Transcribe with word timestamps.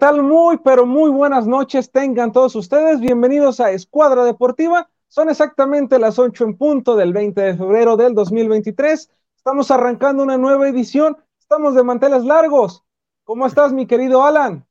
¿qué 0.00 0.06
tal? 0.06 0.22
Muy, 0.22 0.56
pero 0.56 0.86
muy 0.86 1.10
buenas 1.10 1.46
noches 1.46 1.92
tengan 1.92 2.32
todos 2.32 2.56
ustedes. 2.56 3.00
Bienvenidos 3.00 3.60
a 3.60 3.70
Escuadra 3.70 4.24
Deportiva. 4.24 4.88
Son 5.08 5.28
exactamente 5.28 5.98
las 5.98 6.18
8 6.18 6.42
en 6.44 6.56
punto 6.56 6.96
del 6.96 7.12
20 7.12 7.38
de 7.38 7.54
febrero 7.54 7.98
del 7.98 8.14
2023. 8.14 9.10
Estamos 9.36 9.70
arrancando 9.70 10.22
una 10.22 10.38
nueva 10.38 10.70
edición. 10.70 11.18
Estamos 11.38 11.74
de 11.74 11.82
manteles 11.82 12.24
largos. 12.24 12.82
¿Cómo 13.24 13.46
estás, 13.46 13.74
mi 13.74 13.86
querido 13.86 14.24
Alan? 14.24 14.66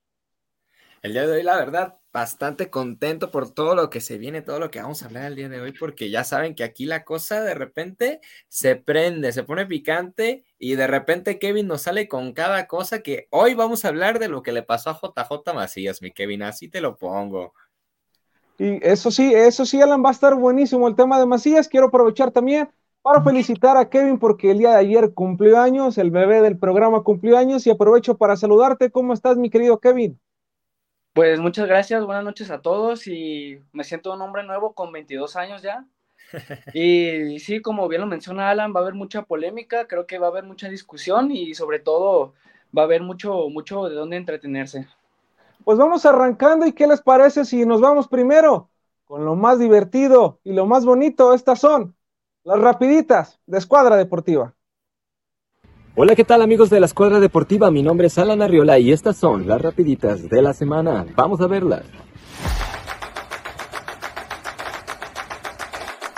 El 1.03 1.13
día 1.13 1.27
de 1.27 1.33
hoy, 1.33 1.43
la 1.43 1.57
verdad, 1.57 1.98
bastante 2.11 2.69
contento 2.69 3.29
por 3.31 3.53
todo 3.53 3.75
lo 3.75 3.89
que 3.89 4.01
se 4.01 4.17
viene, 4.17 4.41
todo 4.41 4.59
lo 4.59 4.71
que 4.71 4.81
vamos 4.81 5.01
a 5.01 5.05
hablar 5.05 5.25
el 5.25 5.35
día 5.35 5.49
de 5.49 5.61
hoy, 5.61 5.73
porque 5.73 6.09
ya 6.09 6.23
saben 6.23 6.55
que 6.55 6.63
aquí 6.63 6.85
la 6.85 7.03
cosa 7.03 7.41
de 7.41 7.53
repente 7.53 8.19
se 8.47 8.75
prende, 8.75 9.31
se 9.31 9.43
pone 9.43 9.65
picante 9.65 10.43
y 10.57 10.75
de 10.75 10.87
repente 10.87 11.39
Kevin 11.39 11.67
nos 11.67 11.83
sale 11.83 12.07
con 12.07 12.33
cada 12.33 12.67
cosa 12.67 13.01
que 13.01 13.27
hoy 13.29 13.53
vamos 13.53 13.85
a 13.85 13.89
hablar 13.89 14.19
de 14.19 14.27
lo 14.27 14.41
que 14.41 14.51
le 14.51 14.63
pasó 14.63 14.89
a 14.89 14.99
JJ 14.99 15.53
Macías, 15.53 16.01
mi 16.01 16.11
Kevin, 16.11 16.43
así 16.43 16.67
te 16.67 16.81
lo 16.81 16.97
pongo. 16.97 17.53
Y 18.57 18.85
eso 18.85 19.09
sí, 19.11 19.33
eso 19.33 19.65
sí, 19.65 19.81
Alan, 19.81 20.03
va 20.03 20.09
a 20.09 20.13
estar 20.13 20.35
buenísimo 20.35 20.87
el 20.87 20.95
tema 20.95 21.17
de 21.19 21.25
Macías. 21.25 21.69
Quiero 21.69 21.87
aprovechar 21.87 22.31
también 22.31 22.69
para 23.01 23.23
felicitar 23.23 23.77
a 23.77 23.89
Kevin 23.89 24.19
porque 24.19 24.51
el 24.51 24.57
día 24.57 24.71
de 24.71 24.77
ayer 24.77 25.13
cumplió 25.13 25.59
años, 25.61 25.97
el 25.97 26.11
bebé 26.11 26.41
del 26.41 26.57
programa 26.57 27.03
cumplió 27.03 27.37
años 27.37 27.65
y 27.65 27.69
aprovecho 27.69 28.17
para 28.17 28.35
saludarte. 28.35 28.91
¿Cómo 28.91 29.13
estás, 29.13 29.37
mi 29.37 29.49
querido 29.49 29.79
Kevin? 29.79 30.19
Pues 31.19 31.37
muchas 31.41 31.67
gracias, 31.67 32.05
buenas 32.05 32.23
noches 32.23 32.49
a 32.49 32.61
todos 32.61 33.05
y 33.05 33.61
me 33.73 33.83
siento 33.83 34.13
un 34.13 34.21
hombre 34.21 34.43
nuevo 34.43 34.71
con 34.71 34.93
22 34.93 35.35
años 35.35 35.61
ya. 35.61 35.85
Y 36.73 37.39
sí, 37.39 37.61
como 37.61 37.89
bien 37.89 37.99
lo 37.99 38.07
menciona 38.07 38.49
Alan, 38.49 38.73
va 38.73 38.79
a 38.79 38.83
haber 38.83 38.93
mucha 38.93 39.23
polémica, 39.23 39.85
creo 39.85 40.07
que 40.07 40.17
va 40.17 40.27
a 40.27 40.29
haber 40.29 40.45
mucha 40.45 40.69
discusión 40.69 41.29
y 41.29 41.55
sobre 41.55 41.79
todo 41.79 42.35
va 42.75 42.83
a 42.83 42.85
haber 42.85 43.01
mucho, 43.03 43.49
mucho 43.49 43.89
de 43.89 43.95
dónde 43.95 44.15
entretenerse. 44.15 44.87
Pues 45.65 45.77
vamos 45.77 46.05
arrancando 46.05 46.65
y 46.65 46.71
¿qué 46.71 46.87
les 46.87 47.01
parece 47.01 47.43
si 47.43 47.65
nos 47.65 47.81
vamos 47.81 48.07
primero 48.07 48.69
con 49.03 49.25
lo 49.25 49.35
más 49.35 49.59
divertido 49.59 50.39
y 50.45 50.53
lo 50.53 50.67
más 50.67 50.85
bonito? 50.85 51.33
Estas 51.33 51.59
son 51.59 51.97
las 52.45 52.61
rapiditas 52.61 53.41
de 53.45 53.57
Escuadra 53.57 53.97
Deportiva. 53.97 54.55
Hola, 55.95 56.15
¿qué 56.15 56.23
tal 56.23 56.41
amigos 56.41 56.69
de 56.69 56.79
la 56.79 56.85
Escuadra 56.85 57.19
Deportiva? 57.19 57.71
Mi 57.71 57.81
nombre 57.83 58.07
es 58.07 58.17
Alan 58.17 58.41
Arriola 58.41 58.79
y 58.79 58.91
estas 58.91 59.17
son 59.17 59.47
las 59.47 59.61
rapiditas 59.61 60.29
de 60.29 60.41
la 60.41 60.53
semana. 60.53 61.05
Vamos 61.15 61.41
a 61.41 61.47
verlas. 61.47 61.81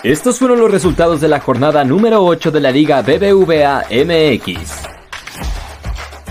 Estos 0.04 0.40
fueron 0.40 0.60
los 0.60 0.70
resultados 0.70 1.22
de 1.22 1.28
la 1.28 1.40
jornada 1.40 1.84
número 1.84 2.24
8 2.24 2.52
de 2.52 2.60
la 2.60 2.72
Liga 2.72 3.02
BBVA 3.02 3.86
MX. 3.90 4.84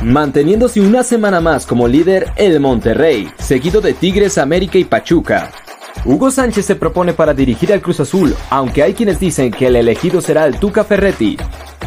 Manteniéndose 0.04 0.80
una 0.80 1.02
semana 1.02 1.41
más 1.41 1.66
como 1.66 1.88
líder 1.88 2.32
el 2.37 2.60
Monterrey, 2.60 3.31
seguido 3.38 3.81
de 3.81 3.94
Tigres, 3.94 4.38
América 4.38 4.78
y 4.78 4.84
Pachuca. 4.84 5.50
Hugo 6.04 6.31
Sánchez 6.31 6.66
se 6.66 6.76
propone 6.76 7.14
para 7.14 7.34
dirigir 7.34 7.72
al 7.72 7.81
Cruz 7.81 8.00
Azul, 8.00 8.34
aunque 8.48 8.82
hay 8.82 8.94
quienes 8.94 9.19
dicen 9.19 9.50
que 9.50 9.66
el 9.66 9.76
elegido 9.76 10.20
será 10.20 10.47
el 10.47 10.59
Tuca 10.59 10.84
Ferretti. 10.84 11.37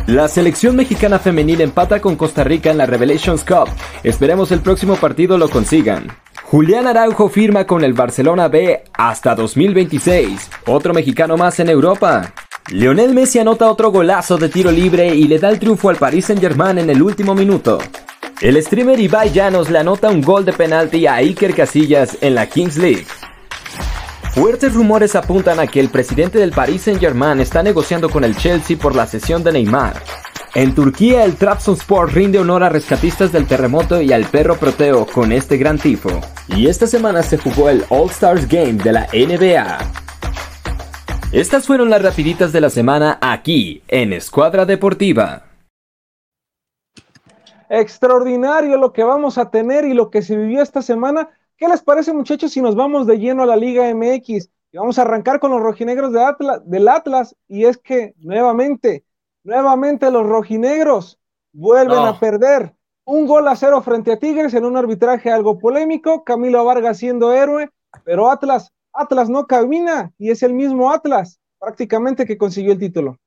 La 0.07 0.27
selección 0.27 0.75
mexicana 0.75 1.19
femenil 1.19 1.61
empata 1.61 2.01
con 2.01 2.15
Costa 2.15 2.43
Rica 2.43 2.71
en 2.71 2.77
la 2.77 2.85
Revelations 2.85 3.43
Cup. 3.43 3.69
Esperemos 4.03 4.51
el 4.51 4.61
próximo 4.61 4.95
partido 4.95 5.37
lo 5.37 5.49
consigan. 5.49 6.07
Julián 6.43 6.87
Araujo 6.87 7.29
firma 7.29 7.65
con 7.65 7.83
el 7.83 7.93
Barcelona 7.93 8.47
B 8.47 8.83
hasta 8.93 9.33
2026. 9.33 10.49
Otro 10.67 10.93
mexicano 10.93 11.37
más 11.37 11.59
en 11.59 11.69
Europa. 11.69 12.33
Lionel 12.69 13.13
Messi 13.13 13.39
anota 13.39 13.71
otro 13.71 13.91
golazo 13.91 14.37
de 14.37 14.49
tiro 14.49 14.71
libre 14.71 15.15
y 15.15 15.27
le 15.27 15.39
da 15.39 15.49
el 15.49 15.59
triunfo 15.59 15.89
al 15.89 15.95
Paris 15.95 16.25
Saint-Germain 16.25 16.77
en 16.77 16.89
el 16.89 17.01
último 17.01 17.33
minuto. 17.33 17.79
El 18.41 18.61
streamer 18.61 18.99
Ibai 18.99 19.31
Llanos 19.31 19.69
le 19.69 19.79
anota 19.79 20.09
un 20.09 20.21
gol 20.21 20.43
de 20.43 20.53
penalti 20.53 21.07
a 21.07 21.15
Iker 21.15 21.55
Casillas 21.55 22.17
en 22.21 22.35
la 22.35 22.45
Kings 22.47 22.77
League. 22.77 23.05
Fuertes 24.33 24.73
rumores 24.73 25.16
apuntan 25.16 25.59
a 25.59 25.67
que 25.67 25.79
el 25.79 25.89
presidente 25.89 26.39
del 26.39 26.53
Paris 26.53 26.81
Saint-Germain 26.81 27.39
está 27.39 27.61
negociando 27.61 28.09
con 28.09 28.23
el 28.23 28.35
Chelsea 28.35 28.75
por 28.75 28.95
la 28.95 29.05
cesión 29.05 29.44
de 29.44 29.51
Neymar. 29.51 30.01
En 30.55 30.73
Turquía, 30.73 31.23
el 31.23 31.35
Trabzonspor 31.35 32.11
rinde 32.11 32.39
honor 32.39 32.63
a 32.63 32.69
rescatistas 32.69 33.31
del 33.31 33.45
terremoto 33.45 34.01
y 34.01 34.11
al 34.11 34.25
perro 34.25 34.57
proteo 34.57 35.05
con 35.05 35.31
este 35.31 35.57
gran 35.57 35.77
tifo. 35.77 36.09
Y 36.47 36.66
esta 36.66 36.88
semana 36.88 37.21
se 37.21 37.38
jugó 37.38 37.69
el 37.69 37.85
All 37.89 38.09
Stars 38.09 38.47
Game 38.47 38.73
de 38.73 38.91
la 38.91 39.07
NBA. 39.13 39.77
Estas 41.31 41.67
fueron 41.67 41.91
las 41.91 42.01
rapiditas 42.01 42.51
de 42.51 42.61
la 42.61 42.71
semana 42.71 43.19
aquí, 43.21 43.83
en 43.88 44.13
Escuadra 44.13 44.65
Deportiva. 44.65 45.44
Extraordinario 47.69 48.77
lo 48.77 48.94
que 48.94 49.03
vamos 49.03 49.38
a 49.38 49.51
tener 49.51 49.85
y 49.85 49.94
lo 49.94 50.09
que 50.09 50.23
se 50.23 50.35
vivió 50.35 50.63
esta 50.63 50.81
semana 50.81 51.29
¿Qué 51.57 51.67
les 51.67 51.81
parece, 51.81 52.13
muchachos, 52.13 52.51
si 52.51 52.61
nos 52.61 52.75
vamos 52.75 53.07
de 53.07 53.17
lleno 53.17 53.43
a 53.43 53.45
la 53.45 53.55
Liga 53.55 53.93
MX? 53.93 54.49
Y 54.71 54.77
vamos 54.77 54.97
a 54.97 55.03
arrancar 55.03 55.39
con 55.39 55.51
los 55.51 55.61
rojinegros 55.61 56.11
de 56.13 56.23
Atlas, 56.23 56.61
del 56.65 56.87
Atlas. 56.87 57.35
Y 57.47 57.65
es 57.65 57.77
que 57.77 58.13
nuevamente, 58.17 59.05
nuevamente 59.43 60.09
los 60.09 60.25
rojinegros 60.25 61.19
vuelven 61.51 61.99
a 61.99 62.19
perder. 62.19 62.73
Un 63.05 63.27
gol 63.27 63.47
a 63.47 63.55
cero 63.55 63.81
frente 63.81 64.13
a 64.13 64.19
Tigres 64.19 64.53
en 64.53 64.65
un 64.65 64.77
arbitraje 64.77 65.31
algo 65.31 65.59
polémico. 65.59 66.23
Camilo 66.23 66.65
Vargas 66.65 66.97
siendo 66.97 67.33
héroe, 67.33 67.69
pero 68.03 68.31
Atlas, 68.31 68.71
Atlas 68.93 69.29
no 69.29 69.45
camina 69.45 70.11
y 70.17 70.31
es 70.31 70.41
el 70.43 70.53
mismo 70.53 70.91
Atlas 70.91 71.39
prácticamente 71.59 72.25
que 72.25 72.37
consiguió 72.37 72.73
el 72.73 72.79
título. 72.79 73.19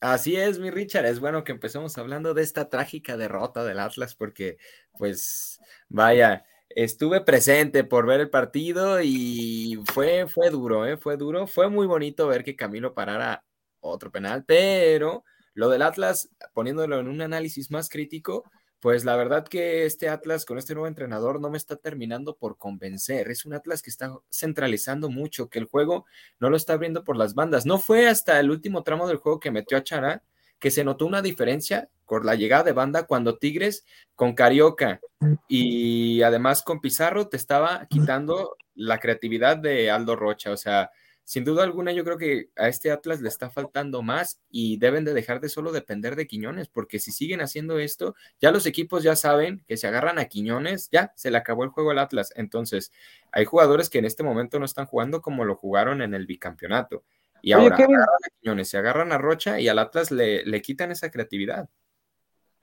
Así 0.00 0.36
es, 0.36 0.58
mi 0.58 0.70
Richard. 0.70 1.06
Es 1.06 1.20
bueno 1.20 1.42
que 1.44 1.52
empecemos 1.52 1.96
hablando 1.98 2.34
de 2.34 2.42
esta 2.42 2.68
trágica 2.68 3.16
derrota 3.16 3.64
del 3.64 3.80
Atlas 3.80 4.14
porque, 4.14 4.58
pues, 4.98 5.58
vaya, 5.88 6.44
estuve 6.76 7.22
presente 7.22 7.84
por 7.84 8.06
ver 8.06 8.20
el 8.20 8.30
partido 8.30 9.00
y 9.02 9.82
fue, 9.92 10.28
fue 10.28 10.50
duro, 10.50 10.86
¿eh? 10.86 10.98
fue 10.98 11.16
duro. 11.16 11.46
Fue 11.46 11.70
muy 11.70 11.86
bonito 11.86 12.28
ver 12.28 12.44
que 12.44 12.54
Camilo 12.54 12.94
parara 12.94 13.44
otro 13.80 14.12
penal, 14.12 14.44
pero 14.46 15.24
lo 15.54 15.70
del 15.70 15.82
Atlas, 15.82 16.28
poniéndolo 16.52 17.00
en 17.00 17.08
un 17.08 17.22
análisis 17.22 17.70
más 17.70 17.88
crítico, 17.88 18.44
pues 18.78 19.06
la 19.06 19.16
verdad 19.16 19.48
que 19.48 19.86
este 19.86 20.10
Atlas 20.10 20.44
con 20.44 20.58
este 20.58 20.74
nuevo 20.74 20.86
entrenador 20.86 21.40
no 21.40 21.48
me 21.48 21.56
está 21.56 21.76
terminando 21.76 22.36
por 22.36 22.58
convencer. 22.58 23.30
Es 23.30 23.46
un 23.46 23.54
Atlas 23.54 23.80
que 23.80 23.88
está 23.88 24.12
centralizando 24.30 25.08
mucho, 25.08 25.48
que 25.48 25.58
el 25.58 25.64
juego 25.64 26.04
no 26.40 26.50
lo 26.50 26.58
está 26.58 26.74
abriendo 26.74 27.04
por 27.04 27.16
las 27.16 27.34
bandas. 27.34 27.64
No 27.64 27.78
fue 27.78 28.06
hasta 28.06 28.38
el 28.38 28.50
último 28.50 28.82
tramo 28.82 29.08
del 29.08 29.16
juego 29.16 29.40
que 29.40 29.50
metió 29.50 29.78
a 29.78 29.82
Chará 29.82 30.22
que 30.58 30.70
se 30.70 30.84
notó 30.84 31.06
una 31.06 31.22
diferencia 31.22 31.88
por 32.06 32.24
la 32.24 32.34
llegada 32.34 32.64
de 32.64 32.72
banda 32.72 33.06
cuando 33.06 33.38
Tigres 33.38 33.84
con 34.14 34.34
Carioca 34.34 35.00
y 35.48 36.22
además 36.22 36.62
con 36.62 36.80
Pizarro 36.80 37.28
te 37.28 37.36
estaba 37.36 37.86
quitando 37.88 38.56
la 38.74 38.98
creatividad 38.98 39.56
de 39.56 39.90
Aldo 39.90 40.16
Rocha. 40.16 40.52
O 40.52 40.56
sea, 40.56 40.90
sin 41.26 41.44
duda 41.44 41.64
alguna 41.64 41.90
yo 41.90 42.04
creo 42.04 42.18
que 42.18 42.50
a 42.54 42.68
este 42.68 42.92
Atlas 42.92 43.20
le 43.20 43.28
está 43.28 43.50
faltando 43.50 44.00
más 44.00 44.40
y 44.48 44.76
deben 44.78 45.04
de 45.04 45.12
dejar 45.12 45.40
de 45.40 45.48
solo 45.48 45.72
depender 45.72 46.14
de 46.14 46.28
Quiñones, 46.28 46.68
porque 46.68 47.00
si 47.00 47.10
siguen 47.10 47.40
haciendo 47.40 47.80
esto, 47.80 48.14
ya 48.40 48.52
los 48.52 48.64
equipos 48.64 49.02
ya 49.02 49.16
saben 49.16 49.64
que 49.66 49.76
se 49.76 49.88
agarran 49.88 50.20
a 50.20 50.26
Quiñones, 50.26 50.88
ya 50.92 51.12
se 51.16 51.32
le 51.32 51.38
acabó 51.38 51.64
el 51.64 51.70
juego 51.70 51.90
al 51.90 51.98
Atlas. 51.98 52.32
Entonces, 52.36 52.92
hay 53.32 53.44
jugadores 53.44 53.90
que 53.90 53.98
en 53.98 54.04
este 54.04 54.22
momento 54.22 54.60
no 54.60 54.66
están 54.66 54.86
jugando 54.86 55.20
como 55.20 55.44
lo 55.44 55.56
jugaron 55.56 56.00
en 56.00 56.14
el 56.14 56.26
bicampeonato. 56.26 57.02
Y 57.42 57.50
ahora 57.50 57.74
agarran 57.74 58.02
a 58.02 58.30
Quiñones, 58.40 58.68
se 58.68 58.78
agarran 58.78 59.10
a 59.10 59.18
Rocha 59.18 59.58
y 59.58 59.66
al 59.66 59.80
Atlas 59.80 60.12
le, 60.12 60.44
le 60.44 60.62
quitan 60.62 60.92
esa 60.92 61.10
creatividad. 61.10 61.68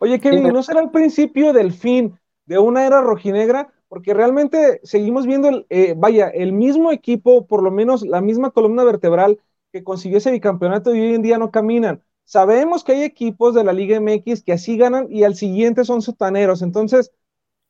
Oye, 0.03 0.19
Kevin, 0.19 0.49
¿no 0.49 0.61
será 0.63 0.81
el 0.81 0.91
principio 0.91 1.53
del 1.53 1.71
fin 1.71 2.19
de 2.45 2.59
una 2.59 2.85
era 2.85 2.99
rojinegra? 2.99 3.73
Porque 3.87 4.13
realmente 4.13 4.81
seguimos 4.83 5.25
viendo, 5.25 5.47
el, 5.47 5.65
eh, 5.69 5.93
vaya, 5.95 6.27
el 6.27 6.51
mismo 6.51 6.91
equipo, 6.91 7.47
por 7.47 7.63
lo 7.63 7.71
menos 7.71 8.05
la 8.05 8.19
misma 8.19 8.51
columna 8.51 8.83
vertebral 8.83 9.39
que 9.71 9.81
consiguió 9.81 10.17
ese 10.17 10.31
bicampeonato 10.31 10.93
y 10.93 10.99
hoy 10.99 11.13
en 11.13 11.21
día 11.21 11.37
no 11.37 11.51
caminan. 11.51 12.03
Sabemos 12.25 12.83
que 12.83 12.91
hay 12.91 13.03
equipos 13.03 13.55
de 13.55 13.63
la 13.63 13.71
Liga 13.71 13.95
MX 13.95 14.43
que 14.43 14.51
así 14.51 14.75
ganan 14.75 15.07
y 15.09 15.23
al 15.23 15.35
siguiente 15.35 15.85
son 15.85 16.01
sotaneros. 16.01 16.61
Entonces, 16.61 17.13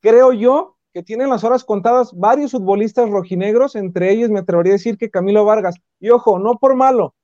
creo 0.00 0.32
yo 0.32 0.76
que 0.92 1.04
tienen 1.04 1.30
las 1.30 1.44
horas 1.44 1.62
contadas 1.62 2.12
varios 2.14 2.50
futbolistas 2.50 3.10
rojinegros, 3.10 3.76
entre 3.76 4.10
ellos 4.10 4.30
me 4.30 4.40
atrevería 4.40 4.72
a 4.72 4.78
decir 4.78 4.98
que 4.98 5.08
Camilo 5.08 5.44
Vargas. 5.44 5.76
Y 6.00 6.10
ojo, 6.10 6.40
no 6.40 6.58
por 6.58 6.74
malo, 6.74 7.14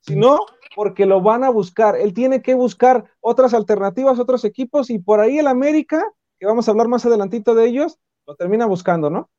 sino 0.00 0.38
porque 0.74 1.06
lo 1.06 1.20
van 1.20 1.44
a 1.44 1.50
buscar. 1.50 1.96
Él 1.96 2.14
tiene 2.14 2.42
que 2.42 2.54
buscar 2.54 3.04
otras 3.20 3.54
alternativas, 3.54 4.18
otros 4.18 4.44
equipos, 4.44 4.90
y 4.90 4.98
por 4.98 5.20
ahí 5.20 5.38
el 5.38 5.46
América, 5.46 6.04
que 6.38 6.46
vamos 6.46 6.68
a 6.68 6.70
hablar 6.70 6.88
más 6.88 7.04
adelantito 7.04 7.54
de 7.54 7.66
ellos, 7.66 7.98
lo 8.26 8.34
termina 8.36 8.66
buscando, 8.66 9.10
¿no? 9.10 9.30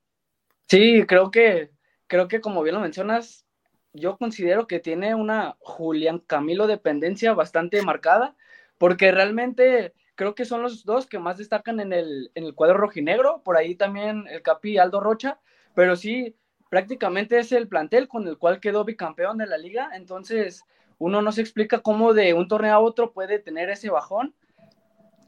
Sí, 0.68 1.06
creo 1.08 1.32
que, 1.32 1.72
creo 2.08 2.28
que 2.28 2.42
como 2.42 2.64
bien 2.64 2.76
lo 2.76 2.82
mencionas, 2.82 3.46
yo 3.94 4.18
considero 4.18 4.68
que 4.68 4.80
tiene 4.80 5.16
una 5.16 5.58
Julián 5.60 6.20
Camilo 6.20 6.68
dependencia 6.68 7.34
bastante 7.34 7.82
marcada, 7.82 8.36
porque 8.78 9.12
realmente 9.12 9.94
creo 10.16 10.36
que 10.36 10.46
son 10.46 10.62
los 10.62 10.86
dos 10.86 11.08
que 11.08 11.20
más 11.20 11.38
destacan 11.38 11.80
en 11.80 11.94
el, 11.94 12.32
en 12.36 12.46
el 12.46 12.56
cuadro 12.56 12.78
rojinegro, 12.78 13.42
por 13.44 13.58
ahí 13.58 13.76
también 13.76 14.26
el 14.30 14.42
Capi 14.42 14.78
Aldo 14.78 15.00
Rocha, 15.00 15.40
pero 15.74 15.96
sí, 15.96 16.36
prácticamente 16.70 17.40
es 17.40 17.52
el 17.52 17.68
plantel 17.68 18.08
con 18.08 18.28
el 18.28 18.38
cual 18.38 18.60
quedó 18.60 18.86
bicampeón 18.86 19.38
de 19.38 19.48
la 19.48 19.58
liga, 19.58 19.92
entonces 19.94 20.64
uno 21.02 21.24
no 21.24 21.32
se 21.32 21.42
explica 21.42 21.80
cómo 21.80 22.14
de 22.14 22.36
un 22.36 22.48
torneo 22.48 22.76
a 22.76 22.80
otro 22.80 23.12
puede 23.12 23.40
tener 23.40 23.72
ese 23.72 23.90
bajón. 23.90 24.36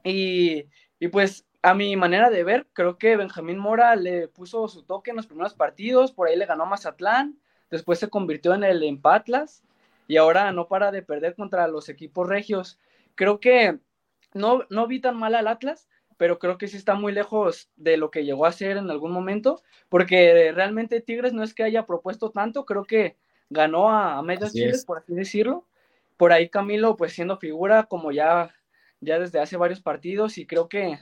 Y, 0.03 0.65
y 0.99 1.07
pues 1.07 1.47
a 1.63 1.73
mi 1.73 1.95
manera 1.95 2.29
de 2.29 2.43
ver, 2.43 2.67
creo 2.73 2.99
que 2.99 3.17
Benjamín 3.17 3.57
Mora 3.57 3.95
le 3.95 4.27
puso 4.27 4.67
su 4.67 4.83
toque 4.83 5.09
en 5.09 5.15
los 5.15 5.25
primeros 5.25 5.55
partidos, 5.55 6.11
por 6.11 6.27
ahí 6.27 6.35
le 6.35 6.45
ganó 6.45 6.67
Mazatlán, 6.67 7.39
después 7.71 7.97
se 7.97 8.09
convirtió 8.09 8.53
en 8.53 8.63
el 8.63 8.83
Empatlas 8.83 9.63
y 10.07 10.17
ahora 10.17 10.51
no 10.51 10.67
para 10.67 10.91
de 10.91 11.01
perder 11.01 11.33
contra 11.33 11.67
los 11.67 11.89
equipos 11.89 12.27
regios. 12.27 12.77
Creo 13.15 13.39
que 13.39 13.79
no, 14.35 14.65
no 14.69 14.85
vi 14.85 14.99
tan 14.99 15.17
mal 15.17 15.33
al 15.33 15.47
Atlas, 15.47 15.89
pero 16.17 16.37
creo 16.37 16.59
que 16.59 16.67
sí 16.67 16.77
está 16.77 16.93
muy 16.93 17.13
lejos 17.13 17.71
de 17.77 17.97
lo 17.97 18.11
que 18.11 18.25
llegó 18.25 18.45
a 18.45 18.51
ser 18.51 18.77
en 18.77 18.91
algún 18.91 19.11
momento, 19.11 19.63
porque 19.89 20.51
realmente 20.53 21.01
Tigres 21.01 21.33
no 21.33 21.41
es 21.41 21.55
que 21.55 21.63
haya 21.63 21.87
propuesto 21.87 22.29
tanto, 22.29 22.63
creo 22.65 22.83
que 22.83 23.17
ganó 23.53 23.89
a, 23.89 24.17
a 24.17 24.21
medios 24.21 24.51
chiles, 24.51 24.83
por 24.85 24.97
así 24.97 25.13
decirlo. 25.13 25.65
Por 26.17 26.33
ahí 26.33 26.49
Camilo, 26.49 26.97
pues 26.97 27.13
siendo 27.13 27.37
figura 27.37 27.83
como 27.83 28.11
ya, 28.11 28.53
ya 28.99 29.19
desde 29.19 29.39
hace 29.39 29.57
varios 29.57 29.81
partidos 29.81 30.37
y 30.37 30.45
creo 30.45 30.67
que 30.67 30.99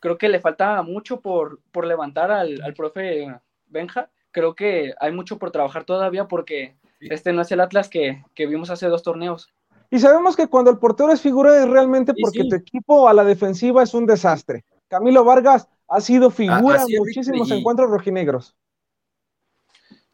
creo 0.00 0.18
que 0.18 0.28
le 0.28 0.40
falta 0.40 0.82
mucho 0.82 1.20
por, 1.20 1.60
por 1.72 1.86
levantar 1.86 2.30
al, 2.30 2.62
al, 2.62 2.74
profe 2.74 3.26
Benja. 3.66 4.10
Creo 4.30 4.54
que 4.54 4.94
hay 5.00 5.12
mucho 5.12 5.38
por 5.38 5.50
trabajar 5.50 5.84
todavía 5.84 6.28
porque 6.28 6.76
este 7.00 7.32
no 7.32 7.42
es 7.42 7.50
el 7.50 7.60
Atlas 7.60 7.88
que, 7.88 8.22
que, 8.34 8.46
vimos 8.46 8.70
hace 8.70 8.86
dos 8.86 9.02
torneos. 9.02 9.52
Y 9.90 9.98
sabemos 9.98 10.36
que 10.36 10.46
cuando 10.46 10.70
el 10.70 10.78
portero 10.78 11.12
es 11.12 11.20
figura 11.20 11.58
es 11.58 11.68
realmente 11.68 12.12
porque 12.20 12.42
sí. 12.42 12.48
tu 12.48 12.56
equipo 12.56 13.08
a 13.08 13.14
la 13.14 13.24
defensiva 13.24 13.82
es 13.82 13.94
un 13.94 14.06
desastre. 14.06 14.64
Camilo 14.88 15.24
Vargas 15.24 15.68
ha 15.88 16.00
sido 16.00 16.30
figura 16.30 16.82
en 16.82 16.98
muchísimos 16.98 17.48
y... 17.50 17.54
encuentros 17.54 17.90
rojinegros. 17.90 18.54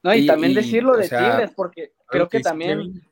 No, 0.03 0.15
y, 0.15 0.19
y 0.19 0.27
también 0.27 0.55
decirlo 0.55 0.97
de 0.97 1.09
sea, 1.09 1.33
Tigres, 1.33 1.53
porque 1.55 1.93
creo 2.07 2.29
que, 2.29 2.39
que 2.39 2.43
también 2.43 3.03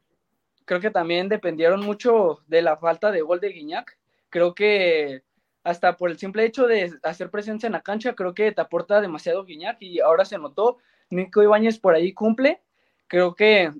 creo 0.71 0.81
que 0.81 0.91
también 0.93 1.29
dependieron 1.29 1.81
mucho 1.81 2.45
de 2.47 2.63
la 2.63 2.77
falta 2.77 3.11
de 3.11 3.23
gol 3.23 3.41
de 3.41 3.49
Guiñac. 3.49 3.99
Creo 4.29 4.55
que 4.55 5.25
hasta 5.65 5.97
por 5.97 6.11
el 6.11 6.17
simple 6.17 6.45
hecho 6.45 6.69
de 6.69 6.93
hacer 7.03 7.29
presencia 7.29 7.67
en 7.67 7.73
la 7.73 7.83
cancha, 7.83 8.15
creo 8.15 8.35
que 8.35 8.53
te 8.53 8.61
aporta 8.61 9.01
demasiado 9.01 9.45
Guiñac 9.45 9.79
y 9.81 9.99
ahora 9.99 10.25
se 10.25 10.39
notó. 10.39 10.79
Nico 11.11 11.43
Ibáñez 11.43 11.81
por 11.81 11.95
ahí 11.95 12.13
cumple. 12.13 12.63
Creo 13.09 13.35
que, 13.35 13.73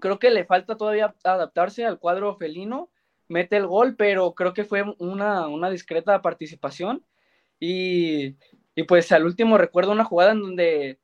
creo 0.00 0.18
que 0.18 0.28
le 0.28 0.44
falta 0.44 0.76
todavía 0.76 1.14
adaptarse 1.24 1.86
al 1.86 1.98
cuadro 1.98 2.36
felino. 2.36 2.90
Mete 3.28 3.56
el 3.56 3.66
gol, 3.66 3.96
pero 3.96 4.34
creo 4.34 4.52
que 4.52 4.64
fue 4.64 4.84
una, 4.98 5.48
una 5.48 5.70
discreta 5.70 6.20
participación. 6.20 7.06
Y, 7.58 8.36
y, 8.74 8.82
pues 8.82 9.10
al 9.12 9.24
último 9.24 9.56
recuerdo 9.56 9.92
una 9.92 10.04
jugada 10.04 10.32
en 10.32 10.42
donde 10.42 10.98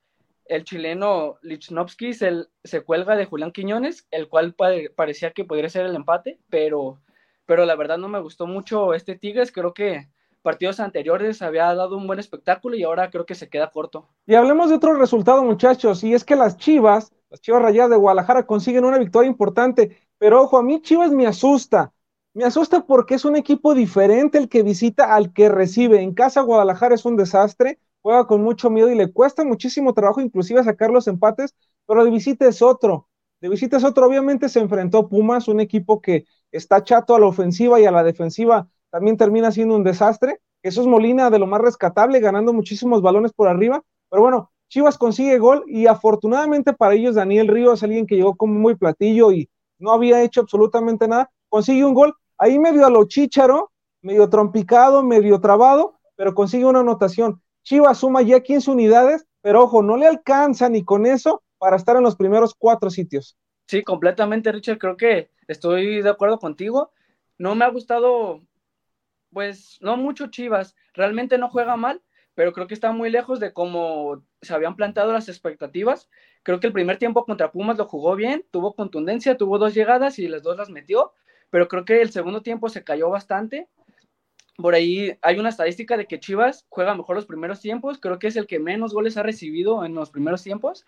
el 0.47 0.65
chileno 0.65 1.39
Lichnowsky 1.43 2.15
se, 2.15 2.81
cuelga 2.85 3.17
de 3.17 3.27
Julián 3.27 3.53
Quiñones, 3.53 4.07
el 4.11 4.29
cual 4.29 4.55
pare, 4.55 4.91
parecía 4.91 5.33
que 5.33 5.45
podría 5.45 5.69
ser 5.69 5.87
el 5.87 5.97
empate, 5.97 6.39
pero 6.49 6.99
pero 7.47 7.67
la 7.67 7.77
verdad 7.77 7.99
no 7.99 8.09
me 8.09 8.21
gustó 8.21 8.47
mucho 8.47 8.95
este 8.95 9.17
Tigres, 9.17 9.53
creo 9.53 9.75
que 9.75 10.09
partidos 10.43 10.81
anteriores 10.81 11.43
había 11.43 11.75
dado 11.75 11.97
un 11.97 12.07
buen 12.07 12.19
espectáculo 12.19 12.77
y 12.77 12.83
ahora 12.83 13.11
creo 13.11 13.27
que 13.27 13.35
se 13.35 13.49
queda 13.49 13.71
corto. 13.71 14.09
Y 14.27 14.35
hablemos 14.35 14.69
de 14.69 14.77
otro 14.77 14.95
resultado, 14.95 15.43
muchachos, 15.43 16.05
y 16.05 16.15
es 16.15 16.25
que 16.25 16.37
las 16.37 16.57
Chivas, 16.57 17.13
las 17.31 17.41
Chivas 17.41 17.63
Rayadas 17.63 17.91
de 17.91 17.97
Guadalajara 17.97 18.47
consiguen 18.47 18.85
una 18.85 18.99
victoria 18.99 19.29
importante, 19.29 19.97
pero 20.19 20.43
ojo, 20.43 20.59
a 20.59 20.63
mí 20.63 20.81
Chivas 20.83 21.11
me 21.11 21.27
asusta. 21.27 21.93
Me 22.35 22.45
asusta 22.45 22.85
porque 22.85 23.15
es 23.15 23.25
un 23.25 23.37
equipo 23.37 23.75
diferente 23.75 24.39
el 24.39 24.49
que 24.49 24.63
visita 24.63 25.15
al 25.15 25.33
que 25.33 25.49
recibe. 25.49 26.03
En 26.03 26.15
casa 26.15 26.41
Guadalajara 26.41 26.95
es 26.95 27.05
un 27.05 27.17
desastre, 27.17 27.79
juega 28.05 28.27
con 28.27 28.43
mucho 28.43 28.69
miedo 28.69 28.91
y 28.91 28.95
le 28.95 29.11
cuesta 29.11 29.45
muchísimo 29.45 29.95
trabajo 29.95 30.21
inclusive 30.21 30.63
sacar 30.63 30.91
los 30.91 31.09
empates, 31.09 31.55
pero 31.87 32.05
de 32.05 32.11
visita 32.11 32.47
es 32.47 32.61
otro. 32.61 33.09
De 33.41 33.49
visita 33.49 33.79
es 33.79 33.85
otro. 33.85 34.07
Obviamente 34.07 34.51
se 34.51 34.61
enfrentó 34.61 35.09
Pumas, 35.09 35.49
un 35.49 35.59
equipo 35.59 36.03
que 36.03 36.27
está 36.53 36.85
chato 36.85 37.15
a 37.15 37.19
la 37.19 37.25
ofensiva 37.25 37.81
y 37.81 37.87
a 37.87 37.91
la 37.91 38.05
defensiva 38.05 38.69
también 38.91 39.17
termina 39.17 39.51
siendo 39.51 39.75
un 39.75 39.85
desastre. 39.85 40.43
Eso 40.63 40.83
es 40.83 40.87
Molina 40.87 41.31
de 41.31 41.39
lo 41.39 41.47
más 41.47 41.63
rescatable, 41.63 42.21
ganando 42.21 42.53
muchísimos 42.53 43.01
balones 43.01 43.33
por 43.33 43.49
arriba. 43.49 43.83
Pero 44.11 44.21
bueno, 44.21 44.53
Chivas 44.69 44.99
consigue 44.99 45.39
gol 45.39 45.65
y 45.67 45.87
afortunadamente 45.87 46.75
para 46.75 46.93
ellos 46.93 47.15
Daniel 47.15 47.49
Ríos, 47.49 47.83
alguien 47.83 48.07
que 48.07 48.17
llegó 48.17 48.37
como 48.37 48.53
muy 48.53 48.75
platillo 48.75 49.33
y 49.33 49.49
no 49.79 49.93
había 49.93 50.21
hecho 50.21 50.43
absolutamente 50.43 51.09
nada, 51.09 51.31
consigue 51.49 51.87
un 51.87 51.95
gol. 51.95 52.15
Ahí 52.37 52.59
medio 52.59 52.85
a 52.85 52.91
lo 52.91 53.05
chícharo, 53.05 53.73
medio 54.03 54.29
trompicado, 54.29 55.03
medio 55.03 55.41
trabado, 55.41 55.95
pero 56.17 56.35
consigue 56.35 56.67
una 56.67 56.81
anotación. 56.81 57.41
Chivas 57.65 57.99
suma 57.99 58.23
ya 58.23 58.41
15 58.41 58.71
unidades, 58.71 59.27
pero 59.41 59.65
ojo, 59.65 59.83
no 59.83 59.97
le 59.97 60.07
alcanza 60.07 60.69
ni 60.69 60.85
con 60.85 61.07
eso 61.07 61.43
para 61.59 61.77
estar 61.77 61.97
en 61.97 62.03
los 62.03 62.15
primeros 62.15 62.55
cuatro 62.55 62.91
sitios. 62.91 63.37
Sí, 63.67 63.83
completamente, 63.83 64.53
Richard. 64.53 64.79
Creo 64.79 64.97
que 64.97 65.31
estoy 65.49 66.03
de 66.03 66.11
acuerdo 66.11 66.39
contigo. 66.39 66.93
No 67.39 67.55
me 67.55 67.65
ha 67.65 67.71
gustado, 67.71 68.43
pues, 69.33 69.79
no 69.81 69.97
mucho 69.97 70.29
Chivas. 70.29 70.77
Realmente 70.93 71.39
no 71.39 71.49
juega 71.49 71.77
mal, 71.77 72.03
pero 72.35 72.53
creo 72.53 72.67
que 72.67 72.75
está 72.75 72.93
muy 72.93 73.11
lejos 73.11 73.41
de 73.41 73.53
cómo 73.53 74.23
se 74.43 74.55
habían 74.55 74.77
planteado 74.77 75.13
las 75.13 75.29
expectativas. 75.29 76.11
Creo 76.43 76.61
que 76.61 76.67
el 76.67 76.73
primer 76.73 76.99
tiempo 76.99 77.25
contra 77.25 77.51
Pumas 77.51 77.79
lo 77.79 77.87
jugó 77.87 78.15
bien, 78.17 78.45
tuvo 78.51 78.75
contundencia, 78.75 79.39
tuvo 79.39 79.59
dos 79.59 79.73
llegadas 79.73 80.19
y 80.19 80.29
las 80.29 80.43
dos 80.43 80.59
las 80.59 80.69
metió, 80.69 81.13
pero 81.49 81.69
creo 81.69 81.87
que 81.87 82.03
el 82.03 82.11
segundo 82.11 82.43
tiempo 82.43 82.69
se 82.69 82.85
cayó 82.85 83.09
bastante. 83.09 83.69
Por 84.57 84.75
ahí 84.75 85.19
hay 85.23 85.39
una 85.39 85.49
estadística 85.49 85.97
de 85.97 86.07
que 86.07 86.21
Chivas 86.21 86.65
juega 86.69 86.95
mejor 86.95 87.17
los 87.17 87.27
primeros 87.27 87.61
tiempos, 87.61 87.99
creo 87.99 88.19
que 88.19 88.29
es 88.29 88.37
el 88.37 88.47
que 88.47 88.61
menos 88.61 88.95
goles 88.95 89.17
ha 89.17 89.23
recibido 89.23 89.85
en 89.85 89.95
los 89.95 90.11
primeros 90.11 90.43
tiempos. 90.43 90.87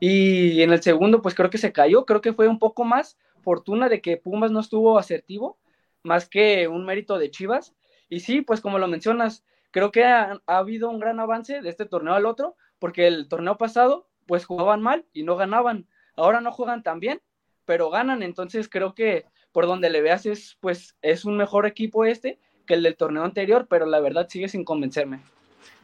Y 0.00 0.62
en 0.62 0.72
el 0.72 0.82
segundo, 0.82 1.22
pues 1.22 1.34
creo 1.34 1.48
que 1.48 1.58
se 1.58 1.72
cayó, 1.72 2.04
creo 2.04 2.20
que 2.20 2.32
fue 2.32 2.48
un 2.48 2.58
poco 2.58 2.84
más 2.84 3.16
fortuna 3.42 3.88
de 3.88 4.00
que 4.00 4.16
Pumas 4.16 4.50
no 4.50 4.60
estuvo 4.60 4.98
asertivo, 4.98 5.56
más 6.02 6.28
que 6.28 6.68
un 6.68 6.84
mérito 6.84 7.18
de 7.18 7.30
Chivas. 7.30 7.74
Y 8.08 8.20
sí, 8.20 8.42
pues 8.42 8.60
como 8.60 8.78
lo 8.78 8.88
mencionas, 8.88 9.44
creo 9.70 9.92
que 9.92 10.04
ha, 10.04 10.42
ha, 10.46 10.58
habido 10.58 10.90
un 10.90 10.98
gran 10.98 11.20
avance 11.20 11.62
de 11.62 11.68
este 11.68 11.86
torneo 11.86 12.14
al 12.14 12.26
otro, 12.26 12.56
porque 12.78 13.06
el 13.06 13.28
torneo 13.28 13.56
pasado, 13.56 14.08
pues 14.26 14.44
jugaban 14.44 14.82
mal 14.82 15.06
y 15.12 15.22
no 15.22 15.36
ganaban. 15.36 15.86
Ahora 16.16 16.40
no 16.40 16.50
juegan 16.50 16.82
tan 16.82 16.98
bien, 16.98 17.22
pero 17.64 17.90
ganan. 17.90 18.22
Entonces 18.22 18.68
creo 18.68 18.94
que 18.94 19.26
por 19.52 19.66
donde 19.66 19.90
le 19.90 20.02
veas 20.02 20.26
es, 20.26 20.58
pues, 20.60 20.96
es 21.02 21.24
un 21.24 21.36
mejor 21.36 21.66
equipo 21.66 22.04
este 22.04 22.40
que 22.66 22.74
el 22.74 22.82
del 22.82 22.96
torneo 22.96 23.24
anterior, 23.24 23.66
pero 23.68 23.86
la 23.86 24.00
verdad 24.00 24.28
sigue 24.28 24.48
sin 24.48 24.64
convencerme. 24.64 25.22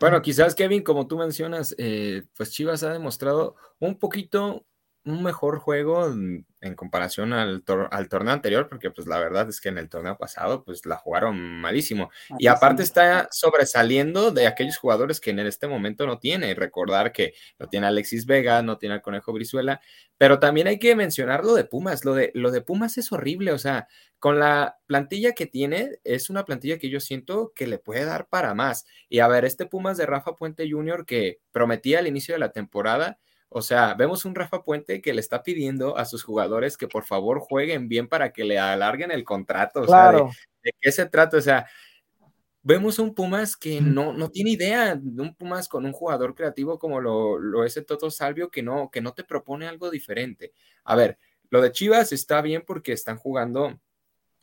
Bueno, 0.00 0.20
quizás 0.20 0.54
Kevin, 0.54 0.82
como 0.82 1.06
tú 1.06 1.16
mencionas, 1.16 1.74
eh, 1.78 2.22
pues 2.36 2.50
Chivas 2.50 2.82
ha 2.82 2.92
demostrado 2.92 3.54
un 3.78 3.98
poquito 3.98 4.66
un 5.04 5.22
mejor 5.22 5.58
juego 5.58 6.12
en, 6.62 6.74
comparación 6.74 7.32
al, 7.32 7.62
tor 7.62 7.88
al, 7.90 8.08
torneo 8.08 8.32
anterior, 8.32 8.68
porque 8.68 8.90
pues 8.90 9.06
la 9.06 9.18
verdad 9.18 9.48
es 9.48 9.60
que 9.60 9.68
en 9.68 9.78
el 9.78 9.88
torneo 9.88 10.16
pasado 10.16 10.64
pues 10.64 10.86
la 10.86 10.96
jugaron 10.96 11.38
malísimo. 11.38 12.10
Y 12.38 12.46
aparte 12.46 12.82
está 12.82 13.28
sobresaliendo 13.30 14.30
de 14.30 14.46
aquellos 14.46 14.78
jugadores 14.78 15.20
que 15.20 15.30
en 15.30 15.40
este 15.40 15.66
momento 15.66 16.06
no 16.06 16.18
tiene. 16.18 16.54
Recordar 16.54 17.12
que 17.12 17.34
no 17.58 17.68
tiene 17.68 17.86
Alexis 17.86 18.26
Vega, 18.26 18.62
no 18.62 18.78
tiene 18.78 18.94
al 18.94 19.02
Conejo 19.02 19.32
Brizuela, 19.32 19.80
pero 20.16 20.38
también 20.38 20.68
hay 20.68 20.78
que 20.78 20.94
mencionar 20.94 21.44
lo 21.44 21.54
de 21.54 21.64
Pumas. 21.64 22.04
Lo 22.04 22.14
de, 22.14 22.30
lo 22.34 22.50
de 22.50 22.60
Pumas 22.60 22.96
es 22.98 23.12
horrible, 23.12 23.52
o 23.52 23.58
sea, 23.58 23.88
con 24.18 24.38
la 24.38 24.78
plantilla 24.86 25.32
que 25.32 25.46
tiene, 25.46 25.98
es 26.04 26.30
una 26.30 26.44
plantilla 26.44 26.78
que 26.78 26.88
yo 26.88 27.00
siento 27.00 27.52
que 27.56 27.66
le 27.66 27.78
puede 27.78 28.04
dar 28.04 28.28
para 28.28 28.54
más. 28.54 28.86
Y 29.08 29.18
a 29.18 29.26
ver, 29.26 29.44
este 29.44 29.66
Pumas 29.66 29.96
de 29.96 30.06
Rafa 30.06 30.36
Puente 30.36 30.70
Jr. 30.70 31.04
que 31.04 31.40
prometía 31.50 31.98
al 31.98 32.06
inicio 32.06 32.34
de 32.34 32.38
la 32.38 32.52
temporada, 32.52 33.18
o 33.54 33.62
sea, 33.62 33.94
vemos 33.94 34.24
un 34.24 34.34
Rafa 34.34 34.62
Puente 34.62 35.00
que 35.00 35.12
le 35.12 35.20
está 35.20 35.42
pidiendo 35.42 35.96
a 35.96 36.04
sus 36.04 36.22
jugadores 36.22 36.76
que 36.76 36.88
por 36.88 37.04
favor 37.04 37.40
jueguen 37.40 37.88
bien 37.88 38.08
para 38.08 38.32
que 38.32 38.44
le 38.44 38.58
alarguen 38.58 39.10
el 39.10 39.24
contrato. 39.24 39.82
O 39.82 39.86
claro. 39.86 40.18
sea, 40.18 40.26
de, 40.62 40.70
de, 40.70 40.74
qué 40.80 40.92
se 40.92 41.06
trata? 41.06 41.36
O 41.36 41.40
sea, 41.40 41.66
vemos 42.62 42.98
un 42.98 43.14
Pumas 43.14 43.56
que 43.56 43.80
no, 43.80 44.12
no 44.12 44.30
tiene 44.30 44.50
idea, 44.50 44.94
un 44.94 45.34
Pumas 45.34 45.68
con 45.68 45.84
un 45.84 45.92
jugador 45.92 46.34
creativo 46.34 46.78
como 46.78 47.00
lo, 47.00 47.38
lo 47.38 47.64
es 47.64 47.76
el 47.76 47.86
Toto 47.86 48.10
Salvio, 48.10 48.50
que 48.50 48.62
no, 48.62 48.90
que 48.90 49.00
no 49.00 49.12
te 49.12 49.24
propone 49.24 49.66
algo 49.66 49.90
diferente. 49.90 50.52
A 50.84 50.96
ver, 50.96 51.18
lo 51.50 51.60
de 51.60 51.72
Chivas 51.72 52.12
está 52.12 52.40
bien 52.40 52.62
porque 52.66 52.92
están 52.92 53.16
jugando 53.16 53.78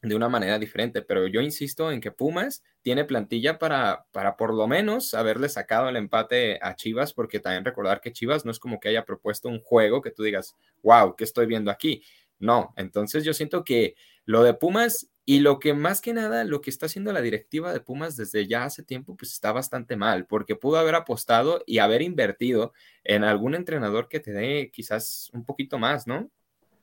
de 0.01 0.15
una 0.15 0.29
manera 0.29 0.59
diferente, 0.59 1.01
pero 1.01 1.27
yo 1.27 1.41
insisto 1.41 1.91
en 1.91 1.99
que 1.99 2.11
Pumas 2.11 2.63
tiene 2.81 3.03
plantilla 3.03 3.59
para, 3.59 4.05
para 4.11 4.37
por 4.37 4.53
lo 4.53 4.67
menos 4.67 5.13
haberle 5.13 5.49
sacado 5.49 5.89
el 5.89 5.97
empate 5.97 6.57
a 6.61 6.75
Chivas, 6.75 7.13
porque 7.13 7.39
también 7.39 7.65
recordar 7.65 7.99
que 7.99 8.13
Chivas 8.13 8.45
no 8.45 8.51
es 8.51 8.59
como 8.59 8.79
que 8.79 8.89
haya 8.89 9.05
propuesto 9.05 9.49
un 9.49 9.59
juego 9.61 10.01
que 10.01 10.11
tú 10.11 10.23
digas, 10.23 10.55
wow, 10.83 11.15
¿qué 11.15 11.25
estoy 11.25 11.47
viendo 11.47 11.69
aquí? 11.69 12.01
No, 12.39 12.73
entonces 12.77 13.25
yo 13.25 13.33
siento 13.33 13.63
que 13.65 13.95
lo 14.25 14.43
de 14.43 14.53
Pumas 14.53 15.09
y 15.25 15.41
lo 15.41 15.59
que 15.59 15.73
más 15.73 16.01
que 16.01 16.13
nada, 16.13 16.43
lo 16.43 16.61
que 16.61 16.69
está 16.69 16.85
haciendo 16.87 17.11
la 17.11 17.21
directiva 17.21 17.73
de 17.73 17.81
Pumas 17.81 18.15
desde 18.15 18.47
ya 18.47 18.63
hace 18.63 18.83
tiempo, 18.83 19.15
pues 19.15 19.31
está 19.33 19.51
bastante 19.51 19.95
mal, 19.97 20.25
porque 20.25 20.55
pudo 20.55 20.77
haber 20.79 20.95
apostado 20.95 21.61
y 21.67 21.79
haber 21.79 22.01
invertido 22.01 22.73
en 23.03 23.23
algún 23.23 23.53
entrenador 23.53 24.07
que 24.07 24.19
te 24.19 24.31
dé 24.31 24.71
quizás 24.71 25.29
un 25.33 25.45
poquito 25.45 25.77
más, 25.77 26.07
¿no? 26.07 26.31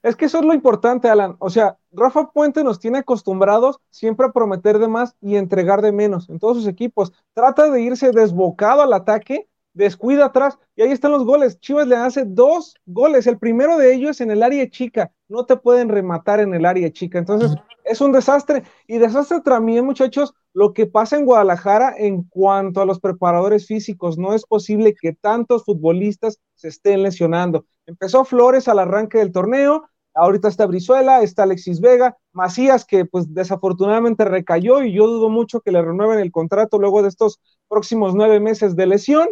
Es 0.07 0.15
que 0.15 0.27
eso 0.27 0.39
es 0.39 0.45
lo 0.45 0.55
importante, 0.55 1.09
Alan. 1.09 1.35
O 1.41 1.51
sea, 1.51 1.79
Rafa 1.91 2.31
Puente 2.31 2.63
nos 2.63 2.79
tiene 2.79 2.99
acostumbrados 2.99 3.81
siempre 3.91 4.25
a 4.25 4.31
prometer 4.31 4.79
de 4.79 4.87
más 4.87 5.17
y 5.21 5.35
entregar 5.35 5.83
de 5.83 5.91
menos 5.91 6.31
en 6.31 6.39
todos 6.39 6.59
sus 6.59 6.69
equipos. 6.69 7.13
Trata 7.35 7.69
de 7.73 7.83
irse 7.83 8.13
desbocado 8.13 8.83
al 8.83 8.93
ataque, 8.93 9.49
descuida 9.73 10.27
atrás 10.27 10.61
y 10.77 10.83
ahí 10.83 10.93
están 10.93 11.11
los 11.11 11.25
goles. 11.25 11.59
Chivas 11.59 11.89
le 11.89 11.97
hace 11.97 12.25
dos 12.25 12.77
goles. 12.87 13.27
El 13.27 13.41
primero 13.41 13.79
de 13.79 13.93
ellos 13.97 14.21
en 14.21 14.31
el 14.31 14.45
área 14.45 14.71
chica. 14.71 15.11
No 15.27 15.45
te 15.45 15.57
pueden 15.57 15.89
rematar 15.89 16.39
en 16.39 16.55
el 16.55 16.67
área 16.67 16.89
chica. 16.93 17.19
Entonces, 17.19 17.57
es 17.83 18.01
un 18.01 18.13
desastre. 18.13 18.63
Y 18.87 18.99
desastre 18.99 19.41
también, 19.41 19.85
muchachos, 19.85 20.35
lo 20.53 20.73
que 20.73 20.87
pasa 20.87 21.17
en 21.17 21.25
Guadalajara 21.25 21.93
en 21.99 22.23
cuanto 22.23 22.81
a 22.81 22.87
los 22.87 23.01
preparadores 23.01 23.67
físicos. 23.67 24.19
No 24.19 24.35
es 24.35 24.47
posible 24.47 24.95
que 24.95 25.15
tantos 25.15 25.65
futbolistas 25.65 26.39
se 26.55 26.69
estén 26.69 27.03
lesionando. 27.03 27.67
Empezó 27.87 28.25
Flores 28.25 28.69
al 28.69 28.79
arranque 28.79 29.19
del 29.19 29.33
torneo, 29.33 29.89
ahorita 30.17 30.49
está 30.49 30.67
Brizuela, 30.67 31.23
está 31.23 31.45
Alexis 31.45 31.81
Vega, 31.81 32.17
Macías 32.33 32.85
que 32.85 33.05
pues 33.05 33.33
desafortunadamente 33.33 34.25
recayó 34.25 34.83
y 34.83 34.93
yo 34.93 35.07
dudo 35.07 35.29
mucho 35.29 35.61
que 35.61 35.71
le 35.71 35.83
renueven 35.83 36.19
el 36.19 36.33
contrato 36.33 36.79
luego 36.79 37.03
de 37.03 37.09
estos 37.09 37.41
próximos 37.69 38.15
nueve 38.15 38.41
meses 38.41 38.75
de 38.75 38.87
lesión. 38.87 39.29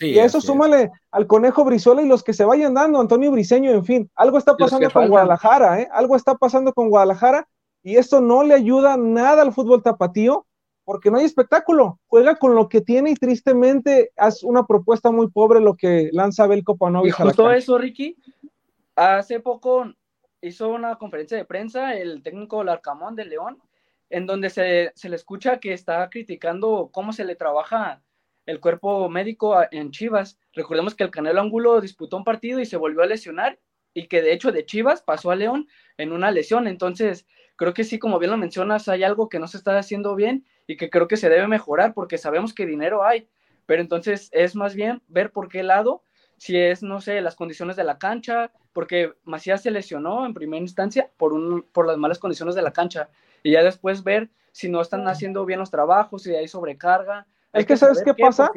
y 0.00 0.18
a 0.18 0.24
eso 0.24 0.40
súmale 0.40 0.90
al 1.10 1.26
conejo 1.26 1.64
Brizuela 1.64 2.02
y 2.02 2.08
los 2.08 2.24
que 2.24 2.32
se 2.32 2.44
vayan 2.44 2.74
dando, 2.74 2.98
Antonio 2.98 3.30
Briseño, 3.30 3.70
en 3.70 3.84
fin, 3.84 4.10
algo 4.16 4.38
está 4.38 4.56
pasando 4.56 4.90
con 4.90 5.08
Guadalajara, 5.08 5.80
¿eh? 5.80 5.88
Algo 5.92 6.16
está 6.16 6.34
pasando 6.34 6.72
con 6.72 6.88
Guadalajara 6.88 7.46
y 7.82 7.96
esto 7.96 8.20
no 8.20 8.42
le 8.42 8.54
ayuda 8.54 8.96
nada 8.96 9.42
al 9.42 9.52
fútbol 9.52 9.82
tapatío 9.82 10.46
porque 10.84 11.10
no 11.10 11.18
hay 11.18 11.24
espectáculo. 11.24 12.00
Juega 12.06 12.36
con 12.36 12.54
lo 12.54 12.68
que 12.68 12.80
tiene 12.80 13.10
y 13.10 13.14
tristemente 13.14 14.10
es 14.16 14.42
una 14.42 14.66
propuesta 14.66 15.10
muy 15.10 15.28
pobre 15.30 15.60
lo 15.60 15.76
que 15.76 16.08
lanza 16.12 16.46
Belko 16.46 16.76
Panovic. 16.76 17.08
Y 17.08 17.22
justo 17.22 17.52
eso, 17.52 17.78
Ricky, 17.78 18.16
hace 18.96 19.40
poco 19.40 19.92
hizo 20.42 20.68
una 20.68 20.96
conferencia 20.96 21.36
de 21.38 21.44
prensa 21.44 21.94
el 21.94 22.22
técnico 22.22 22.62
Larcamón 22.62 23.16
de 23.16 23.24
León, 23.24 23.62
en 24.10 24.26
donde 24.26 24.50
se, 24.50 24.92
se 24.94 25.08
le 25.08 25.16
escucha 25.16 25.58
que 25.58 25.72
está 25.72 26.08
criticando 26.10 26.90
cómo 26.92 27.12
se 27.12 27.24
le 27.24 27.36
trabaja 27.36 28.02
el 28.44 28.60
cuerpo 28.60 29.08
médico 29.08 29.56
en 29.70 29.90
Chivas. 29.90 30.38
Recordemos 30.52 30.94
que 30.94 31.04
el 31.04 31.10
Canelo 31.10 31.40
Angulo 31.40 31.80
disputó 31.80 32.16
un 32.16 32.24
partido 32.24 32.60
y 32.60 32.66
se 32.66 32.76
volvió 32.76 33.02
a 33.02 33.06
lesionar 33.06 33.58
y 33.94 34.08
que 34.08 34.22
de 34.22 34.32
hecho 34.32 34.52
de 34.52 34.66
Chivas 34.66 35.02
pasó 35.02 35.30
a 35.30 35.36
León 35.36 35.68
en 35.96 36.12
una 36.12 36.30
lesión. 36.30 36.66
Entonces, 36.66 37.26
creo 37.56 37.74
que 37.74 37.84
sí, 37.84 37.98
como 37.98 38.18
bien 38.18 38.30
lo 38.30 38.36
mencionas, 38.36 38.88
hay 38.88 39.04
algo 39.04 39.28
que 39.28 39.38
no 39.38 39.46
se 39.46 39.56
está 39.56 39.78
haciendo 39.78 40.14
bien 40.14 40.46
y 40.66 40.76
que 40.76 40.90
creo 40.90 41.08
que 41.08 41.16
se 41.16 41.28
debe 41.28 41.46
mejorar 41.46 41.94
porque 41.94 42.18
sabemos 42.18 42.54
que 42.54 42.66
dinero 42.66 43.04
hay, 43.04 43.28
pero 43.66 43.82
entonces 43.82 44.28
es 44.32 44.54
más 44.56 44.74
bien 44.74 45.02
ver 45.08 45.30
por 45.30 45.48
qué 45.48 45.62
lado, 45.62 46.02
si 46.42 46.56
es, 46.56 46.82
no 46.82 47.00
sé, 47.00 47.20
las 47.20 47.36
condiciones 47.36 47.76
de 47.76 47.84
la 47.84 47.98
cancha, 47.98 48.50
porque 48.72 49.12
Macías 49.22 49.62
se 49.62 49.70
lesionó 49.70 50.26
en 50.26 50.34
primera 50.34 50.60
instancia 50.60 51.08
por, 51.16 51.32
un, 51.34 51.62
por 51.62 51.86
las 51.86 51.96
malas 51.98 52.18
condiciones 52.18 52.56
de 52.56 52.62
la 52.62 52.72
cancha 52.72 53.08
y 53.44 53.52
ya 53.52 53.62
después 53.62 54.02
ver 54.02 54.28
si 54.50 54.68
no 54.68 54.80
están 54.80 55.06
haciendo 55.06 55.46
bien 55.46 55.60
los 55.60 55.70
trabajos, 55.70 56.24
si 56.24 56.34
hay 56.34 56.48
sobrecarga. 56.48 57.28
es 57.52 57.64
que, 57.64 57.76
¿sabes 57.76 58.02
qué, 58.04 58.12
pasa? 58.12 58.50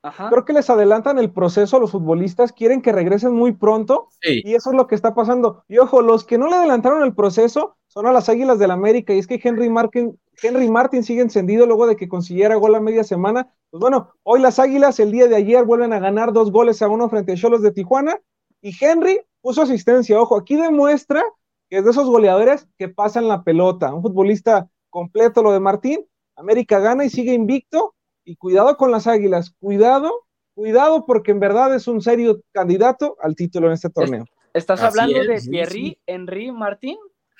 Creo 0.00 0.44
que 0.44 0.52
les 0.52 0.70
adelantan 0.70 1.18
el 1.18 1.32
proceso 1.32 1.76
a 1.76 1.80
los 1.80 1.90
futbolistas, 1.90 2.52
quieren 2.52 2.82
que 2.82 2.92
regresen 2.92 3.32
muy 3.32 3.52
pronto 3.52 4.08
y 4.22 4.54
eso 4.54 4.70
es 4.70 4.76
lo 4.76 4.86
que 4.86 4.94
está 4.94 5.14
pasando. 5.14 5.64
Y 5.68 5.78
ojo, 5.78 6.02
los 6.02 6.24
que 6.24 6.38
no 6.38 6.46
le 6.48 6.54
adelantaron 6.54 7.02
el 7.02 7.14
proceso 7.14 7.76
son 7.88 8.06
a 8.06 8.12
las 8.12 8.28
Águilas 8.28 8.58
del 8.58 8.68
la 8.68 8.74
América 8.74 9.12
y 9.12 9.18
es 9.18 9.26
que 9.26 9.40
Henry 9.42 9.68
Martin, 9.68 10.18
Henry 10.40 10.68
Martin 10.70 11.02
sigue 11.02 11.20
encendido 11.20 11.66
luego 11.66 11.86
de 11.86 11.96
que 11.96 12.08
consiguiera 12.08 12.54
gol 12.54 12.76
a 12.76 12.80
media 12.80 13.02
semana. 13.02 13.52
Pues 13.70 13.80
bueno, 13.80 14.12
hoy 14.22 14.40
las 14.40 14.60
Águilas 14.60 15.00
el 15.00 15.10
día 15.10 15.26
de 15.26 15.34
ayer 15.34 15.64
vuelven 15.64 15.92
a 15.92 15.98
ganar 15.98 16.32
dos 16.32 16.52
goles 16.52 16.80
a 16.80 16.88
uno 16.88 17.08
frente 17.08 17.32
a 17.32 17.36
Cholos 17.36 17.62
de 17.62 17.72
Tijuana 17.72 18.20
y 18.62 18.72
Henry 18.80 19.20
puso 19.40 19.62
asistencia. 19.62 20.20
Ojo, 20.20 20.36
aquí 20.36 20.54
demuestra 20.54 21.24
que 21.68 21.78
es 21.78 21.84
de 21.84 21.90
esos 21.90 22.06
goleadores 22.06 22.68
que 22.78 22.88
pasan 22.88 23.26
la 23.26 23.42
pelota. 23.42 23.92
Un 23.92 24.02
futbolista 24.02 24.70
completo 24.90 25.42
lo 25.42 25.52
de 25.52 25.60
Martín. 25.60 26.06
América 26.36 26.78
gana 26.78 27.04
y 27.04 27.10
sigue 27.10 27.32
invicto 27.32 27.94
y 28.28 28.36
cuidado 28.36 28.76
con 28.76 28.90
las 28.90 29.06
águilas, 29.06 29.54
cuidado, 29.58 30.26
cuidado 30.54 31.06
porque 31.06 31.30
en 31.30 31.40
verdad 31.40 31.74
es 31.74 31.88
un 31.88 32.02
serio 32.02 32.42
candidato 32.52 33.16
al 33.22 33.34
título 33.34 33.68
en 33.68 33.72
este 33.72 33.88
torneo. 33.88 34.26
¿Estás 34.52 34.82
hablando 34.82 35.18
de 35.18 35.40
Thierry 35.40 35.98
Henry 36.06 36.52
Martín? 36.52 36.98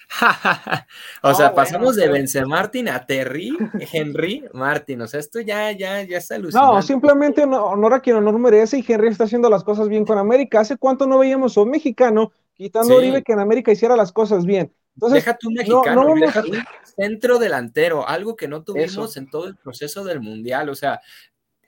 o 1.23 1.35
sea, 1.35 1.53
pasamos 1.55 1.95
de 1.97 2.09
Vence 2.09 2.43
Martin 2.47 2.89
a 2.89 3.05
Terry 3.05 3.55
Henry 3.93 4.45
Martin. 4.55 5.03
O 5.03 5.07
sea, 5.07 5.21
esto 5.21 5.41
ya, 5.41 5.73
ya, 5.73 6.03
ya 6.05 6.17
está 6.17 6.37
alucinante. 6.37 6.75
No, 6.75 6.81
simplemente 6.81 7.45
honor 7.45 7.93
a 7.93 8.01
quien 8.01 8.17
honor 8.17 8.39
merece 8.39 8.79
y 8.79 8.85
Henry 8.89 9.09
está 9.09 9.25
haciendo 9.25 9.51
las 9.51 9.65
cosas 9.65 9.91
bien 9.91 10.07
con 10.07 10.17
América. 10.17 10.61
¿Hace 10.61 10.79
cuánto 10.79 11.07
no 11.07 11.19
veíamos 11.19 11.55
a 11.59 11.61
un 11.61 11.71
mexicano 11.71 12.33
quitando 12.55 12.95
a 12.95 12.97
Oribe 12.97 13.23
que 13.23 13.35
en 13.35 13.41
América 13.41 13.73
hiciera 13.73 13.95
las 13.95 14.11
cosas 14.11 14.47
bien? 14.47 14.73
Entonces, 14.99 15.25
deja 15.25 15.39
tu 15.39 15.53
mexicano, 15.53 16.13
deja 16.17 16.43
tu 16.43 16.53
centro 16.97 17.39
delantero, 17.39 18.09
algo 18.09 18.35
que 18.35 18.49
no 18.49 18.65
tuvimos 18.65 19.17
en 19.17 19.31
todo 19.31 19.47
el 19.47 19.55
proceso 19.55 20.03
del 20.03 20.19
mundial. 20.19 20.69
O 20.71 20.75
sea, 20.75 21.01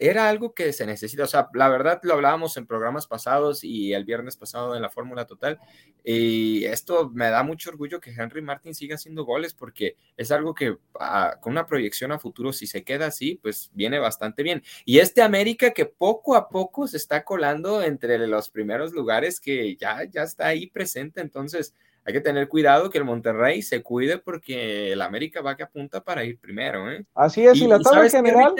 era 0.00 0.28
algo 0.28 0.52
que 0.52 0.72
se 0.72 0.84
necesita. 0.84 1.22
O 1.22 1.28
sea, 1.28 1.48
la 1.54 1.68
verdad 1.68 2.00
lo 2.02 2.14
hablábamos 2.14 2.56
en 2.56 2.66
programas 2.66 3.06
pasados 3.06 3.62
y 3.62 3.92
el 3.92 4.04
viernes 4.04 4.36
pasado 4.36 4.74
en 4.74 4.82
la 4.82 4.90
Fórmula 4.90 5.26
Total. 5.26 5.60
Y 6.02 6.64
esto 6.64 7.08
me 7.14 7.30
da 7.30 7.44
mucho 7.44 7.70
orgullo 7.70 8.00
que 8.00 8.10
Henry 8.10 8.42
Martin 8.42 8.74
siga 8.74 8.96
haciendo 8.96 9.24
goles 9.24 9.54
porque 9.54 9.96
es 10.16 10.32
algo 10.32 10.52
que 10.54 10.76
ah, 10.98 11.36
con 11.40 11.52
una 11.52 11.66
proyección 11.66 12.10
a 12.10 12.18
futuro, 12.18 12.52
si 12.52 12.66
se 12.66 12.82
queda 12.82 13.06
así, 13.06 13.38
pues 13.40 13.70
viene 13.74 14.00
bastante 14.00 14.42
bien. 14.42 14.64
Y 14.84 14.98
este 14.98 15.22
América 15.22 15.70
que 15.70 15.86
poco 15.86 16.34
a 16.34 16.48
poco 16.48 16.88
se 16.88 16.96
está 16.96 17.22
colando 17.22 17.80
entre 17.80 18.26
los 18.26 18.50
primeros 18.50 18.92
lugares 18.92 19.38
que 19.38 19.76
ya, 19.76 20.02
ya 20.10 20.24
está 20.24 20.48
ahí 20.48 20.66
presente. 20.66 21.20
Entonces, 21.20 21.76
hay 22.10 22.14
que 22.14 22.20
tener 22.20 22.48
cuidado 22.48 22.90
que 22.90 22.98
el 22.98 23.04
Monterrey 23.04 23.62
se 23.62 23.82
cuide 23.82 24.18
porque 24.18 24.92
el 24.92 25.00
América 25.00 25.40
va 25.40 25.56
que 25.56 25.62
apunta 25.62 26.02
para 26.02 26.24
ir 26.24 26.38
primero. 26.38 26.90
¿eh? 26.90 27.06
Así 27.14 27.46
es, 27.46 27.56
y, 27.58 27.68
la 27.68 27.78
tabla 27.78 28.10
general. 28.10 28.54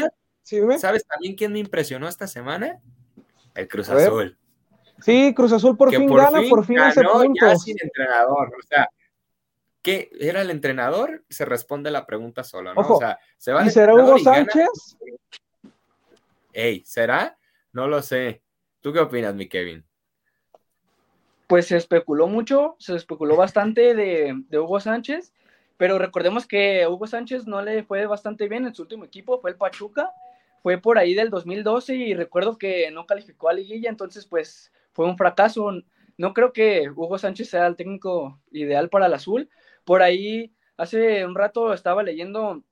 ¿Sabes 0.78 1.04
también 1.06 1.34
quién 1.34 1.52
me 1.52 1.58
impresionó 1.58 2.08
esta 2.08 2.26
semana? 2.26 2.80
El 3.54 3.68
Cruz 3.68 3.88
Azul. 3.88 4.38
Sí, 5.00 5.34
Cruz 5.34 5.52
Azul 5.52 5.76
por 5.76 5.90
fin 5.90 6.06
gana, 6.06 6.40
por 6.48 6.64
fin 6.64 6.78
hace 6.78 7.02
puntos. 7.02 7.62
sin 7.62 7.76
entrenador. 7.82 8.52
O 8.56 8.62
sea, 8.66 8.88
¿qué 9.82 10.10
era 10.20 10.42
el 10.42 10.50
entrenador? 10.50 11.24
Se 11.28 11.44
responde 11.44 11.90
la 11.90 12.06
pregunta 12.06 12.44
solo, 12.44 12.72
¿no? 12.72 12.80
o 12.80 12.98
sea, 12.98 13.18
se 13.36 13.52
va 13.52 13.66
¿Y 13.66 13.70
será 13.70 13.94
Hugo 13.94 14.18
Sánchez? 14.18 14.96
Ey, 16.52 16.84
¿será? 16.84 17.36
No 17.72 17.88
lo 17.88 18.00
sé. 18.02 18.42
¿Tú 18.80 18.92
qué 18.92 19.00
opinas, 19.00 19.34
mi 19.34 19.48
Kevin? 19.48 19.84
Pues 21.50 21.66
se 21.66 21.76
especuló 21.76 22.28
mucho, 22.28 22.76
se 22.78 22.94
especuló 22.94 23.34
bastante 23.34 23.96
de, 23.96 24.40
Hugo 24.56 24.78
Sánchez, 24.78 25.34
pero 25.76 25.98
recordemos 25.98 26.46
que 26.46 26.86
Hugo 26.86 27.08
Sánchez 27.08 27.48
no 27.48 27.60
le 27.60 27.82
fue 27.82 28.06
bastante 28.06 28.46
bien 28.46 28.66
en 28.66 28.74
su 28.76 28.82
último 28.82 29.04
equipo, 29.04 29.40
fue 29.40 29.50
el 29.50 29.56
Pachuca, 29.56 30.12
fue 30.62 30.78
por 30.78 30.96
ahí 30.96 31.12
del 31.12 31.28
2012 31.28 31.96
y 31.96 32.14
recuerdo 32.14 32.56
que 32.56 32.88
no 32.92 33.04
calificó 33.04 33.48
a 33.48 33.52
liguilla, 33.52 33.90
entonces 33.90 34.26
pues 34.26 34.72
fue 34.92 35.06
un 35.06 35.18
fracaso. 35.18 35.72
No 36.16 36.34
creo 36.34 36.52
que 36.52 36.88
Hugo 36.88 37.18
Sánchez 37.18 37.50
sea 37.50 37.66
el 37.66 37.74
técnico 37.74 38.38
ideal 38.52 38.88
para 38.88 39.06
el 39.06 39.14
azul. 39.14 39.50
Por 39.84 40.02
ahí 40.02 40.54
hace 40.76 41.26
un 41.26 41.34
rato 41.34 41.72
estaba 41.72 42.04
leyendo 42.04 42.62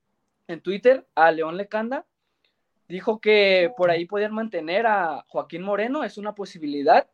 en 0.47 0.61
Twitter 0.61 1.05
a 1.17 1.33
León 1.33 1.57
Lecanda, 1.57 2.07
dijo 2.87 3.21
que 3.21 3.73
por 3.77 3.91
ahí 3.91 4.05
podían 4.05 4.35
mantener 4.35 4.87
a 4.87 5.25
Joaquín 5.27 5.63
Moreno, 5.63 6.05
es 6.05 6.17
una 6.17 6.37
posibilidad 6.37 7.09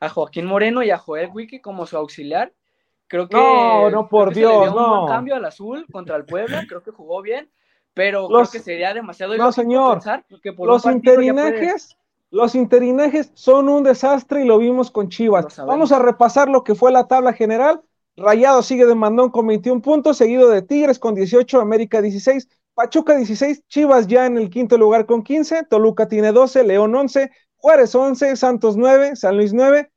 a 0.00 0.08
Joaquín 0.08 0.46
Moreno 0.46 0.82
y 0.82 0.90
a 0.90 0.98
Joel 0.98 1.30
Wiki 1.32 1.60
como 1.60 1.86
su 1.86 1.96
auxiliar. 1.96 2.52
Creo 3.08 3.28
que, 3.28 3.36
no, 3.36 3.88
no, 3.90 4.08
por 4.08 4.34
Dios, 4.34 4.74
no. 4.74 5.02
Un 5.02 5.08
cambio 5.08 5.36
al 5.36 5.44
azul 5.44 5.86
contra 5.92 6.16
el 6.16 6.24
Puebla, 6.24 6.64
creo 6.68 6.82
que 6.82 6.90
jugó 6.90 7.22
bien, 7.22 7.50
pero 7.94 8.26
creo 8.28 8.48
que 8.50 8.58
sería 8.58 8.92
demasiado 8.92 9.36
No, 9.36 9.52
señor. 9.52 10.00
Que 10.42 10.52
los 10.58 10.84
interinajes, 10.86 11.96
los 12.30 12.54
interinajes 12.54 13.30
son 13.34 13.68
un 13.68 13.84
desastre 13.84 14.42
y 14.42 14.46
lo 14.46 14.58
vimos 14.58 14.90
con 14.90 15.08
Chivas. 15.08 15.56
Vamos 15.64 15.92
a 15.92 16.00
repasar 16.00 16.48
lo 16.48 16.64
que 16.64 16.74
fue 16.74 16.90
la 16.90 17.06
tabla 17.06 17.32
general. 17.32 17.80
Rayado 18.16 18.62
sigue 18.62 18.86
de 18.86 18.94
mandón 18.94 19.30
con 19.30 19.46
21 19.46 19.82
puntos, 19.82 20.16
seguido 20.16 20.48
de 20.48 20.62
Tigres 20.62 20.98
con 20.98 21.14
18, 21.14 21.60
América 21.60 22.00
16, 22.00 22.48
Pachuca 22.74 23.14
16, 23.14 23.62
Chivas 23.68 24.06
ya 24.06 24.26
en 24.26 24.38
el 24.38 24.50
quinto 24.50 24.78
lugar 24.78 25.06
con 25.06 25.22
15, 25.22 25.64
Toluca 25.64 26.08
tiene 26.08 26.32
12, 26.32 26.64
León 26.64 26.94
11, 26.94 27.30
Juárez 27.66 27.96
11, 27.96 28.36
Santos 28.36 28.76
9, 28.76 29.16
San 29.16 29.36
Luis 29.36 29.52
9, 29.52 29.90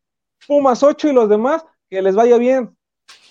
Pumas 0.48 0.82
8 0.82 1.10
y 1.10 1.14
los 1.14 1.30
demás, 1.30 1.64
que 1.88 2.02
les 2.02 2.16
vaya 2.16 2.36
bien. 2.38 2.76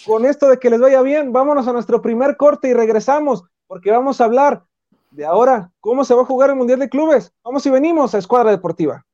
Con 0.06 0.24
esto 0.24 0.48
de 0.48 0.60
que 0.60 0.70
les 0.70 0.78
vaya 0.78 1.02
bien, 1.02 1.32
vámonos 1.32 1.66
a 1.66 1.72
nuestro 1.72 2.00
primer 2.00 2.36
corte 2.36 2.68
y 2.68 2.72
regresamos, 2.72 3.42
porque 3.66 3.90
vamos 3.90 4.20
a 4.20 4.26
hablar 4.26 4.62
de 5.10 5.26
ahora 5.26 5.72
cómo 5.80 6.04
se 6.04 6.14
va 6.14 6.22
a 6.22 6.24
jugar 6.24 6.50
el 6.50 6.54
Mundial 6.54 6.78
de 6.78 6.88
Clubes. 6.88 7.32
Vamos 7.42 7.66
y 7.66 7.70
venimos 7.70 8.14
a 8.14 8.18
Escuadra 8.18 8.52
Deportiva. 8.52 9.04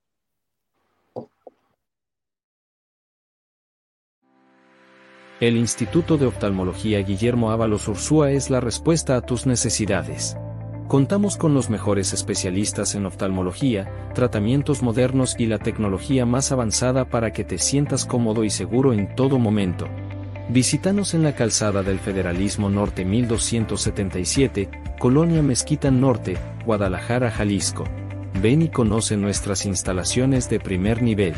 El 5.40 5.56
Instituto 5.56 6.18
de 6.18 6.26
Oftalmología 6.26 6.98
Guillermo 6.98 7.50
Ábalos 7.50 7.88
Ursúa 7.88 8.30
es 8.30 8.50
la 8.50 8.60
respuesta 8.60 9.16
a 9.16 9.22
tus 9.22 9.46
necesidades. 9.46 10.36
Contamos 10.94 11.36
con 11.36 11.54
los 11.54 11.70
mejores 11.70 12.12
especialistas 12.12 12.94
en 12.94 13.04
oftalmología, 13.04 13.90
tratamientos 14.14 14.80
modernos 14.80 15.34
y 15.36 15.46
la 15.46 15.58
tecnología 15.58 16.24
más 16.24 16.52
avanzada 16.52 17.04
para 17.04 17.32
que 17.32 17.42
te 17.42 17.58
sientas 17.58 18.06
cómodo 18.06 18.44
y 18.44 18.50
seguro 18.50 18.92
en 18.92 19.12
todo 19.16 19.40
momento. 19.40 19.88
Visítanos 20.50 21.14
en 21.14 21.24
la 21.24 21.34
calzada 21.34 21.82
del 21.82 21.98
Federalismo 21.98 22.70
Norte 22.70 23.04
1277, 23.04 24.68
Colonia 25.00 25.42
Mezquita 25.42 25.90
Norte, 25.90 26.36
Guadalajara, 26.64 27.32
Jalisco. 27.32 27.82
Ven 28.40 28.62
y 28.62 28.68
conoce 28.68 29.16
nuestras 29.16 29.66
instalaciones 29.66 30.48
de 30.48 30.60
primer 30.60 31.02
nivel. 31.02 31.34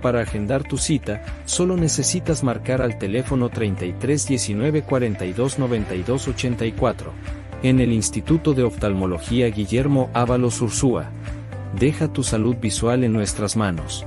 Para 0.00 0.20
agendar 0.20 0.62
tu 0.62 0.78
cita, 0.78 1.24
solo 1.44 1.76
necesitas 1.76 2.44
marcar 2.44 2.80
al 2.82 2.98
teléfono 2.98 3.48
33 3.48 4.28
19 4.28 4.82
42 4.82 5.58
92 5.58 6.28
84. 6.28 7.12
En 7.66 7.80
el 7.80 7.92
Instituto 7.92 8.54
de 8.54 8.62
Oftalmología 8.62 9.48
Guillermo 9.48 10.08
Ábalos 10.14 10.60
Ursúa. 10.60 11.10
Deja 11.76 12.06
tu 12.06 12.22
salud 12.22 12.54
visual 12.54 13.02
en 13.02 13.12
nuestras 13.12 13.56
manos. 13.56 14.06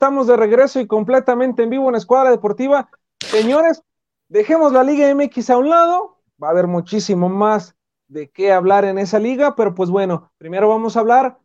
Estamos 0.00 0.28
de 0.28 0.36
regreso 0.36 0.78
y 0.78 0.86
completamente 0.86 1.64
en 1.64 1.70
vivo 1.70 1.88
en 1.88 1.96
Escuadra 1.96 2.30
Deportiva. 2.30 2.88
Señores, 3.18 3.82
dejemos 4.28 4.72
la 4.72 4.84
Liga 4.84 5.12
MX 5.12 5.50
a 5.50 5.58
un 5.58 5.70
lado. 5.70 6.20
Va 6.40 6.46
a 6.46 6.50
haber 6.52 6.68
muchísimo 6.68 7.28
más 7.28 7.74
de 8.06 8.30
qué 8.30 8.52
hablar 8.52 8.84
en 8.84 9.00
esa 9.00 9.18
liga, 9.18 9.56
pero 9.56 9.74
pues 9.74 9.90
bueno, 9.90 10.30
primero 10.38 10.68
vamos 10.68 10.96
a 10.96 11.00
hablar 11.00 11.40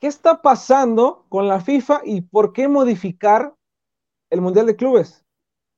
qué 0.00 0.08
está 0.08 0.42
pasando 0.42 1.26
con 1.28 1.46
la 1.46 1.60
FIFA 1.60 2.00
y 2.04 2.22
por 2.22 2.52
qué 2.52 2.66
modificar 2.66 3.54
el 4.28 4.40
Mundial 4.40 4.66
de 4.66 4.74
Clubes. 4.74 5.24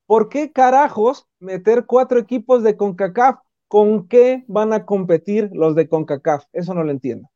¿Por 0.07 0.31
qué 0.31 0.53
carajos 0.53 1.29
meter 1.39 1.85
cuatro 1.85 2.19
equipos 2.19 2.63
de 2.63 2.79
CONCACAF? 2.79 3.41
¿Con 3.69 4.09
qué 4.09 4.47
van 4.49 4.73
a 4.73 4.87
competir 4.87 5.51
los 5.53 5.75
de 5.75 5.87
CONCACAF? 5.87 6.47
Eso 6.55 6.73
no 6.73 6.83
lo 6.83 6.93
entiendo. 6.93 7.29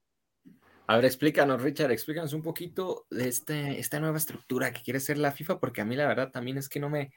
A 0.86 0.96
ver, 0.96 1.06
explícanos, 1.06 1.62
Richard, 1.62 1.92
explícanos 1.92 2.34
un 2.34 2.42
poquito 2.42 3.06
de 3.10 3.28
este, 3.28 3.80
esta 3.80 4.00
nueva 4.00 4.18
estructura 4.18 4.70
que 4.72 4.82
quiere 4.82 5.00
ser 5.00 5.16
la 5.16 5.32
FIFA, 5.32 5.58
porque 5.58 5.80
a 5.80 5.84
mí 5.84 5.96
la 5.96 6.06
verdad 6.06 6.30
también 6.30 6.58
es 6.58 6.68
que 6.68 6.78
no 6.78 6.90
me, 6.90 7.10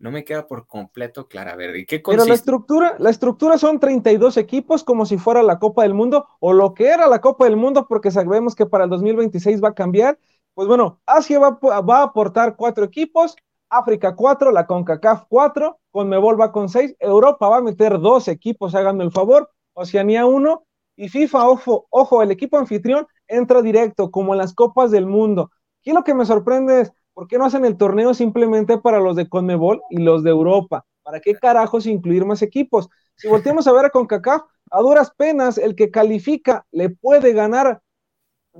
no 0.00 0.10
me 0.10 0.24
queda 0.24 0.48
por 0.48 0.66
completo 0.66 1.28
clara. 1.28 1.52
A 1.52 1.56
ver, 1.56 1.76
¿y 1.76 1.86
qué 1.86 2.02
consiste? 2.02 2.24
Pero 2.24 2.28
la 2.28 2.34
estructura, 2.34 2.96
la 2.98 3.10
estructura 3.10 3.58
son 3.58 3.78
32 3.78 4.36
equipos 4.38 4.82
como 4.82 5.06
si 5.06 5.18
fuera 5.18 5.42
la 5.44 5.60
Copa 5.60 5.82
del 5.84 5.94
Mundo 5.94 6.26
o 6.40 6.52
lo 6.52 6.74
que 6.74 6.86
era 6.86 7.06
la 7.06 7.20
Copa 7.20 7.44
del 7.44 7.56
Mundo, 7.56 7.86
porque 7.88 8.10
sabemos 8.10 8.56
que 8.56 8.66
para 8.66 8.84
el 8.84 8.90
2026 8.90 9.62
va 9.62 9.68
a 9.68 9.74
cambiar. 9.74 10.18
Pues 10.54 10.66
bueno, 10.66 11.00
Asia 11.06 11.38
va, 11.38 11.50
va 11.80 11.98
a 11.98 12.02
aportar 12.02 12.56
cuatro 12.56 12.84
equipos, 12.84 13.36
África 13.70 14.16
cuatro, 14.16 14.50
la 14.50 14.66
CONCACAF 14.66 15.24
cuatro, 15.28 15.78
Conmebol 15.92 16.38
va 16.38 16.50
con 16.50 16.68
seis, 16.68 16.94
Europa 16.98 17.48
va 17.48 17.58
a 17.58 17.62
meter 17.62 18.00
dos 18.00 18.26
equipos, 18.28 18.74
háganme 18.74 19.04
el 19.04 19.12
favor, 19.12 19.50
Oceanía 19.74 20.26
uno, 20.26 20.66
y 20.96 21.08
FIFA, 21.08 21.48
ojo, 21.48 21.86
ojo, 21.90 22.22
el 22.22 22.30
equipo 22.30 22.58
anfitrión 22.58 23.06
entra 23.26 23.62
directo, 23.62 24.10
como 24.10 24.34
en 24.34 24.38
las 24.38 24.54
Copas 24.54 24.90
del 24.90 25.06
Mundo. 25.06 25.50
Aquí 25.80 25.92
lo 25.92 26.04
que 26.04 26.14
me 26.14 26.26
sorprende 26.26 26.82
es, 26.82 26.92
¿por 27.14 27.26
qué 27.26 27.38
no 27.38 27.46
hacen 27.46 27.64
el 27.64 27.76
torneo 27.76 28.14
simplemente 28.14 28.78
para 28.78 29.00
los 29.00 29.16
de 29.16 29.28
Conmebol 29.28 29.82
y 29.90 29.98
los 29.98 30.22
de 30.22 30.30
Europa? 30.30 30.84
¿Para 31.02 31.20
qué 31.20 31.34
carajos 31.34 31.86
incluir 31.86 32.24
más 32.24 32.42
equipos? 32.42 32.88
Si 33.16 33.28
volteamos 33.28 33.66
a 33.66 33.72
ver 33.72 33.86
a 33.86 33.90
CONCACAF, 33.90 34.42
a 34.70 34.80
duras 34.80 35.12
penas, 35.16 35.58
el 35.58 35.74
que 35.74 35.90
califica 35.90 36.66
le 36.70 36.90
puede 36.90 37.32
ganar, 37.32 37.80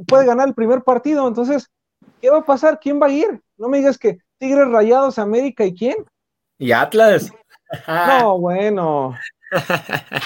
puede 0.06 0.26
ganar 0.26 0.48
el 0.48 0.54
primer 0.54 0.82
partido. 0.82 1.28
Entonces, 1.28 1.70
¿qué 2.20 2.30
va 2.30 2.38
a 2.38 2.44
pasar? 2.44 2.80
¿Quién 2.80 3.00
va 3.00 3.06
a 3.06 3.12
ir? 3.12 3.40
No 3.56 3.68
me 3.68 3.78
digas 3.78 3.98
que 3.98 4.18
Tigres 4.38 4.68
Rayados, 4.68 5.18
América 5.18 5.64
y 5.64 5.74
quién. 5.74 5.96
Y 6.58 6.72
Atlas. 6.72 7.32
no, 7.86 8.38
bueno. 8.38 9.14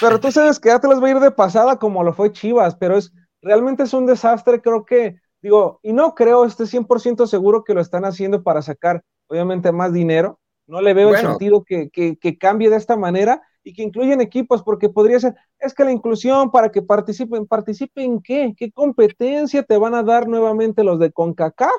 Pero 0.00 0.20
tú 0.20 0.30
sabes 0.30 0.58
que 0.60 0.70
Atlas 0.70 1.02
va 1.02 1.08
a 1.08 1.10
ir 1.10 1.20
de 1.20 1.30
pasada 1.30 1.76
como 1.78 2.02
lo 2.02 2.12
fue 2.12 2.32
Chivas, 2.32 2.76
pero 2.76 2.96
es 2.96 3.12
realmente 3.46 3.84
es 3.84 3.94
un 3.94 4.06
desastre, 4.06 4.60
creo 4.60 4.84
que, 4.84 5.20
digo, 5.40 5.80
y 5.82 5.92
no 5.92 6.14
creo, 6.14 6.44
estoy 6.44 6.66
100% 6.66 7.26
seguro 7.26 7.64
que 7.64 7.74
lo 7.74 7.80
están 7.80 8.04
haciendo 8.04 8.42
para 8.42 8.60
sacar, 8.62 9.02
obviamente, 9.28 9.72
más 9.72 9.92
dinero. 9.92 10.38
No 10.66 10.80
le 10.80 10.94
veo 10.94 11.10
el 11.10 11.18
sentido 11.18 11.62
que, 11.62 11.90
que, 11.90 12.38
cambie 12.38 12.68
de 12.68 12.76
esta 12.76 12.96
manera 12.96 13.40
y 13.62 13.72
que 13.72 13.84
incluyen 13.84 14.20
equipos, 14.20 14.64
porque 14.64 14.88
podría 14.88 15.20
ser, 15.20 15.36
es 15.60 15.72
que 15.72 15.84
la 15.84 15.92
inclusión 15.92 16.50
para 16.50 16.70
que 16.70 16.82
participen, 16.82 17.46
¿participen 17.46 18.20
qué? 18.20 18.52
¿Qué 18.56 18.72
competencia 18.72 19.62
te 19.62 19.78
van 19.78 19.94
a 19.94 20.02
dar 20.02 20.26
nuevamente 20.26 20.82
los 20.82 20.98
de 20.98 21.12
CONCACAF 21.12 21.70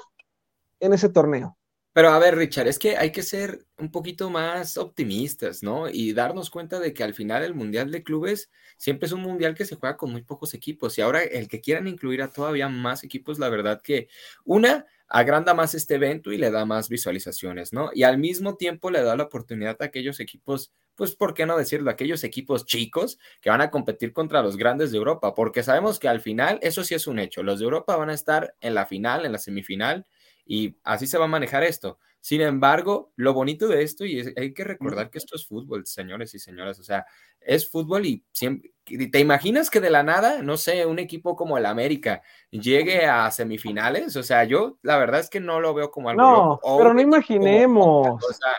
en 0.79 0.93
ese 0.93 1.09
torneo? 1.09 1.56
Pero 1.97 2.09
a 2.09 2.19
ver, 2.19 2.35
Richard, 2.35 2.67
es 2.67 2.77
que 2.77 2.95
hay 2.95 3.11
que 3.11 3.23
ser 3.23 3.65
un 3.79 3.89
poquito 3.89 4.29
más 4.29 4.77
optimistas, 4.77 5.63
¿no? 5.63 5.89
Y 5.89 6.13
darnos 6.13 6.51
cuenta 6.51 6.79
de 6.79 6.93
que 6.93 7.03
al 7.03 7.15
final 7.15 7.43
el 7.43 7.55
Mundial 7.55 7.89
de 7.89 8.03
Clubes 8.03 8.51
siempre 8.77 9.07
es 9.07 9.13
un 9.13 9.21
Mundial 9.21 9.55
que 9.55 9.65
se 9.65 9.77
juega 9.77 9.97
con 9.97 10.11
muy 10.11 10.21
pocos 10.21 10.53
equipos. 10.53 10.95
Y 10.95 11.01
ahora 11.01 11.23
el 11.23 11.47
que 11.47 11.59
quieran 11.59 11.87
incluir 11.87 12.21
a 12.21 12.29
todavía 12.29 12.69
más 12.69 13.03
equipos, 13.03 13.39
la 13.39 13.49
verdad 13.49 13.81
que 13.81 14.09
una, 14.45 14.85
agranda 15.07 15.55
más 15.55 15.73
este 15.73 15.95
evento 15.95 16.31
y 16.31 16.37
le 16.37 16.51
da 16.51 16.65
más 16.65 16.87
visualizaciones, 16.87 17.73
¿no? 17.73 17.89
Y 17.91 18.03
al 18.03 18.19
mismo 18.19 18.57
tiempo 18.57 18.91
le 18.91 19.01
da 19.01 19.15
la 19.15 19.23
oportunidad 19.23 19.77
a 19.79 19.85
aquellos 19.85 20.19
equipos, 20.19 20.71
pues, 20.93 21.15
¿por 21.15 21.33
qué 21.33 21.47
no 21.47 21.57
decirlo? 21.57 21.89
Aquellos 21.89 22.23
equipos 22.23 22.67
chicos 22.67 23.17
que 23.41 23.49
van 23.49 23.61
a 23.61 23.71
competir 23.71 24.13
contra 24.13 24.43
los 24.43 24.55
grandes 24.55 24.91
de 24.91 24.99
Europa, 24.99 25.33
porque 25.33 25.63
sabemos 25.63 25.97
que 25.97 26.07
al 26.07 26.21
final, 26.21 26.59
eso 26.61 26.83
sí 26.83 26.93
es 26.93 27.07
un 27.07 27.17
hecho, 27.17 27.41
los 27.41 27.57
de 27.57 27.65
Europa 27.65 27.95
van 27.95 28.11
a 28.11 28.13
estar 28.13 28.53
en 28.61 28.75
la 28.75 28.85
final, 28.85 29.25
en 29.25 29.31
la 29.31 29.39
semifinal 29.39 30.05
y 30.47 30.77
así 30.83 31.07
se 31.07 31.17
va 31.17 31.25
a 31.25 31.29
manejar 31.29 31.63
esto. 31.63 31.99
Sin 32.19 32.41
embargo, 32.41 33.13
lo 33.15 33.33
bonito 33.33 33.67
de 33.67 33.83
esto, 33.83 34.03
y 34.03 34.33
hay 34.35 34.53
que 34.53 34.63
recordar 34.63 35.09
que 35.09 35.17
esto 35.17 35.35
es 35.35 35.47
fútbol, 35.47 35.85
señores 35.85 36.33
y 36.33 36.39
señoras, 36.39 36.77
o 36.79 36.83
sea, 36.83 37.05
es 37.39 37.69
fútbol 37.69 38.05
y 38.05 38.25
siempre, 38.33 38.73
¿te 38.83 39.19
imaginas 39.19 39.69
que 39.69 39.79
de 39.79 39.89
la 39.89 40.03
nada, 40.03 40.41
no 40.41 40.57
sé, 40.57 40.85
un 40.85 40.99
equipo 40.99 41.35
como 41.35 41.57
el 41.57 41.65
América 41.65 42.21
llegue 42.51 43.05
a 43.05 43.31
semifinales? 43.31 44.15
O 44.17 44.23
sea, 44.23 44.43
yo 44.43 44.77
la 44.81 44.97
verdad 44.97 45.21
es 45.21 45.29
que 45.29 45.39
no 45.39 45.61
lo 45.61 45.73
veo 45.73 45.89
como 45.89 46.09
algo. 46.09 46.21
No, 46.21 46.59
pero 46.77 46.93
no 46.93 47.01
imaginemos. 47.01 48.07
o 48.07 48.33
sea, 48.33 48.51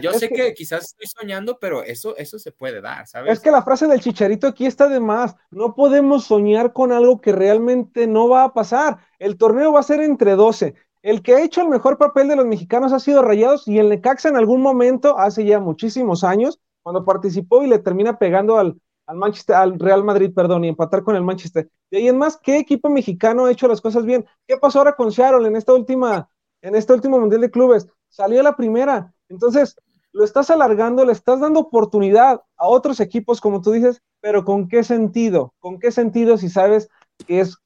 yo 0.00 0.12
sé 0.12 0.28
que, 0.28 0.54
quizás 0.54 0.84
estoy 0.84 1.06
soñando, 1.06 1.58
pero 1.60 1.82
eso, 1.82 2.16
eso 2.16 2.38
se 2.38 2.52
puede 2.52 2.80
dar, 2.80 3.06
¿sabes? 3.06 3.32
Es 3.32 3.40
que 3.40 3.50
la 3.50 3.62
frase 3.62 3.86
del 3.86 4.00
chicharito 4.00 4.46
aquí 4.46 4.64
está 4.64 4.88
de 4.88 5.00
más. 5.00 5.34
No 5.50 5.74
podemos 5.74 6.24
soñar 6.24 6.72
con 6.72 6.92
algo 6.92 7.20
que 7.20 7.32
realmente 7.32 8.06
no 8.06 8.28
va 8.28 8.44
a 8.44 8.54
pasar. 8.54 8.98
El 9.18 9.36
torneo 9.36 9.72
va 9.72 9.80
a 9.80 9.84
ser 9.84 10.00
entre 10.00 10.36
12. 10.36 10.74
El 11.02 11.22
que 11.22 11.34
ha 11.34 11.42
hecho 11.42 11.62
el 11.62 11.68
mejor 11.68 11.98
papel 11.98 12.28
de 12.28 12.36
los 12.36 12.46
mexicanos 12.46 12.92
ha 12.92 13.00
sido 13.00 13.22
Rayados 13.22 13.66
y 13.68 13.78
el 13.78 13.88
Necaxa 13.88 14.28
en 14.28 14.36
algún 14.36 14.60
momento, 14.60 15.18
hace 15.18 15.44
ya 15.44 15.60
muchísimos 15.60 16.24
años, 16.24 16.60
cuando 16.82 17.04
participó 17.04 17.62
y 17.62 17.68
le 17.68 17.78
termina 17.78 18.18
pegando 18.18 18.58
al, 18.58 18.80
al 19.06 19.16
Manchester, 19.16 19.56
al 19.56 19.78
Real 19.78 20.04
Madrid, 20.04 20.32
perdón, 20.34 20.64
y 20.64 20.68
empatar 20.68 21.02
con 21.02 21.16
el 21.16 21.22
Manchester. 21.22 21.68
De 21.90 21.98
ahí 21.98 22.08
en 22.08 22.18
más, 22.18 22.36
¿qué 22.36 22.58
equipo 22.58 22.88
mexicano 22.88 23.46
ha 23.46 23.52
hecho 23.52 23.68
las 23.68 23.80
cosas 23.80 24.04
bien? 24.04 24.26
¿Qué 24.46 24.56
pasó 24.56 24.78
ahora 24.78 24.94
con 24.94 25.12
Seattle 25.12 25.46
en 25.46 25.56
esta 25.56 25.72
última, 25.72 26.28
en 26.62 26.74
este 26.74 26.92
último 26.92 27.18
Mundial 27.18 27.40
de 27.40 27.50
Clubes? 27.50 27.88
Salió 28.08 28.42
la 28.42 28.56
primera. 28.56 29.12
Entonces, 29.28 29.76
lo 30.12 30.24
estás 30.24 30.50
alargando, 30.50 31.04
le 31.04 31.12
estás 31.12 31.40
dando 31.40 31.60
oportunidad 31.60 32.42
a 32.56 32.66
otros 32.66 33.00
equipos, 33.00 33.40
como 33.40 33.60
tú 33.60 33.72
dices, 33.72 34.02
pero 34.20 34.44
¿con 34.44 34.68
qué 34.68 34.82
sentido? 34.82 35.54
¿Con 35.58 35.78
qué 35.78 35.90
sentido 35.90 36.38
si 36.38 36.48
sabes 36.48 36.88
que 37.26 37.40
es 37.40 37.58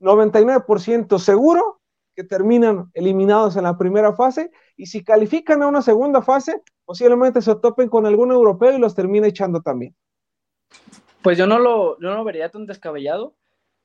99% 0.00 1.18
seguro 1.18 1.80
que 2.14 2.24
terminan 2.24 2.90
eliminados 2.94 3.56
en 3.56 3.64
la 3.64 3.76
primera 3.76 4.14
fase 4.14 4.50
y 4.76 4.86
si 4.86 5.04
califican 5.04 5.62
a 5.62 5.68
una 5.68 5.82
segunda 5.82 6.22
fase, 6.22 6.62
posiblemente 6.84 7.42
se 7.42 7.54
topen 7.56 7.88
con 7.88 8.06
algún 8.06 8.30
europeo 8.30 8.72
y 8.72 8.78
los 8.78 8.94
termine 8.94 9.28
echando 9.28 9.60
también. 9.60 9.94
Pues 11.22 11.36
yo 11.36 11.46
no 11.46 11.58
lo, 11.58 11.98
yo 12.00 12.14
no 12.14 12.24
vería 12.24 12.50
tan 12.50 12.66
descabellado, 12.66 13.34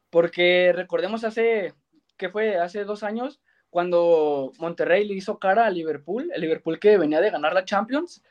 porque 0.10 0.72
recordemos 0.74 1.24
hace, 1.24 1.74
¿qué 2.18 2.30
fue? 2.30 2.58
Hace 2.58 2.84
dos 2.84 3.04
años, 3.04 3.42
cuando 3.72 4.52
Monterrey 4.60 5.08
le 5.08 5.16
hizo 5.16 5.40
cara 5.40 5.66
a 5.66 5.72
Liverpool, 5.72 6.30
el 6.36 6.42
Liverpool 6.42 6.78
que 6.78 6.98
venía 6.98 7.22
de 7.22 7.32
ganar 7.32 7.54
la 7.54 7.66
Champions, 7.66 8.22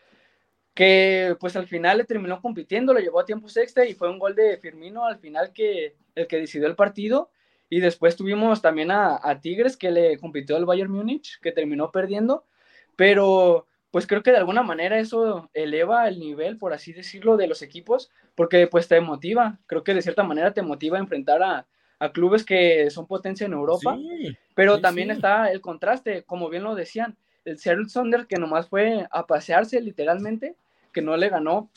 que 0.75 1.35
pues 1.41 1.57
al 1.57 1.67
final 1.67 1.99
le 1.99 2.05
terminó 2.05 2.41
compitiendo, 2.41 2.93
lo 2.93 3.01
llevó 3.01 3.21
a 3.21 3.25
tiempo 3.25 3.49
extra 3.57 3.87
y 3.87 3.95
fue 3.95 4.11
un 4.11 4.19
gol 4.19 4.35
de 4.37 4.59
Firmino 4.59 5.07
al 5.07 5.19
final 5.19 5.53
que 5.53 5.97
el 6.15 6.27
que 6.29 6.37
decidió 6.37 6.69
el 6.69 6.77
partido. 6.77 7.31
Y 7.71 7.81
después 7.81 8.17
tuvimos 8.17 8.61
también 8.61 8.91
a, 8.91 9.19
a 9.23 9.41
Tigres 9.41 9.77
que 9.77 9.91
le 9.91 10.19
compitió 10.19 10.57
al 10.57 10.67
Bayern 10.67 10.91
Múnich, 10.93 11.41
que 11.41 11.53
terminó 11.53 11.91
perdiendo. 11.91 12.45
Pero 12.97 13.67
pues 13.91 14.07
creo 14.07 14.23
que 14.23 14.33
de 14.33 14.37
alguna 14.37 14.63
manera 14.63 14.99
eso 14.99 15.51
eleva 15.55 16.07
el 16.07 16.19
nivel, 16.21 16.59
por 16.59 16.73
así 16.75 16.93
decirlo, 16.93 17.37
de 17.37 17.47
los 17.47 17.63
equipos, 17.63 18.11
porque 18.35 18.67
pues 18.67 18.89
te 18.89 19.01
motiva, 19.01 19.59
creo 19.67 19.85
que 19.85 19.95
de 19.95 20.03
cierta 20.03 20.23
manera 20.23 20.53
te 20.53 20.63
motiva 20.63 20.99
a 20.99 21.01
enfrentar 21.01 21.43
a, 21.43 21.67
a 22.01 22.11
clubes 22.11 22.45
que 22.45 22.91
son 22.91 23.07
potencia 23.07 23.47
en 23.47 23.53
Europa, 23.53 23.97
pero 24.55 24.81
también 24.81 25.11
está 25.11 25.53
el 25.53 25.61
contraste, 25.61 26.25
como 26.25 26.49
bien 26.49 26.65
lo 26.65 26.75
decían, 26.75 27.17
el 27.45 27.59
Seattle 27.59 27.89
Sonder 27.89 28.27
que 28.27 28.37
nomás 28.37 28.69
fue 28.69 29.07
a 29.11 29.27
pasearse 29.27 29.81
literalmente, 29.81 30.57
que 30.93 31.03
no 31.03 31.17
le 31.17 31.29
ganó, 31.29 31.71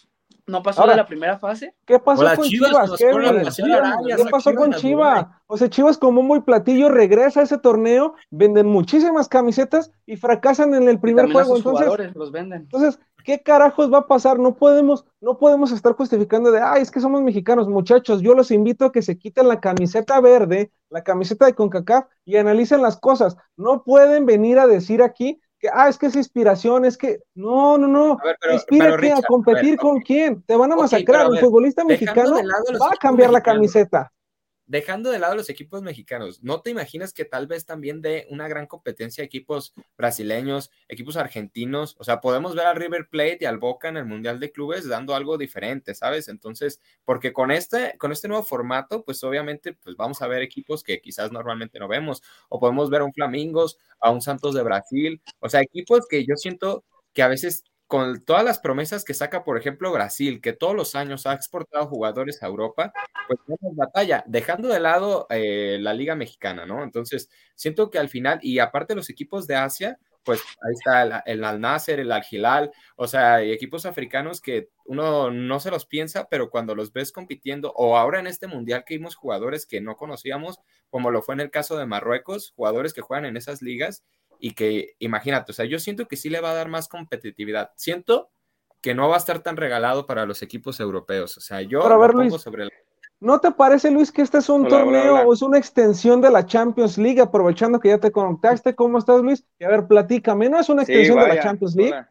no 0.45 0.63
pasó 0.63 0.87
de 0.87 0.95
la 0.95 1.05
primera 1.05 1.37
fase. 1.37 1.73
¿Qué 1.85 1.99
pasó 1.99 2.25
con 2.35 2.45
Chivas? 2.45 2.91
¿Qué, 2.97 4.25
pasó 4.31 4.55
con 4.55 4.73
Chivas? 4.73 5.27
O 5.47 5.57
sea, 5.57 5.69
Chivas 5.69 5.97
como 5.97 6.21
muy 6.21 6.41
platillo 6.41 6.89
regresa 6.89 7.41
a 7.41 7.43
ese 7.43 7.57
torneo, 7.57 8.15
venden 8.29 8.67
muchísimas 8.67 9.27
camisetas 9.27 9.91
y 10.05 10.15
fracasan 10.17 10.73
en 10.73 10.87
el 10.87 10.99
primer 10.99 11.31
juego. 11.31 11.57
Entonces, 11.57 12.15
los 12.15 12.31
venden. 12.31 12.61
Entonces, 12.61 12.99
¿qué 13.23 13.41
carajos 13.41 13.91
va 13.91 13.99
a 13.99 14.07
pasar? 14.07 14.39
No 14.39 14.55
podemos, 14.55 15.05
no 15.21 15.37
podemos 15.37 15.71
estar 15.71 15.93
justificando 15.93 16.51
de, 16.51 16.61
ay, 16.61 16.81
es 16.81 16.91
que 16.91 16.99
somos 16.99 17.21
mexicanos, 17.21 17.67
muchachos. 17.67 18.21
Yo 18.21 18.33
los 18.33 18.51
invito 18.51 18.85
a 18.85 18.91
que 18.91 19.01
se 19.01 19.17
quiten 19.17 19.47
la 19.47 19.59
camiseta 19.59 20.19
verde, 20.21 20.71
la 20.89 21.03
camiseta 21.03 21.45
de 21.45 21.55
CONCACAF 21.55 22.05
y 22.25 22.37
analicen 22.37 22.81
las 22.81 22.97
cosas. 22.97 23.35
No 23.57 23.83
pueden 23.83 24.25
venir 24.25 24.59
a 24.59 24.67
decir 24.67 25.01
aquí 25.01 25.41
que, 25.59 25.69
ah, 25.73 25.89
es 25.89 25.97
que 25.97 26.07
es 26.07 26.15
inspiración, 26.15 26.85
es 26.85 26.97
que, 26.97 27.19
no, 27.33 27.77
no, 27.77 27.87
no. 27.87 28.17
A 28.21 29.17
a 29.17 29.21
competir 29.27 29.77
con 29.77 30.01
quién? 30.01 30.43
Te 30.43 30.55
van 30.55 30.71
a 30.71 30.75
masacrar. 30.75 31.27
el 31.31 31.39
futbolista 31.39 31.83
mexicano 31.83 32.35
va 32.35 32.87
a 32.91 32.97
cambiar 32.97 33.31
la 33.31 33.41
camiseta 33.41 34.12
dejando 34.65 35.11
de 35.11 35.19
lado 35.19 35.35
los 35.35 35.49
equipos 35.49 35.81
mexicanos, 35.81 36.41
¿no 36.43 36.61
te 36.61 36.69
imaginas 36.69 37.13
que 37.13 37.25
tal 37.25 37.47
vez 37.47 37.65
también 37.65 38.01
de 38.01 38.27
una 38.29 38.47
gran 38.47 38.67
competencia 38.67 39.21
de 39.21 39.25
equipos 39.25 39.73
brasileños, 39.97 40.71
equipos 40.87 41.17
argentinos? 41.17 41.95
O 41.99 42.03
sea, 42.03 42.21
podemos 42.21 42.55
ver 42.55 42.65
al 42.65 42.75
River 42.75 43.07
Plate 43.09 43.39
y 43.41 43.45
al 43.45 43.57
Boca 43.57 43.89
en 43.89 43.97
el 43.97 44.05
Mundial 44.05 44.39
de 44.39 44.51
Clubes 44.51 44.87
dando 44.87 45.15
algo 45.15 45.37
diferente, 45.37 45.95
¿sabes? 45.95 46.27
Entonces, 46.27 46.81
porque 47.05 47.33
con 47.33 47.51
este, 47.51 47.97
con 47.97 48.11
este 48.11 48.27
nuevo 48.27 48.43
formato, 48.43 49.03
pues 49.03 49.23
obviamente, 49.23 49.73
pues 49.73 49.95
vamos 49.95 50.21
a 50.21 50.27
ver 50.27 50.41
equipos 50.41 50.83
que 50.83 51.01
quizás 51.01 51.31
normalmente 51.31 51.79
no 51.79 51.87
vemos, 51.87 52.21
o 52.49 52.59
podemos 52.59 52.89
ver 52.89 53.01
a 53.01 53.05
un 53.05 53.13
Flamingos, 53.13 53.77
a 53.99 54.11
un 54.11 54.21
Santos 54.21 54.53
de 54.55 54.63
Brasil, 54.63 55.21
o 55.39 55.49
sea, 55.49 55.61
equipos 55.61 56.07
que 56.07 56.25
yo 56.25 56.35
siento 56.35 56.83
que 57.13 57.21
a 57.21 57.27
veces 57.27 57.63
con 57.93 58.25
todas 58.25 58.43
las 58.43 58.57
promesas 58.57 59.03
que 59.03 59.13
saca, 59.13 59.43
por 59.43 59.55
ejemplo, 59.55 59.91
Brasil, 59.91 60.41
que 60.41 60.51
todos 60.51 60.75
los 60.75 60.95
años 60.95 61.27
ha 61.27 61.33
exportado 61.33 61.85
jugadores 61.85 62.41
a 62.41 62.47
Europa, 62.47 62.91
pues 63.27 63.39
tenemos 63.45 63.75
batalla, 63.75 64.23
dejando 64.25 64.67
de 64.69 64.79
lado 64.79 65.27
eh, 65.29 65.77
la 65.79 65.93
Liga 65.93 66.15
Mexicana, 66.15 66.65
¿no? 66.65 66.81
Entonces, 66.81 67.29
siento 67.53 67.91
que 67.91 67.99
al 67.99 68.09
final, 68.09 68.39
y 68.41 68.57
aparte 68.57 68.95
los 68.95 69.11
equipos 69.11 69.45
de 69.45 69.57
Asia, 69.57 69.99
pues 70.23 70.41
ahí 70.41 70.73
está 70.73 71.21
el, 71.27 71.43
Al 71.43 71.61
Nasser, 71.61 71.99
el 71.99 72.11
Al 72.11 72.23
Hilal, 72.27 72.71
o 72.95 73.07
sea, 73.07 73.35
hay 73.35 73.51
equipos 73.51 73.85
africanos 73.85 74.41
que 74.41 74.69
uno 74.85 75.29
no 75.29 75.59
se 75.59 75.69
los 75.69 75.85
piensa, 75.85 76.27
pero 76.31 76.49
cuando 76.49 76.73
los 76.73 76.93
ves 76.93 77.11
compitiendo, 77.11 77.73
o 77.75 77.95
ahora 77.95 78.19
en 78.19 78.25
este 78.25 78.47
mundial 78.47 78.85
que 78.87 78.97
vimos 78.97 79.13
jugadores 79.13 79.67
que 79.67 79.81
no 79.81 79.97
conocíamos, 79.97 80.59
como 80.89 81.11
lo 81.11 81.21
fue 81.21 81.35
en 81.35 81.41
el 81.41 81.51
caso 81.51 81.77
de 81.77 81.85
Marruecos, 81.85 82.53
jugadores 82.55 82.91
que 82.91 83.01
juegan 83.01 83.25
en 83.25 83.37
esas 83.37 83.61
ligas, 83.61 84.03
y 84.45 84.55
que, 84.55 84.97
imagínate, 84.99 85.53
o 85.53 85.55
sea, 85.55 85.63
yo 85.63 85.79
siento 85.79 86.05
que 86.05 86.17
sí 86.17 86.29
le 86.29 86.41
va 86.41 86.51
a 86.51 86.53
dar 86.53 86.67
más 86.67 86.89
competitividad. 86.89 87.71
Siento 87.77 88.29
que 88.81 88.93
no 88.93 89.07
va 89.07 89.15
a 89.15 89.19
estar 89.19 89.39
tan 89.39 89.55
regalado 89.55 90.05
para 90.05 90.25
los 90.25 90.41
equipos 90.41 90.81
europeos. 90.81 91.37
O 91.37 91.39
sea, 91.39 91.61
yo 91.61 91.81
pongo 91.81 92.37
sobre 92.37 92.67
¿No 93.21 93.39
te 93.39 93.51
parece, 93.51 93.89
Luis, 93.89 94.11
que 94.11 94.21
este 94.21 94.39
es 94.39 94.49
un 94.49 94.67
torneo 94.67 95.25
o 95.25 95.33
es 95.33 95.41
una 95.41 95.57
extensión 95.57 96.19
de 96.19 96.29
la 96.29 96.45
Champions 96.45 96.97
League? 96.97 97.21
Aprovechando 97.21 97.79
que 97.79 97.87
ya 97.87 97.97
te 97.99 98.11
conectaste, 98.11 98.75
¿cómo 98.75 98.97
estás, 98.97 99.21
Luis? 99.21 99.45
Y 99.59 99.63
a 99.63 99.69
ver, 99.69 99.87
platícame, 99.87 100.49
¿no 100.49 100.59
es 100.59 100.67
una 100.67 100.81
extensión 100.81 101.19
de 101.19 101.27
la 101.29 101.41
Champions 101.41 101.73
League? 101.73 102.05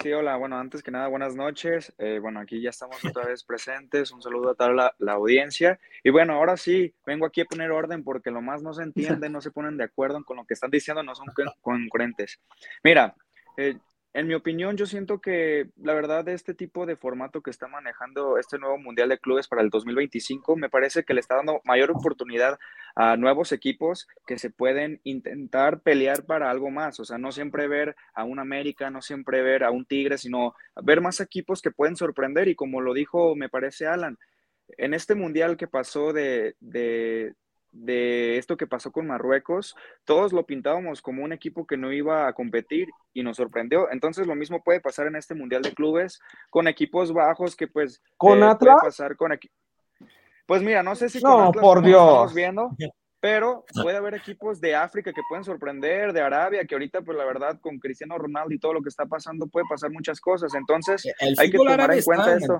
Sí, 0.00 0.12
hola, 0.12 0.36
bueno, 0.36 0.58
antes 0.58 0.82
que 0.82 0.90
nada, 0.90 1.08
buenas 1.08 1.34
noches. 1.34 1.92
Eh, 1.98 2.18
bueno, 2.20 2.40
aquí 2.40 2.60
ya 2.60 2.70
estamos 2.70 3.04
otra 3.04 3.24
vez 3.26 3.42
presentes. 3.44 4.12
Un 4.12 4.22
saludo 4.22 4.50
a 4.50 4.54
toda 4.54 4.94
la, 4.98 5.12
audiencia. 5.12 5.78
Y 6.04 6.10
bueno, 6.10 6.34
ahora 6.34 6.56
sí, 6.56 6.94
vengo 7.04 7.26
aquí 7.26 7.40
a 7.40 7.44
poner 7.44 7.70
orden 7.70 8.04
porque 8.04 8.30
lo 8.30 8.40
más 8.40 8.62
no 8.62 8.72
se 8.74 8.82
entiende, 8.82 9.28
no 9.28 9.40
se 9.40 9.50
ponen 9.50 9.76
de 9.76 9.84
acuerdo 9.84 10.24
con 10.24 10.36
lo 10.36 10.44
que 10.44 10.54
están 10.54 10.70
diciendo, 10.70 11.02
no 11.02 11.14
son 11.14 11.26
concurrentes. 11.60 12.40
Mira, 12.84 13.14
eh, 13.56 13.76
en 14.14 14.26
mi 14.26 14.34
opinión, 14.34 14.76
yo 14.76 14.84
siento 14.84 15.20
que 15.20 15.70
la 15.76 15.94
verdad 15.94 16.28
este 16.28 16.52
tipo 16.52 16.84
de 16.84 16.96
formato 16.96 17.40
que 17.40 17.50
está 17.50 17.66
manejando 17.66 18.36
este 18.36 18.58
nuevo 18.58 18.76
Mundial 18.76 19.08
de 19.08 19.18
Clubes 19.18 19.48
para 19.48 19.62
el 19.62 19.70
2025 19.70 20.54
me 20.56 20.68
parece 20.68 21.04
que 21.04 21.14
le 21.14 21.20
está 21.20 21.36
dando 21.36 21.62
mayor 21.64 21.90
oportunidad 21.90 22.58
a 22.94 23.16
nuevos 23.16 23.52
equipos 23.52 24.08
que 24.26 24.38
se 24.38 24.50
pueden 24.50 25.00
intentar 25.04 25.80
pelear 25.80 26.26
para 26.26 26.50
algo 26.50 26.70
más. 26.70 27.00
O 27.00 27.06
sea, 27.06 27.16
no 27.16 27.32
siempre 27.32 27.68
ver 27.68 27.96
a 28.12 28.24
un 28.24 28.38
América, 28.38 28.90
no 28.90 29.00
siempre 29.00 29.40
ver 29.40 29.64
a 29.64 29.70
un 29.70 29.86
Tigre, 29.86 30.18
sino 30.18 30.54
ver 30.82 31.00
más 31.00 31.20
equipos 31.20 31.62
que 31.62 31.70
pueden 31.70 31.96
sorprender. 31.96 32.48
Y 32.48 32.54
como 32.54 32.82
lo 32.82 32.92
dijo, 32.92 33.34
me 33.34 33.48
parece 33.48 33.86
Alan, 33.86 34.18
en 34.76 34.92
este 34.92 35.14
Mundial 35.14 35.56
que 35.56 35.68
pasó 35.68 36.12
de, 36.12 36.56
de 36.60 37.34
esto 37.72 38.56
que 38.56 38.66
pasó 38.66 38.92
con 38.92 39.06
Marruecos, 39.06 39.74
todos 40.04 40.32
lo 40.32 40.44
pintábamos 40.44 41.00
como 41.00 41.24
un 41.24 41.32
equipo 41.32 41.66
que 41.66 41.76
no 41.76 41.92
iba 41.92 42.28
a 42.28 42.32
competir 42.32 42.88
y 43.12 43.22
nos 43.22 43.38
sorprendió. 43.38 43.90
Entonces 43.90 44.26
lo 44.26 44.34
mismo 44.34 44.62
puede 44.62 44.80
pasar 44.80 45.06
en 45.06 45.16
este 45.16 45.34
Mundial 45.34 45.62
de 45.62 45.72
Clubes 45.72 46.20
con 46.50 46.68
equipos 46.68 47.12
bajos 47.12 47.56
que 47.56 47.66
pues 47.66 48.02
con 48.16 48.42
eh, 48.42 48.46
Atlas? 48.46 48.76
pasar 48.82 49.16
con 49.16 49.38
Pues 50.46 50.62
mira, 50.62 50.82
no 50.82 50.94
sé 50.94 51.08
si 51.08 51.20
no, 51.22 51.50
por 51.52 51.82
Dios. 51.82 52.02
estamos 52.02 52.34
viendo, 52.34 52.70
pero 53.20 53.64
puede 53.82 53.96
haber 53.96 54.14
equipos 54.14 54.60
de 54.60 54.74
África 54.74 55.12
que 55.12 55.22
pueden 55.28 55.44
sorprender, 55.44 56.12
de 56.12 56.20
Arabia, 56.20 56.64
que 56.64 56.74
ahorita 56.74 57.02
pues 57.02 57.16
la 57.16 57.24
verdad 57.24 57.58
con 57.60 57.78
Cristiano 57.78 58.18
Ronaldo 58.18 58.52
y 58.52 58.58
todo 58.58 58.74
lo 58.74 58.82
que 58.82 58.88
está 58.88 59.06
pasando 59.06 59.46
puede 59.46 59.64
pasar 59.68 59.90
muchas 59.90 60.20
cosas. 60.20 60.52
Entonces 60.54 61.04
hay 61.38 61.50
que 61.50 61.56
tomar 61.56 61.92
en 61.92 62.02
cuenta 62.02 62.34
esto. 62.34 62.58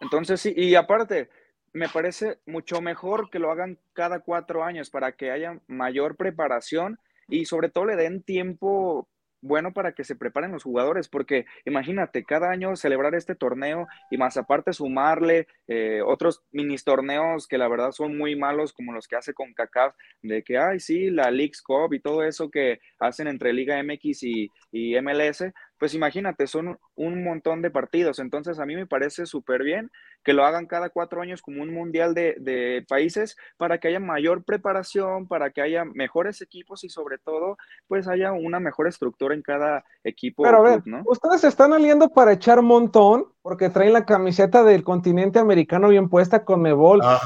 Entonces 0.00 0.40
sí, 0.40 0.52
y 0.56 0.74
aparte, 0.74 1.28
me 1.72 1.88
parece 1.88 2.38
mucho 2.46 2.80
mejor 2.80 3.30
que 3.30 3.38
lo 3.38 3.50
hagan 3.50 3.78
cada 3.92 4.20
cuatro 4.20 4.64
años 4.64 4.90
para 4.90 5.12
que 5.12 5.30
haya 5.30 5.60
mayor 5.66 6.16
preparación 6.16 6.98
y 7.28 7.44
sobre 7.44 7.68
todo 7.68 7.86
le 7.86 7.96
den 7.96 8.22
tiempo 8.22 9.08
bueno 9.42 9.72
para 9.72 9.92
que 9.92 10.04
se 10.04 10.16
preparen 10.16 10.52
los 10.52 10.64
jugadores, 10.64 11.08
porque 11.08 11.46
imagínate, 11.64 12.24
cada 12.24 12.50
año 12.50 12.76
celebrar 12.76 13.14
este 13.14 13.34
torneo 13.34 13.86
y 14.10 14.18
más 14.18 14.36
aparte 14.36 14.72
sumarle 14.72 15.46
eh, 15.66 16.02
otros 16.04 16.42
mini 16.52 16.76
torneos 16.76 17.46
que 17.46 17.58
la 17.58 17.68
verdad 17.68 17.92
son 17.92 18.16
muy 18.16 18.36
malos, 18.36 18.72
como 18.72 18.92
los 18.92 19.08
que 19.08 19.16
hace 19.16 19.34
con 19.34 19.52
CACAF, 19.54 19.94
de 20.22 20.42
que, 20.42 20.58
ay, 20.58 20.80
sí, 20.80 21.10
la 21.10 21.30
League's 21.30 21.62
Cup 21.62 21.92
y 21.94 22.00
todo 22.00 22.22
eso 22.22 22.50
que 22.50 22.80
hacen 22.98 23.28
entre 23.28 23.52
Liga 23.52 23.82
MX 23.82 24.22
y, 24.24 24.50
y 24.70 25.00
MLS, 25.00 25.44
pues 25.80 25.94
imagínate, 25.94 26.46
son 26.46 26.78
un 26.94 27.24
montón 27.24 27.62
de 27.62 27.70
partidos. 27.70 28.18
Entonces, 28.18 28.58
a 28.58 28.66
mí 28.66 28.76
me 28.76 28.86
parece 28.86 29.24
súper 29.24 29.62
bien 29.62 29.90
que 30.22 30.34
lo 30.34 30.44
hagan 30.44 30.66
cada 30.66 30.90
cuatro 30.90 31.22
años 31.22 31.40
como 31.40 31.62
un 31.62 31.72
mundial 31.72 32.12
de, 32.12 32.84
países 32.86 33.34
para 33.56 33.78
que 33.78 33.88
haya 33.88 33.98
mayor 33.98 34.44
preparación, 34.44 35.26
para 35.26 35.50
que 35.50 35.62
haya 35.62 35.86
mejores 35.86 36.42
equipos 36.42 36.84
y 36.84 36.90
sobre 36.90 37.16
todo, 37.16 37.56
pues 37.88 38.08
haya 38.08 38.32
una 38.32 38.60
mejor 38.60 38.88
estructura 38.88 39.34
en 39.34 39.40
cada 39.40 39.82
equipo. 40.04 40.42
Pero 40.42 40.58
a 40.58 40.62
ver, 40.62 40.82
ustedes 41.06 41.40
se 41.40 41.48
están 41.48 41.72
aliando 41.72 42.10
para 42.10 42.34
echar 42.34 42.60
montón 42.60 43.32
porque 43.40 43.70
traen 43.70 43.94
la 43.94 44.04
camiseta 44.04 44.62
del 44.62 44.84
continente 44.84 45.38
americano 45.38 45.88
bien 45.88 46.10
puesta 46.10 46.44
con 46.44 46.60
Mebol. 46.60 47.00
Ah. 47.02 47.20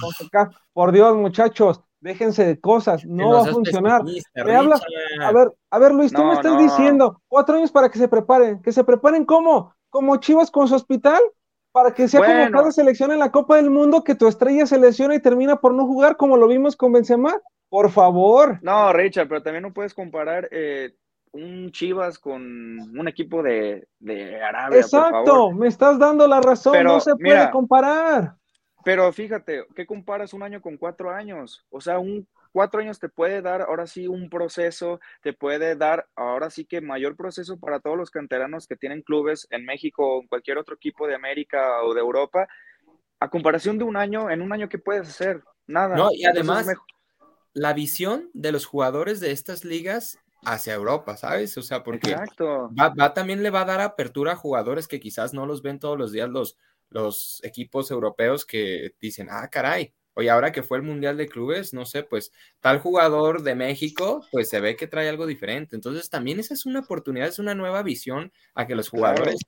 Por 0.73 0.93
Dios, 0.93 1.17
muchachos, 1.17 1.83
déjense 2.05 2.45
de 2.45 2.61
cosas, 2.61 3.03
no, 3.07 3.31
va 3.31 3.41
a 3.41 3.47
funcionar. 3.47 4.03
a 4.03 5.33
ver, 5.33 5.53
a 5.71 5.79
ver, 5.79 5.93
Luis, 5.93 6.13
tú 6.13 6.23
me 6.23 6.35
estás 6.35 6.59
diciendo 6.59 7.23
cuatro 7.29 7.57
años 7.57 7.73
para 7.73 7.89
que 7.89 7.99
se 7.99 8.09
preparen, 8.09 8.61
que 8.61 8.73
se 8.73 8.85
preparen 8.85 9.25
cómo, 9.25 9.75
como 9.89 10.19
Chivas 10.19 10.51
con 10.51 10.69
su 10.69 10.75
hospital, 10.75 11.21
para 11.73 11.95
que 11.95 12.07
sea 12.07 12.21
como 12.21 12.51
cada 12.59 12.73
selección 12.73 13.11
en 13.11 13.21
la 13.21 13.33
Copa 13.33 13.57
del 13.57 13.71
Mundo, 13.71 14.05
que 14.05 14.15
tu 14.15 14.29
estrella 14.29 14.67
se 14.67 14.79
lesiona 14.79 15.15
y 15.15 15.23
termina 15.23 15.57
por 15.57 15.73
no 15.73 15.87
jugar, 15.87 16.19
como 16.19 16.37
lo 16.37 16.47
vimos 16.47 16.77
con 16.77 16.93
Benzema, 16.93 17.41
por 17.71 17.91
favor. 17.91 18.59
No, 18.61 18.93
Richard, 18.93 19.27
pero 19.27 19.43
también 19.43 19.63
no 19.63 19.73
puedes 19.73 19.95
comparar 19.95 20.47
eh, 20.53 20.95
un 21.33 21.73
Chivas 21.73 22.19
con 22.19 22.43
un 22.43 23.09
equipo 23.09 23.43
de, 23.43 23.89
Arabia. 24.47 24.79
Exacto, 24.79 25.53
me 25.53 25.69
estás 25.69 25.99
dando 25.99 26.29
la 26.29 26.43
razón, 26.43 26.85
no 26.85 27.01
se 27.01 27.17
puede 27.17 27.51
comparar. 27.51 28.37
Pero 28.85 29.13
fíjate, 29.13 29.67
¿qué 29.75 29.87
comparas 29.87 30.33
un 30.33 30.43
año 30.43 30.61
con 30.61 30.77
cuatro 30.77 31.11
años? 31.11 31.65
O 31.71 31.81
sea, 31.81 31.99
un 31.99 32.27
cuatro 32.55 32.81
años 32.81 33.01
te 33.01 33.09
puede 33.09 33.43
dar 33.43 33.63
ahora 33.63 33.87
sí 33.87 34.07
un 34.07 34.31
proceso, 34.31 35.01
te 35.23 35.33
puede 35.33 35.75
dar 35.75 36.07
ahora 36.15 36.51
sí 36.51 36.65
que 36.65 36.81
mayor 36.81 37.17
proceso 37.17 37.59
para 37.59 37.81
todos 37.81 37.97
los 37.97 38.11
canteranos 38.11 38.69
que 38.69 38.77
tienen 38.77 39.03
clubes 39.03 39.49
en 39.51 39.65
México 39.65 40.07
o 40.07 40.21
en 40.23 40.29
cualquier 40.29 40.59
otro 40.59 40.77
equipo 40.77 41.09
de 41.09 41.17
América 41.17 41.83
o 41.83 41.95
de 41.95 42.01
Europa. 42.01 42.47
A 43.19 43.29
comparación 43.29 43.77
de 43.77 43.85
un 43.85 43.97
año, 43.97 44.31
en 44.31 44.41
un 44.41 44.53
año, 44.53 44.69
¿qué 44.69 44.79
puedes 44.79 45.09
hacer? 45.09 45.43
Nada. 45.67 45.97
No, 45.97 46.11
y 46.13 46.27
además, 46.27 46.69
la 47.55 47.73
visión 47.73 48.31
de 48.35 48.53
los 48.53 48.67
jugadores 48.67 49.19
de 49.19 49.33
estas 49.33 49.65
ligas 49.65 50.19
hacia 50.45 50.75
Europa, 50.75 51.17
¿sabes? 51.17 51.59
O 51.59 51.63
sea, 51.63 51.83
porque 51.83 52.15
Va, 52.15 53.15
también 53.15 53.43
le 53.43 53.51
va 53.51 53.63
a 53.63 53.65
dar 53.65 53.81
apertura 53.81 54.33
a 54.33 54.37
jugadores 54.37 54.87
que 54.87 55.01
quizás 55.01 55.35
no 55.35 55.47
los 55.47 55.63
ven 55.63 55.81
todos 55.81 55.99
los 55.99 56.13
días 56.13 56.29
los, 56.29 56.57
los 56.95 57.43
equipos 57.43 57.91
europeos 57.91 58.47
que 58.47 58.93
dicen, 59.01 59.27
ah, 59.29 59.49
caray, 59.51 59.93
oye, 60.15 60.31
ahora 60.31 60.53
que 60.53 60.63
fue 60.63 60.79
el 60.79 60.85
Mundial 60.85 61.17
de 61.17 61.27
Clubes, 61.27 61.75
no 61.75 61.85
sé, 61.87 62.05
pues 62.05 62.33
tal 62.61 62.79
jugador 62.79 63.43
de 63.43 63.57
México, 63.57 64.25
pues 64.31 64.49
se 64.49 64.61
ve 64.61 64.77
que 64.77 64.87
trae 64.87 65.09
algo 65.09 65.27
diferente. 65.27 65.75
Entonces 65.75 66.09
también 66.09 66.39
esa 66.39 66.55
es 66.55 66.67
una 66.67 66.81
oportunidad, 66.81 67.27
es 67.27 67.41
una 67.41 67.57
nueva 67.57 67.83
visión 67.83 68.33
a 68.55 68.69
que 68.69 68.77
los 68.77 68.89
jugadores, 68.89 69.41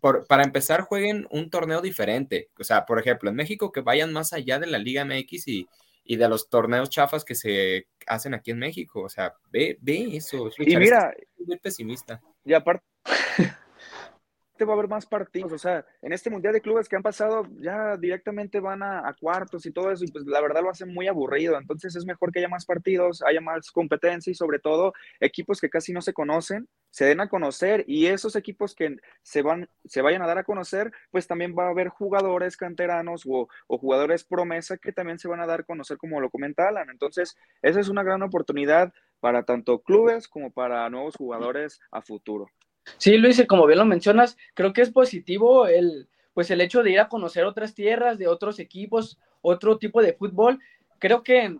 por, 0.00 0.26
para 0.26 0.44
empezar, 0.44 0.80
jueguen 0.80 1.26
un 1.30 1.50
torneo 1.50 1.82
diferente. 1.82 2.48
O 2.58 2.64
sea, 2.64 2.86
por 2.86 2.98
ejemplo, 2.98 3.28
en 3.28 3.36
México 3.36 3.70
que 3.70 3.82
vayan 3.82 4.10
más 4.10 4.32
allá 4.32 4.58
de 4.58 4.66
la 4.66 4.78
Liga 4.78 5.04
MX 5.04 5.48
y, 5.48 5.68
y 6.04 6.16
de 6.16 6.26
los 6.26 6.48
torneos 6.48 6.88
chafas 6.88 7.22
que 7.22 7.34
se 7.34 7.86
hacen 8.06 8.32
aquí 8.32 8.50
en 8.50 8.60
México. 8.60 9.02
O 9.02 9.10
sea, 9.10 9.34
ve, 9.50 9.76
ve 9.82 10.16
eso. 10.16 10.48
y 10.56 10.74
mira, 10.76 11.14
muy 11.36 11.58
pesimista. 11.58 12.22
Y 12.46 12.54
aparte, 12.54 12.82
va 14.64 14.72
a 14.72 14.74
haber 14.74 14.88
más 14.88 15.06
partidos. 15.06 15.52
O 15.52 15.58
sea, 15.58 15.84
en 16.02 16.12
este 16.12 16.30
Mundial 16.30 16.52
de 16.52 16.60
Clubes 16.60 16.88
que 16.88 16.96
han 16.96 17.02
pasado, 17.02 17.46
ya 17.60 17.96
directamente 17.96 18.60
van 18.60 18.82
a, 18.82 19.14
cuartos 19.20 19.66
y 19.66 19.72
todo 19.72 19.90
eso, 19.90 20.04
y 20.04 20.10
pues 20.10 20.24
la 20.26 20.40
verdad 20.40 20.62
lo 20.62 20.70
hacen 20.70 20.92
muy 20.92 21.06
aburrido. 21.08 21.58
Entonces 21.58 21.94
es 21.96 22.04
mejor 22.04 22.32
que 22.32 22.38
haya 22.38 22.48
más 22.48 22.64
partidos, 22.64 23.22
haya 23.22 23.40
más 23.40 23.70
competencia 23.70 24.30
y 24.30 24.34
sobre 24.34 24.58
todo 24.58 24.92
equipos 25.20 25.60
que 25.60 25.70
casi 25.70 25.92
no 25.92 26.00
se 26.00 26.12
conocen, 26.12 26.68
se 26.90 27.04
den 27.04 27.20
a 27.20 27.28
conocer 27.28 27.84
y 27.86 28.06
esos 28.06 28.36
equipos 28.36 28.74
que 28.74 28.96
se, 29.22 29.42
van, 29.42 29.68
se 29.84 30.02
vayan 30.02 30.22
a 30.22 30.26
dar 30.26 30.38
a 30.38 30.44
conocer, 30.44 30.92
pues 31.10 31.26
también 31.26 31.54
va 31.58 31.66
a 31.66 31.70
haber 31.70 31.88
jugadores 31.88 32.56
canteranos 32.56 33.24
o, 33.26 33.48
o 33.66 33.78
jugadores 33.78 34.24
promesa 34.24 34.76
que 34.76 34.92
también 34.92 35.18
se 35.18 35.28
van 35.28 35.40
a 35.40 35.46
dar 35.46 35.60
a 35.60 35.64
conocer, 35.64 35.96
como 35.98 36.20
lo 36.20 36.30
comenta 36.30 36.68
Alan. 36.68 36.90
Entonces, 36.90 37.36
esa 37.62 37.80
es 37.80 37.88
una 37.88 38.02
gran 38.02 38.22
oportunidad 38.22 38.92
para 39.20 39.44
tanto 39.44 39.82
clubes 39.82 40.26
como 40.26 40.50
para 40.50 40.88
nuevos 40.90 41.14
jugadores 41.16 41.80
a 41.90 42.02
futuro. 42.02 42.48
Sí, 42.96 43.16
Luis, 43.16 43.42
como 43.48 43.66
bien 43.66 43.78
lo 43.78 43.84
mencionas, 43.84 44.36
creo 44.54 44.72
que 44.72 44.82
es 44.82 44.90
positivo 44.90 45.66
el, 45.66 46.08
pues 46.34 46.50
el 46.50 46.60
hecho 46.60 46.82
de 46.82 46.92
ir 46.92 47.00
a 47.00 47.08
conocer 47.08 47.44
otras 47.44 47.74
tierras, 47.74 48.18
de 48.18 48.28
otros 48.28 48.58
equipos, 48.58 49.18
otro 49.40 49.78
tipo 49.78 50.02
de 50.02 50.14
fútbol. 50.14 50.60
Creo 50.98 51.22
que 51.22 51.56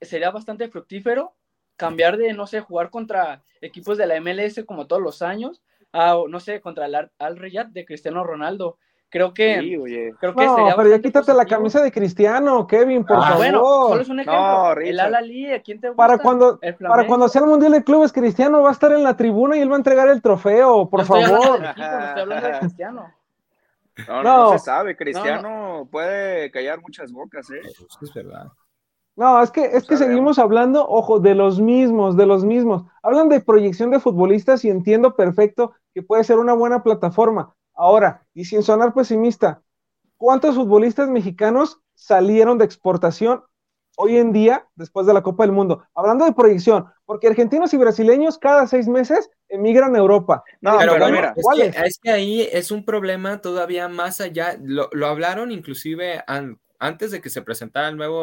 sería 0.00 0.30
bastante 0.30 0.68
fructífero 0.68 1.34
cambiar 1.76 2.16
de, 2.16 2.32
no 2.32 2.46
sé, 2.46 2.60
jugar 2.60 2.90
contra 2.90 3.44
equipos 3.60 3.98
de 3.98 4.06
la 4.06 4.20
MLS 4.20 4.64
como 4.64 4.86
todos 4.86 5.02
los 5.02 5.22
años, 5.22 5.62
a, 5.92 6.16
no 6.28 6.40
sé, 6.40 6.60
contra 6.60 6.86
el 6.86 7.10
Al 7.18 7.36
Riyad 7.36 7.66
de 7.66 7.84
Cristiano 7.84 8.24
Ronaldo. 8.24 8.78
Creo 9.16 9.32
que, 9.32 9.60
sí, 9.60 9.76
oye. 9.78 10.14
creo 10.20 10.34
que 10.34 10.44
no, 10.44 10.74
pero 10.76 10.90
ya 10.90 11.00
quítate 11.00 11.32
la 11.32 11.46
camisa 11.46 11.82
de 11.82 11.90
Cristiano, 11.90 12.66
Kevin, 12.66 13.02
por 13.02 13.16
ah, 13.16 13.22
favor. 13.22 13.38
Bueno, 13.38 13.60
solo 13.88 14.00
es 14.02 14.08
un 14.10 14.20
ejemplo. 14.20 14.72
el 14.78 15.00
Al-Ali, 15.00 15.52
¿a 15.52 15.62
quién 15.62 15.80
te 15.80 15.88
gusta? 15.88 15.96
Para 15.96 16.18
cuando, 16.18 16.60
para 16.86 17.06
cuando 17.06 17.26
sea 17.26 17.40
el 17.40 17.48
Mundial 17.48 17.72
de 17.72 17.82
Clubes, 17.82 18.12
Cristiano 18.12 18.60
va 18.60 18.68
a 18.68 18.72
estar 18.72 18.92
en 18.92 19.02
la 19.02 19.16
tribuna 19.16 19.56
y 19.56 19.62
él 19.62 19.70
va 19.70 19.76
a 19.76 19.78
entregar 19.78 20.08
el 20.08 20.20
trofeo, 20.20 20.90
por 20.90 21.06
favor. 21.06 21.64
estoy 21.64 22.20
hablando 22.20 22.46
de 22.46 22.58
Cristiano. 22.58 23.14
No, 24.06 24.22
no, 24.22 24.52
se 24.52 24.58
sabe, 24.58 24.94
Cristiano 24.94 25.88
puede 25.90 26.50
callar 26.50 26.82
muchas 26.82 27.10
bocas, 27.10 27.50
¿eh? 27.50 27.60
es 28.02 28.12
verdad. 28.12 28.48
No, 29.16 29.42
es 29.42 29.50
que, 29.50 29.64
es 29.64 29.86
que 29.86 29.96
seguimos 29.96 30.38
hablando, 30.38 30.86
ojo, 30.86 31.20
de 31.20 31.34
los 31.34 31.58
mismos, 31.58 32.18
de 32.18 32.26
los 32.26 32.44
mismos. 32.44 32.84
Hablan 33.02 33.30
de 33.30 33.40
proyección 33.40 33.90
de 33.90 33.98
futbolistas 33.98 34.62
y 34.66 34.68
entiendo 34.68 35.16
perfecto 35.16 35.72
que 35.94 36.02
puede 36.02 36.22
ser 36.22 36.38
una 36.38 36.52
buena 36.52 36.82
plataforma, 36.82 37.54
Ahora, 37.76 38.26
y 38.34 38.46
sin 38.46 38.62
sonar 38.62 38.94
pesimista, 38.94 39.62
¿cuántos 40.16 40.54
futbolistas 40.54 41.08
mexicanos 41.08 41.78
salieron 41.94 42.58
de 42.58 42.64
exportación 42.64 43.44
hoy 43.98 44.16
en 44.16 44.32
día 44.32 44.66
después 44.74 45.06
de 45.06 45.14
la 45.14 45.22
Copa 45.22 45.44
del 45.44 45.52
Mundo? 45.52 45.86
Hablando 45.94 46.24
de 46.24 46.32
proyección, 46.32 46.86
porque 47.04 47.28
argentinos 47.28 47.74
y 47.74 47.76
brasileños 47.76 48.38
cada 48.38 48.66
seis 48.66 48.88
meses 48.88 49.30
emigran 49.48 49.94
a 49.94 49.98
Europa. 49.98 50.42
No, 50.60 50.78
pero, 50.78 50.94
mira, 51.10 51.34
es 51.36 51.46
que, 51.54 51.86
es 51.86 51.98
que, 52.02 52.10
ahí 52.10 52.48
es 52.50 52.70
un 52.70 52.84
problema 52.84 53.40
todavía 53.40 53.88
más 53.88 54.20
allá. 54.20 54.58
Lo, 54.60 54.88
lo 54.92 55.06
hablaron 55.06 55.52
inclusive 55.52 56.24
antes 56.78 57.10
de 57.10 57.20
que 57.20 57.30
se 57.30 57.42
presentaran 57.42 57.96
nuevos 57.96 58.18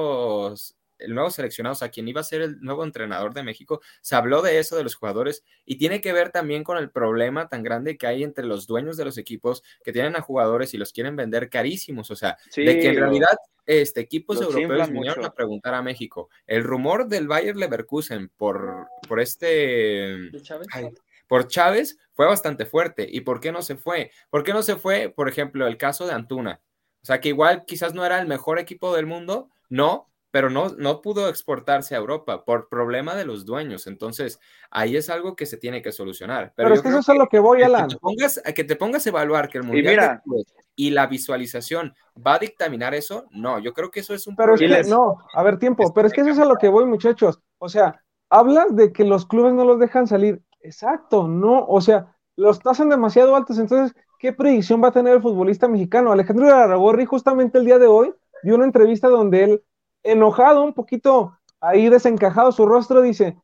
el 0.49 0.53
nuevo 0.53 0.82
seleccionado, 1.29 1.73
o 1.73 1.75
sea, 1.75 1.89
quien 1.89 2.07
iba 2.07 2.21
a 2.21 2.23
ser 2.23 2.41
el 2.41 2.61
nuevo 2.61 2.83
entrenador 2.83 3.33
de 3.33 3.43
México, 3.43 3.81
se 4.01 4.15
habló 4.15 4.41
de 4.41 4.59
eso 4.59 4.75
de 4.75 4.83
los 4.83 4.95
jugadores 4.95 5.43
y 5.65 5.77
tiene 5.77 6.01
que 6.01 6.13
ver 6.13 6.31
también 6.31 6.63
con 6.63 6.77
el 6.77 6.89
problema 6.89 7.49
tan 7.49 7.63
grande 7.63 7.97
que 7.97 8.07
hay 8.07 8.23
entre 8.23 8.45
los 8.45 8.67
dueños 8.67 8.97
de 8.97 9.05
los 9.05 9.17
equipos 9.17 9.63
que 9.83 9.93
tienen 9.93 10.15
a 10.15 10.21
jugadores 10.21 10.73
y 10.73 10.77
los 10.77 10.91
quieren 10.91 11.15
vender 11.15 11.49
carísimos, 11.49 12.11
o 12.11 12.15
sea, 12.15 12.37
de 12.55 12.79
que 12.79 12.89
en 12.89 12.95
realidad 12.97 13.37
este, 13.65 14.01
equipos 14.01 14.41
europeos 14.41 14.89
vinieron 14.89 15.25
a 15.25 15.33
preguntar 15.33 15.73
a 15.73 15.81
México. 15.81 16.29
El 16.45 16.63
rumor 16.63 17.07
del 17.07 17.27
Bayer 17.27 17.55
Leverkusen 17.55 18.29
por, 18.35 18.87
por 19.07 19.19
este... 19.19 20.29
por 21.27 21.47
Chávez 21.47 21.97
fue 22.13 22.25
bastante 22.25 22.65
fuerte. 22.65 23.07
¿Y 23.09 23.21
por 23.21 23.39
qué 23.39 23.51
no 23.51 23.61
se 23.61 23.75
fue? 23.75 24.11
¿Por 24.29 24.43
qué 24.43 24.53
no 24.53 24.61
se 24.63 24.75
fue, 24.75 25.09
por 25.09 25.29
ejemplo, 25.29 25.65
el 25.65 25.77
caso 25.77 26.05
de 26.05 26.13
Antuna? 26.13 26.61
O 27.01 27.05
sea, 27.05 27.19
que 27.19 27.29
igual 27.29 27.65
quizás 27.65 27.93
no 27.93 28.05
era 28.05 28.19
el 28.19 28.27
mejor 28.27 28.59
equipo 28.59 28.95
del 28.95 29.05
mundo, 29.05 29.49
no, 29.69 30.09
pero 30.33 30.49
no, 30.49 30.69
no 30.79 30.99
pudo 30.99 31.29
exportarse 31.29 31.93
a 31.93 31.99
Europa 31.99 32.43
por 32.43 32.67
problema 32.67 33.13
de 33.13 33.23
los 33.23 33.45
dueños. 33.45 33.85
Entonces, 33.85 34.39
ahí 34.71 34.97
es 34.97 35.11
algo 35.11 35.35
que 35.35 35.45
se 35.45 35.57
tiene 35.57 35.83
que 35.83 35.91
solucionar. 35.91 36.53
Pero, 36.55 36.73
es 36.73 36.81
que 36.81 36.89
eso 36.89 36.97
es 36.97 37.09
a 37.09 37.13
lo 37.13 37.27
que 37.27 37.37
voy, 37.37 37.61
Alan. 37.61 37.87
Que 37.87 37.93
te, 37.93 37.99
pongas, 37.99 38.41
que 38.55 38.63
te 38.63 38.75
pongas 38.75 39.05
a 39.05 39.09
evaluar 39.09 39.47
que 39.47 39.59
el 39.59 39.63
Mundial 39.63 40.23
y, 40.75 40.89
la 40.89 41.05
visualización 41.05 41.93
va 42.17 42.33
a 42.33 42.39
dictaminar 42.39 42.95
eso, 42.95 43.27
no, 43.29 43.59
yo 43.59 43.73
creo 43.73 43.91
que 43.91 43.99
eso 43.99 44.15
es 44.15 44.25
un 44.25 44.35
Pero 44.35 44.55
es 44.55 44.59
que, 44.59 44.89
no, 44.89 45.19
a 45.35 45.43
ver, 45.43 45.59
tiempo, 45.59 45.93
pero 45.93 46.07
es 46.07 46.13
que 46.13 46.21
eso 46.21 46.31
es 46.31 46.39
a 46.39 46.45
lo 46.45 46.55
que 46.55 46.67
voy, 46.67 46.85
muchachos. 46.85 47.39
O 47.59 47.69
sea, 47.69 48.01
hablas 48.27 48.75
de 48.75 48.91
que 48.91 49.03
los 49.03 49.27
clubes 49.27 49.53
no 49.53 49.65
los 49.65 49.79
dejan 49.79 50.07
salir. 50.07 50.41
Exacto, 50.61 51.27
no, 51.27 51.63
o 51.67 51.79
sea, 51.79 52.17
los 52.35 52.59
tasan 52.59 52.89
demasiado 52.89 53.35
altos, 53.35 53.59
entonces, 53.59 53.95
¿qué 54.17 54.33
predicción 54.33 54.83
va 54.83 54.87
a 54.87 54.93
tener 54.93 55.13
el 55.13 55.21
futbolista 55.21 55.67
mexicano? 55.67 56.11
Alejandro 56.11 56.51
Aragorri 56.51 57.05
justamente 57.05 57.59
el 57.59 57.65
día 57.65 57.77
de 57.77 57.85
hoy 57.85 58.11
dio 58.41 58.55
una 58.55 58.65
entrevista 58.65 59.09
donde 59.09 59.43
él 59.43 59.63
enojado, 60.03 60.63
un 60.63 60.73
poquito 60.73 61.37
ahí 61.61 61.89
desencajado 61.89 62.51
su 62.51 62.65
rostro, 62.65 63.01
dice, 63.01 63.37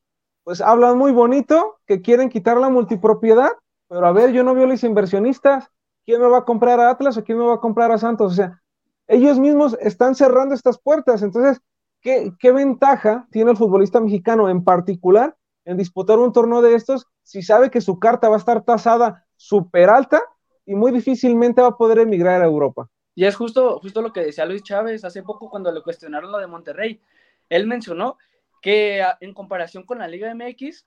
pues 0.44 0.60
hablan 0.60 0.98
muy 0.98 1.12
bonito, 1.12 1.78
que 1.86 2.02
quieren 2.02 2.28
quitar 2.28 2.58
la 2.58 2.68
multipropiedad, 2.68 3.50
pero 3.88 4.06
a 4.06 4.12
ver, 4.12 4.32
yo 4.32 4.44
no 4.44 4.54
veo 4.54 4.66
los 4.66 4.84
inversionistas, 4.84 5.68
¿quién 6.04 6.20
me 6.20 6.28
va 6.28 6.38
a 6.38 6.44
comprar 6.44 6.80
a 6.80 6.90
Atlas 6.90 7.16
o 7.16 7.24
quién 7.24 7.38
me 7.38 7.44
va 7.44 7.54
a 7.54 7.60
comprar 7.60 7.90
a 7.90 7.98
Santos? 7.98 8.32
O 8.32 8.34
sea, 8.34 8.62
ellos 9.08 9.38
mismos 9.38 9.76
están 9.80 10.14
cerrando 10.14 10.54
estas 10.54 10.78
puertas, 10.78 11.22
entonces, 11.22 11.60
¿qué, 12.00 12.32
qué 12.38 12.52
ventaja 12.52 13.26
tiene 13.30 13.50
el 13.50 13.56
futbolista 13.56 14.00
mexicano 14.00 14.48
en 14.48 14.62
particular 14.62 15.36
en 15.64 15.76
disputar 15.76 16.18
un 16.18 16.32
torneo 16.32 16.62
de 16.62 16.74
estos 16.74 17.06
si 17.22 17.42
sabe 17.42 17.70
que 17.70 17.80
su 17.80 17.98
carta 17.98 18.28
va 18.28 18.36
a 18.36 18.38
estar 18.38 18.62
tasada 18.64 19.26
súper 19.36 19.90
alta 19.90 20.22
y 20.66 20.74
muy 20.74 20.92
difícilmente 20.92 21.62
va 21.62 21.68
a 21.68 21.76
poder 21.76 21.98
emigrar 21.98 22.42
a 22.42 22.46
Europa? 22.46 22.88
Y 23.20 23.26
es 23.26 23.36
justo, 23.36 23.78
justo 23.80 24.00
lo 24.00 24.14
que 24.14 24.22
decía 24.22 24.46
Luis 24.46 24.62
Chávez 24.62 25.04
hace 25.04 25.22
poco 25.22 25.50
cuando 25.50 25.70
le 25.70 25.82
cuestionaron 25.82 26.32
lo 26.32 26.38
de 26.38 26.46
Monterrey. 26.46 27.02
Él 27.50 27.66
mencionó 27.66 28.16
que 28.62 29.04
en 29.20 29.34
comparación 29.34 29.84
con 29.84 29.98
la 29.98 30.08
Liga 30.08 30.34
MX, 30.34 30.86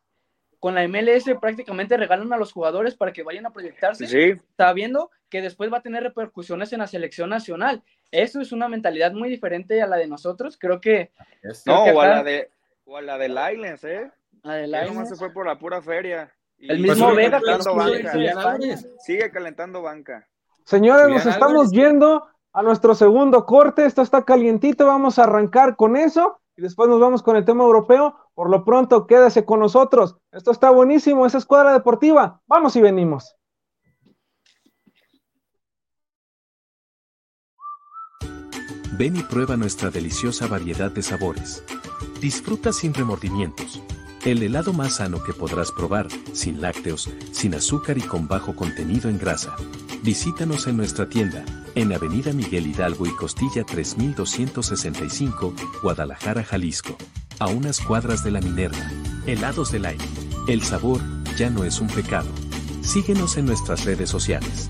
con 0.60 0.74
la 0.74 0.88
MLS 0.88 1.26
prácticamente 1.40 1.96
regalan 1.96 2.34
a 2.34 2.38
los 2.38 2.52
jugadores 2.52 2.96
para 2.96 3.14
que 3.14 3.22
vayan 3.22 3.46
a 3.46 3.54
proyectarse, 3.54 4.40
sabiendo 4.58 5.12
que 5.30 5.44
después 5.44 5.72
va 5.72 5.78
a 5.78 5.84
tener 5.84 6.02
repercusiones 6.02 6.74
en 6.74 6.80
la 6.80 6.88
selección 6.88 7.30
nacional. 7.30 7.84
Eso 8.10 8.42
es 8.42 8.52
una 8.52 8.68
mentalidad 8.68 9.14
muy 9.14 9.30
diferente 9.30 9.80
a 9.84 9.86
la 9.86 9.98
de 9.98 10.08
nosotros. 10.08 10.58
Creo 10.58 10.82
que. 10.82 11.12
no, 11.68 11.84
o, 11.84 12.02
a 12.02 12.08
la 12.08 12.24
de, 12.24 12.50
o 12.86 12.98
a 12.98 13.04
la 13.04 13.20
de 13.20 13.28
Islands, 13.28 13.84
¿eh? 13.84 14.10
La 14.42 14.56
de 14.56 14.66
Islands. 14.66 15.10
se 15.10 15.16
fue 15.18 15.32
por 15.32 15.46
la 15.46 15.60
pura 15.60 15.84
feria. 15.84 16.34
El 16.58 16.80
mismo 16.80 17.14
Vega 17.14 17.40
Sigue 18.98 19.30
calentando 19.30 19.84
banca. 19.84 20.28
Señores, 20.66 21.10
nos 21.10 21.26
estamos 21.26 21.72
yendo 21.72 22.26
a 22.54 22.62
nuestro 22.62 22.96
segundo 22.96 23.46
corte. 23.46 23.86
Esto 23.86 24.02
está 24.02 24.24
calientito. 24.24 24.88
Vamos 24.88 25.20
a 25.20 25.24
arrancar 25.24 25.76
con 25.76 25.96
eso 25.96 26.40
y 26.56 26.62
después 26.62 26.90
nos 26.90 27.00
vamos 27.00 27.24
con 27.24 27.36
el 27.36 27.46
tema 27.46 27.64
europeo. 27.64 28.16
Por 28.34 28.50
lo 28.50 28.64
pronto, 28.64 29.08
quédese 29.08 29.46
con 29.46 29.60
nosotros. 29.60 30.18
Esto 30.32 30.52
está 30.52 30.70
buenísimo. 30.70 31.26
Esa 31.26 31.38
escuadra 31.38 31.74
deportiva. 31.74 32.42
Vamos 32.48 32.76
y 32.76 32.82
venimos. 32.82 33.36
Ven 38.96 39.16
y 39.16 39.24
prueba 39.24 39.58
nuestra 39.58 39.90
deliciosa 39.90 40.46
variedad 40.46 40.92
de 40.92 41.02
sabores. 41.02 41.64
Disfruta 42.22 42.72
sin 42.72 42.94
remordimientos. 42.94 43.82
El 44.24 44.44
helado 44.44 44.72
más 44.72 44.98
sano 44.98 45.22
que 45.24 45.34
podrás 45.34 45.72
probar, 45.72 46.08
sin 46.32 46.62
lácteos, 46.62 47.10
sin 47.32 47.56
azúcar 47.56 47.98
y 47.98 48.02
con 48.02 48.28
bajo 48.28 48.56
contenido 48.56 49.10
en 49.10 49.18
grasa. 49.18 49.56
Visítanos 50.04 50.68
en 50.68 50.76
nuestra 50.76 51.08
tienda 51.08 51.46
en 51.76 51.94
Avenida 51.94 52.34
Miguel 52.34 52.68
Hidalgo 52.68 53.08
y 53.08 53.16
Costilla 53.16 53.64
3265, 53.64 55.54
Guadalajara, 55.82 56.44
Jalisco. 56.44 56.98
A 57.40 57.48
unas 57.48 57.80
cuadras 57.80 58.22
de 58.22 58.32
la 58.32 58.42
Minerva. 58.42 58.92
Helados 59.26 59.72
del 59.72 59.86
aire. 59.86 60.04
El 60.50 60.62
sabor 60.62 61.00
ya 61.38 61.50
no 61.50 61.64
es 61.64 61.80
un 61.80 61.88
pecado. 61.88 62.30
Síguenos 62.82 63.38
en 63.38 63.46
nuestras 63.46 63.86
redes 63.86 64.10
sociales. 64.10 64.70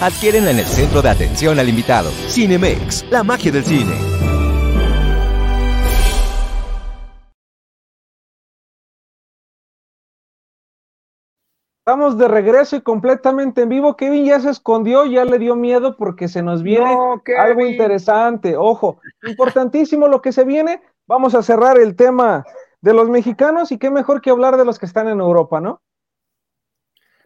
Adquiérenla 0.00 0.50
en 0.50 0.58
el 0.58 0.66
centro 0.66 1.00
de 1.00 1.08
atención 1.08 1.58
al 1.58 1.70
invitado. 1.70 2.10
Cinemex, 2.28 3.10
la 3.10 3.22
magia 3.22 3.50
del 3.50 3.64
cine. 3.64 3.94
Estamos 11.80 12.18
de 12.18 12.28
regreso 12.28 12.76
y 12.76 12.82
completamente 12.82 13.62
en 13.62 13.70
vivo. 13.70 13.96
Kevin 13.96 14.26
ya 14.26 14.38
se 14.40 14.50
escondió, 14.50 15.06
ya 15.06 15.24
le 15.24 15.38
dio 15.38 15.56
miedo 15.56 15.96
porque 15.96 16.28
se 16.28 16.42
nos 16.42 16.62
viene 16.62 16.94
algo 17.38 17.64
interesante. 17.64 18.54
Ojo, 18.56 18.98
importantísimo 19.26 20.08
lo 20.08 20.20
que 20.20 20.32
se 20.32 20.44
viene. 20.44 20.82
Vamos 21.06 21.34
a 21.34 21.42
cerrar 21.42 21.78
el 21.78 21.96
tema 21.96 22.44
de 22.82 22.92
los 22.92 23.08
mexicanos 23.08 23.72
y 23.72 23.78
qué 23.78 23.90
mejor 23.90 24.20
que 24.20 24.30
hablar 24.30 24.58
de 24.58 24.64
los 24.66 24.78
que 24.78 24.84
están 24.84 25.08
en 25.08 25.20
Europa, 25.20 25.60
¿no? 25.60 25.80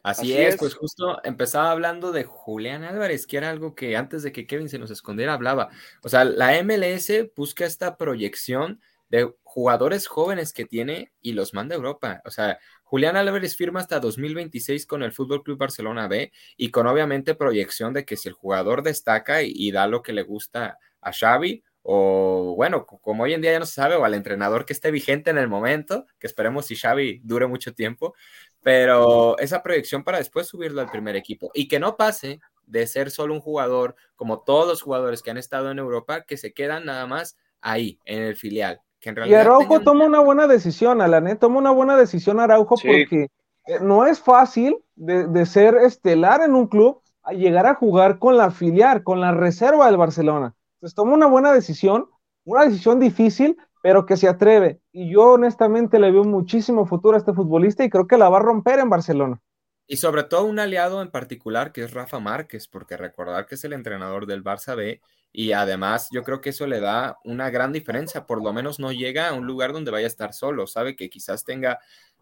Así, 0.03 0.33
es, 0.33 0.57
pues 0.57 0.75
justo 0.75 1.21
empezaba 1.25 1.71
hablando 1.71 2.11
de 2.11 2.25
Julián 2.25 2.85
Álvarez, 2.85 3.27
que 3.27 3.37
era 3.37 3.51
algo 3.51 3.75
que 3.75 3.97
antes 3.97 4.23
de 4.23 4.33
que 4.33 4.47
Kevin 4.47 4.69
se 4.69 4.79
nos 4.79 4.91
escondiera 4.91 5.35
hablaba. 5.35 5.69
O 6.03 6.09
sea, 6.09 6.25
la 6.25 6.57
MLS 6.63 7.11
busca 7.37 7.67
esta 7.67 7.97
proyección 7.97 8.81
de 9.11 9.31
jugadores 9.43 10.07
jóvenes 10.07 10.53
que 10.53 10.65
tiene 10.65 11.13
y 11.21 11.33
los 11.33 11.53
manda 11.53 11.75
a 11.75 11.79
Europa. 11.79 12.23
O 12.25 12.31
sea, 12.31 12.59
Julián 12.85 13.17
Álvarez 13.17 13.57
firma 13.57 13.81
hasta 13.81 14.01
2026 14.01 14.87
con 14.87 15.03
el 15.03 15.13
Fútbol 15.13 15.43
Club 15.43 15.59
Barcelona 15.59 16.09
B 16.09 16.33
y 16.57 16.71
con 16.71 16.87
obviamente 16.87 17.35
proyección 17.35 17.93
de 17.93 18.05
que 18.05 18.17
si 18.17 18.29
el 18.29 18.35
jugador 18.35 18.83
destaca 18.83 19.43
y, 19.43 19.71
da 19.73 19.87
lo 19.87 20.03
que 20.03 20.13
le 20.13 20.23
gusta 20.23 20.79
a 21.01 21.13
Xavi 21.13 21.63
o 21.83 22.55
bueno, 22.57 22.85
como 22.87 23.23
hoy 23.23 23.33
en 23.33 23.41
día 23.41 23.53
ya 23.53 23.59
no 23.59 23.65
se 23.67 23.75
sabe, 23.75 23.95
o 23.97 24.05
al 24.05 24.13
entrenador 24.15 24.67
que 24.67 24.75
esté 24.75 24.91
vigente 24.91 25.31
en 25.31 25.39
el 25.39 25.49
momento, 25.49 26.07
que 26.19 26.27
esperemos 26.27 26.67
si 26.67 26.77
Xavi 26.77 27.21
dure 27.25 27.47
mucho 27.47 27.73
tiempo, 27.73 28.15
pero 28.63 29.39
esa 29.39 29.63
proyección 29.63 30.05
para 30.05 30.19
después 30.19 30.47
subirlo 30.47 30.81
al 30.81 30.91
primer 30.91 31.17
equipo 31.17 31.51
y 31.55 31.69
que 31.69 31.81
no 31.81 31.97
pase 31.97 32.41
de 32.67 32.87
ser 32.87 33.11
solo 33.11 33.35
un 33.35 33.41
jugador, 33.41 33.97
como 34.17 34.41
todos 34.41 34.69
los 34.69 34.83
jugadores 34.83 35.23
que 35.23 35.31
han 35.31 35.39
estado 35.39 35.71
en 35.71 35.79
Europa, 35.79 36.23
que 36.23 36.37
se 36.37 36.53
quedan 36.53 36.85
nada 36.85 37.07
más 37.07 37.37
ahí, 37.61 37.99
en 38.05 38.23
el 38.23 38.37
filial. 38.37 38.81
Que 39.01 39.11
en 39.11 39.17
y 39.27 39.35
Araujo 39.35 39.81
toma 39.81 40.05
una 40.05 40.21
buena 40.21 40.47
decisión, 40.47 41.01
Alan, 41.01 41.27
¿eh? 41.27 41.37
toma 41.37 41.59
una 41.59 41.71
buena 41.71 41.97
decisión 41.97 42.39
Araujo 42.39 42.77
porque 42.77 43.29
eh, 43.67 43.79
no 43.81 44.07
es 44.07 44.21
fácil 44.21 44.77
de, 44.95 45.47
ser 45.47 45.75
estelar 45.77 46.43
en 46.43 46.55
un 46.55 46.67
club 46.67 47.01
a 47.23 47.33
llegar 47.33 47.67
a 47.67 47.75
jugar 47.75 48.19
con 48.19 48.37
la 48.37 48.51
filial, 48.51 49.03
con 49.03 49.21
la 49.21 49.33
reserva 49.33 49.87
del 49.87 49.97
Barcelona. 49.97 50.55
Entonces 50.75 50.95
toma 50.95 51.15
una 51.15 51.27
buena 51.27 51.53
decisión, 51.53 52.09
una 52.45 52.65
decisión 52.65 53.01
difícil, 53.01 53.57
pero 53.83 54.07
que 54.07 54.17
se 54.17 54.29
atreve. 54.29 54.81
Y 54.93 55.13
yo 55.13 55.33
honestamente 55.33 55.99
le 55.99 56.11
veo 56.11 56.25
muchísimo 56.25 56.87
futuro 56.87 57.15
a 57.15 57.19
este 57.19 57.33
futbolista 57.33 57.85
y 57.85 57.91
creo 57.91 58.07
que 58.07 58.19
la 58.19 58.29
va 58.29 58.39
a 58.39 58.43
romper 58.43 58.79
en 58.79 58.91
Barcelona. 58.91 59.41
Y 59.87 59.97
sobre 59.97 60.23
todo 60.23 60.45
un 60.45 60.59
aliado 60.59 61.03
en 61.03 61.11
particular 61.11 61.73
que 61.73 61.83
es 61.83 61.93
Rafa 61.93 62.21
Márquez, 62.21 62.69
porque 62.69 62.97
recordar 62.97 63.47
que 63.47 63.57
es 63.57 63.65
el 63.65 63.73
entrenador 63.73 64.27
del 64.27 64.45
Barça 64.45 64.77
B 64.77 65.01
y 65.33 65.53
además 65.53 66.09
yo 66.13 66.23
creo 66.23 66.41
que 66.41 66.51
eso 66.51 66.67
le 66.67 66.81
da 66.81 67.19
una 67.25 67.51
gran 67.51 67.73
diferencia, 67.73 68.27
por 68.27 68.43
lo 68.43 68.53
menos 68.53 68.79
no 68.79 68.93
llega 68.93 69.29
a 69.29 69.35
un 69.35 69.47
lugar 69.47 69.73
donde 69.73 69.91
vaya 69.91 70.07
a 70.07 70.09
estar 70.09 70.33
solo, 70.33 70.67
sabe 70.67 70.97
que 70.97 71.11
quizás 71.11 71.45
tenga 71.45 71.81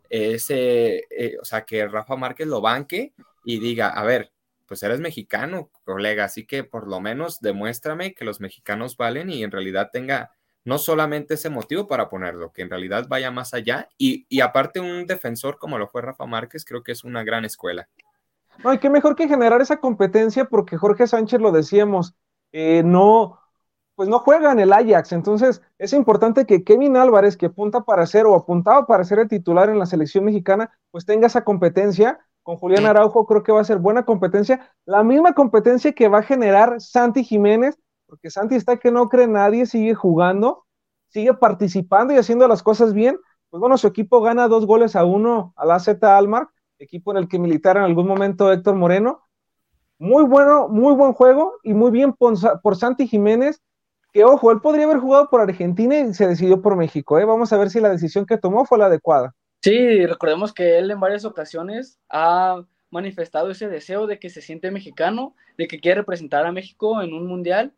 ese, 0.08 1.04
eh, 1.10 1.36
o 1.40 1.44
sea, 1.44 1.64
que 1.64 1.86
Rafa 1.86 2.16
Márquez 2.16 2.46
lo 2.46 2.60
banque 2.60 3.12
y 3.44 3.58
diga, 3.60 3.88
a 3.88 4.02
ver, 4.02 4.32
pues 4.66 4.82
eres 4.82 5.00
mexicano, 5.00 5.70
colega, 5.84 6.24
así 6.24 6.46
que 6.46 6.64
por 6.64 6.86
lo 6.86 7.00
menos 7.00 7.40
demuéstrame 7.40 8.14
que 8.14 8.24
los 8.24 8.40
mexicanos 8.40 8.96
valen 8.96 9.30
y 9.30 9.42
en 9.42 9.50
realidad 9.50 9.90
tenga 9.92 10.32
no 10.64 10.78
solamente 10.78 11.34
ese 11.34 11.50
motivo 11.50 11.86
para 11.86 12.08
ponerlo, 12.08 12.52
que 12.52 12.62
en 12.62 12.70
realidad 12.70 13.06
vaya 13.08 13.30
más 13.30 13.54
allá. 13.54 13.88
Y, 13.96 14.26
aparte 14.40 14.80
un 14.80 15.06
defensor 15.06 15.58
como 15.58 15.78
lo 15.78 15.88
fue 15.88 16.02
Rafa 16.02 16.26
Márquez, 16.26 16.64
creo 16.64 16.82
que 16.82 16.92
es 16.92 17.04
una 17.04 17.24
gran 17.24 17.44
escuela. 17.44 17.88
No, 18.62 18.72
y 18.72 18.78
qué 18.78 18.90
mejor 18.90 19.16
que 19.16 19.28
generar 19.28 19.60
esa 19.60 19.78
competencia 19.78 20.46
porque 20.46 20.76
Jorge 20.76 21.06
Sánchez 21.06 21.40
lo 21.40 21.52
decíamos, 21.52 22.14
eh, 22.52 22.82
no, 22.84 23.38
pues 23.94 24.08
no 24.08 24.18
juega 24.18 24.52
en 24.52 24.60
el 24.60 24.72
Ajax, 24.72 25.12
entonces 25.12 25.62
es 25.78 25.92
importante 25.92 26.44
que 26.44 26.64
Kevin 26.64 26.96
Álvarez, 26.96 27.36
que 27.36 27.46
apunta 27.46 27.80
para 27.82 28.06
ser 28.06 28.26
o 28.26 28.34
apuntaba 28.34 28.86
para 28.86 29.04
ser 29.04 29.20
el 29.20 29.28
titular 29.28 29.70
en 29.70 29.78
la 29.78 29.86
selección 29.86 30.24
mexicana, 30.24 30.70
pues 30.90 31.04
tenga 31.06 31.26
esa 31.28 31.44
competencia. 31.44 32.18
Con 32.42 32.56
Julián 32.56 32.86
Araujo 32.86 33.26
creo 33.26 33.42
que 33.42 33.52
va 33.52 33.60
a 33.60 33.64
ser 33.64 33.78
buena 33.78 34.04
competencia, 34.04 34.72
la 34.86 35.02
misma 35.02 35.34
competencia 35.34 35.92
que 35.92 36.08
va 36.08 36.18
a 36.18 36.22
generar 36.22 36.80
Santi 36.80 37.22
Jiménez 37.22 37.78
porque 38.08 38.30
Santi 38.30 38.54
está 38.54 38.78
que 38.78 38.90
no 38.90 39.08
cree 39.08 39.26
nadie, 39.26 39.66
sigue 39.66 39.94
jugando, 39.94 40.64
sigue 41.08 41.34
participando 41.34 42.14
y 42.14 42.16
haciendo 42.16 42.48
las 42.48 42.62
cosas 42.62 42.94
bien. 42.94 43.18
Pues 43.50 43.60
bueno, 43.60 43.76
su 43.76 43.86
equipo 43.86 44.22
gana 44.22 44.48
dos 44.48 44.66
goles 44.66 44.96
a 44.96 45.04
uno 45.04 45.52
a 45.56 45.66
la 45.66 45.78
Z 45.78 46.16
Almar, 46.16 46.48
equipo 46.78 47.12
en 47.12 47.18
el 47.18 47.28
que 47.28 47.38
militara 47.38 47.80
en 47.80 47.86
algún 47.86 48.06
momento 48.06 48.50
Héctor 48.50 48.74
Moreno. 48.74 49.22
Muy 49.98 50.24
bueno, 50.24 50.68
muy 50.68 50.94
buen 50.94 51.12
juego 51.12 51.54
y 51.62 51.74
muy 51.74 51.90
bien 51.90 52.14
por, 52.14 52.76
Santi 52.76 53.06
Jiménez, 53.06 53.60
que 54.12 54.24
ojo, 54.24 54.52
él 54.52 54.60
podría 54.60 54.84
haber 54.84 54.98
jugado 54.98 55.28
por 55.28 55.40
Argentina 55.40 55.98
y 55.98 56.14
se 56.14 56.26
decidió 56.26 56.62
por 56.62 56.76
México. 56.76 57.18
¿eh? 57.18 57.24
Vamos 57.24 57.52
a 57.52 57.58
ver 57.58 57.68
si 57.68 57.80
la 57.80 57.90
decisión 57.90 58.24
que 58.24 58.38
tomó 58.38 58.64
fue 58.64 58.78
la 58.78 58.86
adecuada. 58.86 59.34
Sí, 59.60 60.06
recordemos 60.06 60.54
que 60.54 60.78
él 60.78 60.90
en 60.90 61.00
varias 61.00 61.24
ocasiones 61.24 61.98
ha 62.08 62.62
manifestado 62.90 63.50
ese 63.50 63.68
deseo 63.68 64.06
de 64.06 64.18
que 64.18 64.30
se 64.30 64.40
siente 64.40 64.70
mexicano, 64.70 65.34
de 65.58 65.66
que 65.66 65.80
quiere 65.80 66.00
representar 66.00 66.46
a 66.46 66.52
México 66.52 67.02
en 67.02 67.12
un 67.12 67.26
mundial 67.26 67.74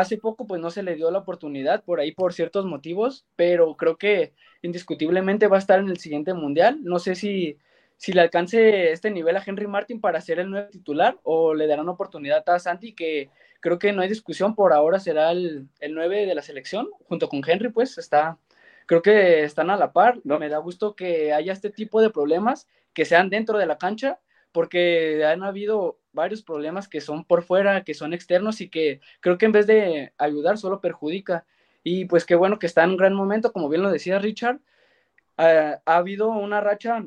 hace 0.00 0.18
poco 0.18 0.46
pues 0.46 0.60
no 0.60 0.70
se 0.70 0.82
le 0.82 0.94
dio 0.94 1.10
la 1.10 1.18
oportunidad 1.18 1.84
por 1.84 2.00
ahí 2.00 2.12
por 2.12 2.32
ciertos 2.32 2.66
motivos, 2.66 3.26
pero 3.36 3.76
creo 3.76 3.96
que 3.96 4.32
indiscutiblemente 4.62 5.48
va 5.48 5.56
a 5.56 5.60
estar 5.60 5.78
en 5.78 5.88
el 5.88 5.98
siguiente 5.98 6.34
mundial. 6.34 6.78
No 6.82 6.98
sé 6.98 7.14
si, 7.14 7.58
si 7.96 8.12
le 8.12 8.20
alcance 8.20 8.92
este 8.92 9.10
nivel 9.10 9.36
a 9.36 9.42
Henry 9.44 9.66
Martin 9.66 10.00
para 10.00 10.20
ser 10.20 10.38
el 10.38 10.50
nuevo 10.50 10.68
titular 10.68 11.18
o 11.22 11.54
le 11.54 11.66
darán 11.66 11.88
oportunidad 11.88 12.48
a 12.48 12.58
Santi, 12.58 12.94
que 12.94 13.30
creo 13.60 13.78
que 13.78 13.92
no 13.92 14.02
hay 14.02 14.08
discusión, 14.08 14.54
por 14.54 14.72
ahora 14.72 15.00
será 15.00 15.30
el, 15.32 15.68
el 15.80 15.94
9 15.94 16.26
de 16.26 16.34
la 16.34 16.42
selección, 16.42 16.88
junto 17.08 17.28
con 17.28 17.42
Henry, 17.46 17.70
pues 17.70 17.98
está, 17.98 18.38
creo 18.86 19.02
que 19.02 19.44
están 19.44 19.70
a 19.70 19.76
la 19.76 19.92
par. 19.92 20.20
Me 20.24 20.48
da 20.48 20.58
gusto 20.58 20.94
que 20.94 21.32
haya 21.32 21.52
este 21.52 21.70
tipo 21.70 22.00
de 22.00 22.10
problemas 22.10 22.68
que 22.92 23.04
sean 23.04 23.30
dentro 23.30 23.58
de 23.58 23.66
la 23.66 23.78
cancha, 23.78 24.20
porque 24.54 25.24
han 25.24 25.42
habido 25.42 25.98
varios 26.12 26.42
problemas 26.42 26.88
que 26.88 27.00
son 27.00 27.24
por 27.24 27.42
fuera, 27.42 27.82
que 27.82 27.92
son 27.92 28.14
externos 28.14 28.60
y 28.60 28.70
que 28.70 29.00
creo 29.20 29.36
que 29.36 29.46
en 29.46 29.52
vez 29.52 29.66
de 29.66 30.12
ayudar 30.16 30.58
solo 30.58 30.80
perjudica. 30.80 31.44
y 31.82 32.06
pues 32.06 32.24
qué 32.24 32.36
bueno 32.36 32.58
que 32.58 32.66
está 32.66 32.84
en 32.84 32.90
un 32.90 32.96
gran 32.96 33.14
momento, 33.14 33.52
como 33.52 33.68
bien 33.68 33.82
lo 33.82 33.90
decía 33.90 34.18
Richard. 34.20 34.60
ha 35.36 35.80
habido 35.86 36.28
una 36.30 36.60
racha 36.60 37.06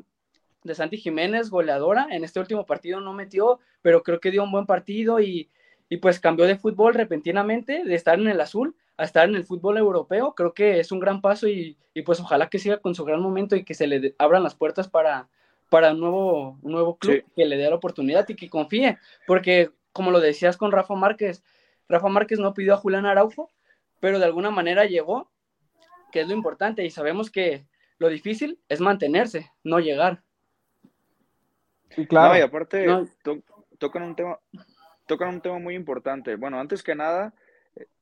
de 0.62 0.74
Santi 0.74 0.98
Jiménez, 0.98 1.50
goleadora. 1.50 2.08
En 2.10 2.24
este 2.24 2.40
último 2.40 2.66
partido 2.66 3.00
no 3.00 3.14
metió, 3.14 3.60
pero 3.82 4.02
creo 4.02 4.20
que 4.20 4.30
dio 4.30 4.44
un 4.44 4.52
buen 4.52 4.66
partido 4.66 5.20
y, 5.20 5.50
y, 5.88 5.96
pues 5.98 6.20
cambió 6.20 6.46
de 6.46 6.58
fútbol 6.58 6.94
repentinamente, 6.94 7.84
de 7.84 7.94
estar 7.94 8.18
en 8.18 8.28
el 8.28 8.40
azul 8.40 8.76
a 8.98 9.04
estar 9.04 9.28
en 9.28 9.36
el 9.36 9.44
fútbol 9.44 9.78
europeo. 9.78 10.34
Creo 10.34 10.52
que 10.54 10.80
es 10.80 10.92
un 10.92 11.00
gran 11.00 11.20
paso 11.22 11.48
y, 11.48 11.78
y 11.94 12.02
pues 12.02 12.20
ojalá 12.20 12.48
que 12.50 12.58
siga 12.58 12.78
con 12.78 12.94
su 12.94 13.04
gran 13.04 13.22
momento 13.22 13.56
y 13.56 13.64
que 13.64 13.74
se 13.74 13.86
le 13.86 14.14
abran 14.18 14.42
las 14.42 14.54
puertas 14.56 14.88
para, 14.88 15.28
para 15.68 15.92
un 15.92 16.00
nuevo, 16.00 16.58
un 16.62 16.72
nuevo 16.72 16.96
club 16.96 17.24
que 17.34 17.44
le 17.44 17.56
dé 17.56 17.68
la 17.68 17.76
oportunidad 17.76 18.28
y 18.28 18.34
que 18.34 18.48
confíe, 18.48 18.98
porque 19.26 19.70
como 19.92 20.10
lo 20.10 20.20
decías 20.20 20.56
con 20.56 20.72
Rafa 20.72 20.94
Márquez, 20.94 21.42
Rafa 21.88 22.08
Márquez 22.08 22.38
no 22.38 22.54
pidió 22.54 22.74
a 22.74 22.78
Julián 22.78 23.06
Araujo, 23.06 23.50
pero 24.00 24.18
de 24.18 24.24
alguna 24.24 24.50
manera 24.50 24.84
llegó, 24.84 25.30
que 26.12 26.20
es 26.20 26.28
lo 26.28 26.34
importante, 26.34 26.84
y 26.84 26.90
sabemos 26.90 27.30
que 27.30 27.66
lo 27.98 28.08
difícil 28.08 28.60
es 28.68 28.80
mantenerse, 28.80 29.50
no 29.64 29.80
llegar. 29.80 30.22
Sí, 31.90 32.06
claro. 32.06 32.38
y 32.38 32.42
aparte 32.42 32.86
tocan 33.78 34.02
un 34.02 34.14
tema, 34.14 34.38
tocan 35.06 35.30
un 35.30 35.40
tema 35.40 35.58
muy 35.58 35.74
importante. 35.74 36.36
Bueno, 36.36 36.60
antes 36.60 36.82
que 36.82 36.94
nada, 36.94 37.34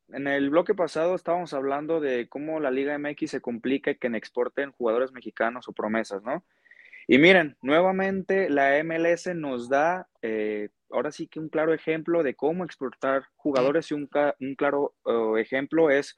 en 0.08 0.26
el 0.26 0.50
bloque 0.50 0.74
pasado 0.74 1.14
estábamos 1.14 1.54
hablando 1.54 2.00
de 2.00 2.28
cómo 2.28 2.60
la 2.60 2.70
Liga 2.70 2.98
MX 2.98 3.30
se 3.30 3.40
complica 3.40 3.90
y 3.90 3.96
que 3.96 4.08
exporten 4.08 4.72
jugadores 4.72 5.12
mexicanos 5.12 5.68
o 5.68 5.72
promesas, 5.72 6.22
¿no? 6.22 6.44
Y 7.08 7.18
miren, 7.18 7.56
nuevamente 7.62 8.50
la 8.50 8.82
MLS 8.82 9.28
nos 9.34 9.68
da 9.68 10.08
eh, 10.22 10.70
ahora 10.90 11.12
sí 11.12 11.28
que 11.28 11.38
un 11.38 11.48
claro 11.48 11.72
ejemplo 11.72 12.22
de 12.22 12.34
cómo 12.34 12.64
exportar 12.64 13.24
jugadores 13.36 13.90
y 13.90 13.94
un, 13.94 14.08
claro 14.56 14.94
uh, 15.04 15.36
ejemplo 15.36 15.90
es 15.90 16.16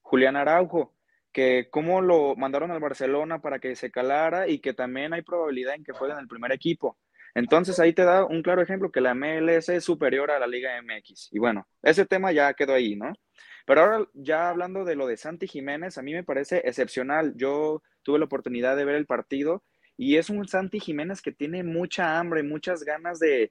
Julián 0.00 0.36
Araujo, 0.36 0.94
que 1.32 1.68
cómo 1.70 2.00
lo 2.00 2.36
mandaron 2.36 2.70
al 2.70 2.80
Barcelona 2.80 3.40
para 3.40 3.58
que 3.58 3.76
se 3.76 3.90
calara 3.90 4.48
y 4.48 4.60
que 4.60 4.74
también 4.74 5.12
hay 5.12 5.22
probabilidad 5.22 5.74
en 5.74 5.84
que 5.84 5.92
juegue 5.92 6.14
en 6.14 6.20
el 6.20 6.28
primer 6.28 6.52
equipo. 6.52 6.98
Entonces 7.34 7.78
ahí 7.78 7.92
te 7.92 8.04
da 8.04 8.24
un 8.24 8.42
claro 8.42 8.62
ejemplo 8.62 8.90
que 8.90 9.00
la 9.00 9.14
MLS 9.14 9.68
es 9.68 9.84
superior 9.84 10.30
a 10.30 10.38
la 10.38 10.46
Liga 10.46 10.80
MX. 10.82 11.28
Y 11.32 11.38
bueno, 11.38 11.68
ese 11.82 12.06
tema 12.06 12.32
ya 12.32 12.54
quedó 12.54 12.74
ahí, 12.74 12.96
¿no? 12.96 13.12
Pero 13.66 13.82
ahora 13.82 14.08
ya 14.14 14.48
hablando 14.48 14.84
de 14.84 14.96
lo 14.96 15.06
de 15.06 15.16
Santi 15.16 15.46
Jiménez, 15.46 15.98
a 15.98 16.02
mí 16.02 16.14
me 16.14 16.24
parece 16.24 16.62
excepcional. 16.64 17.34
Yo 17.36 17.82
tuve 18.02 18.18
la 18.18 18.24
oportunidad 18.24 18.76
de 18.76 18.84
ver 18.86 18.94
el 18.94 19.06
partido 19.06 19.62
y 19.98 20.16
es 20.16 20.30
un 20.30 20.46
Santi 20.46 20.78
Jiménez 20.78 21.20
que 21.20 21.32
tiene 21.32 21.64
mucha 21.64 22.18
hambre, 22.18 22.44
muchas 22.44 22.84
ganas 22.84 23.18
de, 23.18 23.50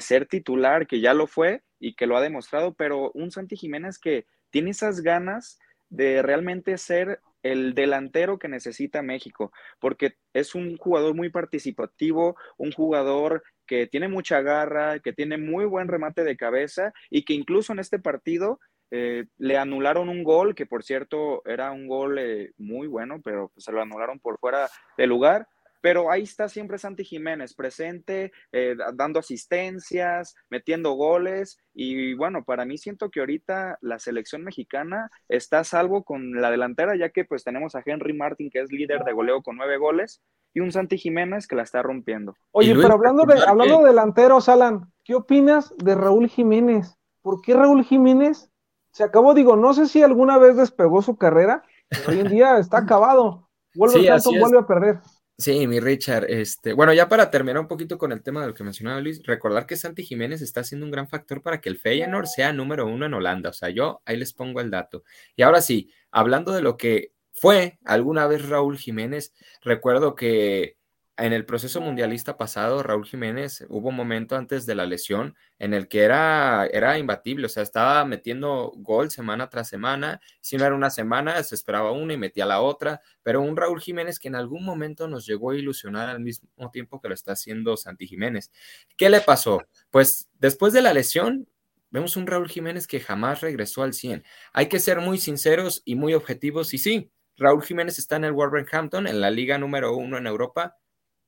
ser 0.00 0.26
titular, 0.26 0.86
que 0.86 1.00
ya 1.00 1.14
lo 1.14 1.26
fue 1.26 1.62
y 1.80 1.94
que 1.94 2.06
lo 2.06 2.16
ha 2.16 2.20
demostrado, 2.20 2.74
pero 2.74 3.10
un 3.12 3.30
Santi 3.30 3.56
Jiménez 3.56 3.98
que 3.98 4.26
tiene 4.50 4.70
esas 4.70 5.00
ganas 5.00 5.58
de 5.88 6.20
realmente 6.20 6.76
ser 6.76 7.20
el 7.42 7.74
delantero 7.74 8.38
que 8.38 8.48
necesita 8.48 9.02
México, 9.02 9.50
porque 9.80 10.16
es 10.34 10.54
un 10.54 10.76
jugador 10.76 11.14
muy 11.14 11.30
participativo, 11.30 12.36
un 12.58 12.70
jugador 12.72 13.42
que 13.66 13.86
tiene 13.86 14.08
mucha 14.08 14.42
garra, 14.42 14.98
que 14.98 15.14
tiene 15.14 15.38
muy 15.38 15.64
buen 15.64 15.88
remate 15.88 16.22
de 16.22 16.36
cabeza 16.36 16.92
y 17.08 17.24
que 17.24 17.32
incluso 17.32 17.72
en 17.72 17.78
este 17.78 17.98
partido 17.98 18.60
eh, 18.90 19.24
le 19.38 19.56
anularon 19.56 20.10
un 20.10 20.22
gol, 20.22 20.54
que 20.54 20.66
por 20.66 20.84
cierto 20.84 21.42
era 21.46 21.72
un 21.72 21.88
gol 21.88 22.18
eh, 22.18 22.52
muy 22.58 22.86
bueno, 22.88 23.22
pero 23.24 23.50
se 23.56 23.72
lo 23.72 23.80
anularon 23.80 24.20
por 24.20 24.38
fuera 24.38 24.68
de 24.98 25.06
lugar 25.06 25.48
pero 25.82 26.10
ahí 26.10 26.22
está 26.22 26.48
siempre 26.48 26.78
Santi 26.78 27.04
Jiménez 27.04 27.54
presente, 27.54 28.32
eh, 28.52 28.74
dando 28.94 29.18
asistencias, 29.18 30.34
metiendo 30.48 30.92
goles 30.92 31.58
y 31.74 32.14
bueno, 32.14 32.44
para 32.44 32.64
mí 32.64 32.78
siento 32.78 33.10
que 33.10 33.20
ahorita 33.20 33.78
la 33.82 33.98
selección 33.98 34.44
mexicana 34.44 35.10
está 35.28 35.58
a 35.58 35.64
salvo 35.64 36.04
con 36.04 36.40
la 36.40 36.50
delantera, 36.50 36.96
ya 36.96 37.10
que 37.10 37.24
pues 37.24 37.44
tenemos 37.44 37.74
a 37.74 37.82
Henry 37.84 38.14
Martin 38.14 38.48
que 38.48 38.60
es 38.60 38.72
líder 38.72 39.02
de 39.04 39.12
goleo 39.12 39.42
con 39.42 39.56
nueve 39.56 39.76
goles 39.76 40.22
y 40.54 40.60
un 40.60 40.70
Santi 40.70 40.98
Jiménez 40.98 41.46
que 41.46 41.56
la 41.56 41.62
está 41.62 41.82
rompiendo. 41.82 42.34
Oye, 42.52 42.74
pero 42.74 42.94
hablando 42.94 43.24
de, 43.24 43.42
hablando 43.44 43.80
de 43.80 43.88
delanteros, 43.88 44.48
Alan, 44.48 44.92
¿qué 45.02 45.14
opinas 45.14 45.74
de 45.78 45.94
Raúl 45.94 46.28
Jiménez? 46.28 46.96
¿Por 47.22 47.40
qué 47.42 47.54
Raúl 47.54 47.84
Jiménez 47.84 48.50
se 48.92 49.02
acabó? 49.02 49.34
Digo, 49.34 49.56
no 49.56 49.74
sé 49.74 49.86
si 49.86 50.02
alguna 50.02 50.38
vez 50.38 50.56
despegó 50.56 51.02
su 51.02 51.16
carrera, 51.16 51.64
pero 51.88 52.10
hoy 52.10 52.20
en 52.20 52.28
día 52.28 52.58
está 52.58 52.78
acabado. 52.78 53.48
Vuelve, 53.74 54.10
vuelve 54.38 54.58
a 54.58 54.66
perder. 54.66 55.00
Sí, 55.42 55.66
mi 55.66 55.80
Richard, 55.80 56.26
este, 56.30 56.72
bueno, 56.72 56.92
ya 56.92 57.08
para 57.08 57.28
terminar 57.28 57.60
un 57.60 57.66
poquito 57.66 57.98
con 57.98 58.12
el 58.12 58.22
tema 58.22 58.42
de 58.42 58.46
lo 58.46 58.54
que 58.54 58.62
mencionaba 58.62 59.00
Luis, 59.00 59.20
recordar 59.24 59.66
que 59.66 59.76
Santi 59.76 60.04
Jiménez 60.04 60.40
está 60.40 60.62
siendo 60.62 60.86
un 60.86 60.92
gran 60.92 61.08
factor 61.08 61.42
para 61.42 61.60
que 61.60 61.68
el 61.68 61.78
Feyenoord 61.78 62.26
sea 62.26 62.52
número 62.52 62.86
uno 62.86 63.06
en 63.06 63.14
Holanda, 63.14 63.50
o 63.50 63.52
sea, 63.52 63.68
yo 63.70 64.02
ahí 64.04 64.16
les 64.16 64.32
pongo 64.34 64.60
el 64.60 64.70
dato. 64.70 65.02
Y 65.34 65.42
ahora 65.42 65.60
sí, 65.60 65.90
hablando 66.12 66.52
de 66.52 66.62
lo 66.62 66.76
que 66.76 67.12
fue 67.32 67.80
alguna 67.84 68.28
vez 68.28 68.48
Raúl 68.48 68.78
Jiménez, 68.78 69.34
recuerdo 69.62 70.14
que 70.14 70.76
en 71.18 71.32
el 71.32 71.44
proceso 71.44 71.80
mundialista 71.80 72.38
pasado, 72.38 72.82
Raúl 72.82 73.04
Jiménez, 73.04 73.66
hubo 73.68 73.90
un 73.90 73.96
momento 73.96 74.34
antes 74.34 74.64
de 74.64 74.74
la 74.74 74.86
lesión 74.86 75.36
en 75.58 75.74
el 75.74 75.86
que 75.86 76.00
era, 76.00 76.66
era 76.66 76.98
imbatible, 76.98 77.46
o 77.46 77.48
sea, 77.50 77.62
estaba 77.62 78.04
metiendo 78.06 78.72
gol 78.76 79.10
semana 79.10 79.50
tras 79.50 79.68
semana, 79.68 80.20
si 80.40 80.56
no 80.56 80.64
era 80.64 80.74
una 80.74 80.88
semana, 80.88 81.42
se 81.42 81.54
esperaba 81.54 81.92
una 81.92 82.14
y 82.14 82.16
metía 82.16 82.46
la 82.46 82.62
otra, 82.62 83.02
pero 83.22 83.42
un 83.42 83.56
Raúl 83.56 83.80
Jiménez 83.80 84.18
que 84.18 84.28
en 84.28 84.36
algún 84.36 84.64
momento 84.64 85.06
nos 85.06 85.26
llegó 85.26 85.50
a 85.50 85.56
ilusionar 85.56 86.08
al 86.08 86.20
mismo 86.20 86.70
tiempo 86.70 87.00
que 87.00 87.08
lo 87.08 87.14
está 87.14 87.32
haciendo 87.32 87.76
Santi 87.76 88.06
Jiménez. 88.06 88.50
¿Qué 88.96 89.10
le 89.10 89.20
pasó? 89.20 89.62
Pues 89.90 90.30
después 90.38 90.72
de 90.72 90.80
la 90.80 90.94
lesión, 90.94 91.46
vemos 91.90 92.16
un 92.16 92.26
Raúl 92.26 92.48
Jiménez 92.48 92.86
que 92.86 93.00
jamás 93.00 93.42
regresó 93.42 93.82
al 93.82 93.92
100. 93.92 94.24
Hay 94.54 94.68
que 94.68 94.80
ser 94.80 95.00
muy 95.00 95.18
sinceros 95.18 95.82
y 95.84 95.94
muy 95.94 96.14
objetivos, 96.14 96.72
y 96.72 96.78
sí, 96.78 97.12
Raúl 97.36 97.62
Jiménez 97.62 97.98
está 97.98 98.16
en 98.16 98.24
el 98.24 98.32
Wolverhampton, 98.32 99.06
en 99.06 99.20
la 99.20 99.30
liga 99.30 99.58
número 99.58 99.94
uno 99.94 100.16
en 100.16 100.26
Europa, 100.26 100.76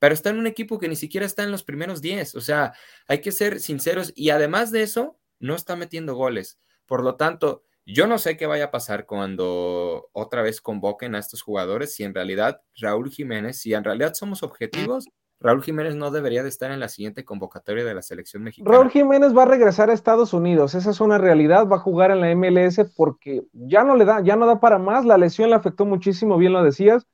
pero 0.05 0.12
está 0.12 0.28
en 0.28 0.36
un 0.36 0.46
equipo 0.46 0.78
que 0.78 0.86
ni 0.86 0.96
siquiera 0.96 1.24
está 1.24 1.44
en 1.44 1.50
los 1.50 1.64
primeros 1.64 2.02
10. 2.02 2.34
O 2.34 2.42
sea, 2.42 2.74
hay 3.09 3.22
que 3.22 3.32
ser 3.32 3.59
sinceros 3.59 4.12
y 4.14 4.28
además 4.28 4.70
de 4.70 4.82
eso, 4.82 5.16
no 5.40 5.55
está 5.55 5.76
metiendo 5.76 6.14
goles. 6.14 6.59
Por 6.84 7.02
lo 7.02 7.16
tanto, 7.16 7.62
yo 7.86 8.07
no 8.07 8.18
sé 8.18 8.36
qué 8.36 8.44
vaya 8.44 8.66
a 8.66 8.70
pasar 8.70 9.07
cuando 9.07 10.11
otra 10.12 10.42
vez 10.42 10.61
convoquen 10.61 11.14
a 11.14 11.18
estos 11.18 11.40
jugadores, 11.40 11.94
si 11.94 12.05
en 12.05 12.12
realidad 12.12 12.61
Raúl 12.76 13.09
Jiménez, 13.09 13.59
si 13.59 13.72
en 13.72 13.82
realidad 13.82 14.12
somos 14.12 14.42
objetivos, 14.42 15.09
Raúl 15.40 15.62
Jiménez 15.62 15.96
no 15.96 16.11
debería 16.11 16.42
de 16.42 16.50
estar 16.50 16.70
en 16.70 16.80
la 16.80 16.90
siguiente 16.90 17.24
convocatoria 17.24 17.86
de 17.86 17.94
la 17.94 18.02
selección 18.02 18.42
mexicana. 18.42 18.76
Raúl 18.76 18.90
Jiménez 18.90 19.34
va 19.34 19.44
a 19.44 19.46
regresar 19.46 19.88
a 19.88 19.94
Estados 19.94 20.34
Unidos, 20.34 20.74
esa 20.74 20.90
es 20.90 21.00
una 21.00 21.16
realidad, 21.16 21.66
va 21.66 21.76
a 21.76 21.80
jugar 21.80 22.11
en 22.11 22.20
la 22.20 22.34
MLS 22.36 22.92
porque 22.94 23.42
ya 23.55 23.84
no 23.84 23.96
le 23.96 24.05
da, 24.05 24.20
ya 24.22 24.36
no 24.36 24.44
da 24.44 24.61
para 24.61 24.78
más, 24.78 25.07
la 25.07 25.16
lesión 25.16 25.48
le 25.48 25.57
afectó 25.57 25.86
muchísimo, 25.86 26.36
bien 26.36 26.52
lo 26.52 26.62
decías, 26.62 27.07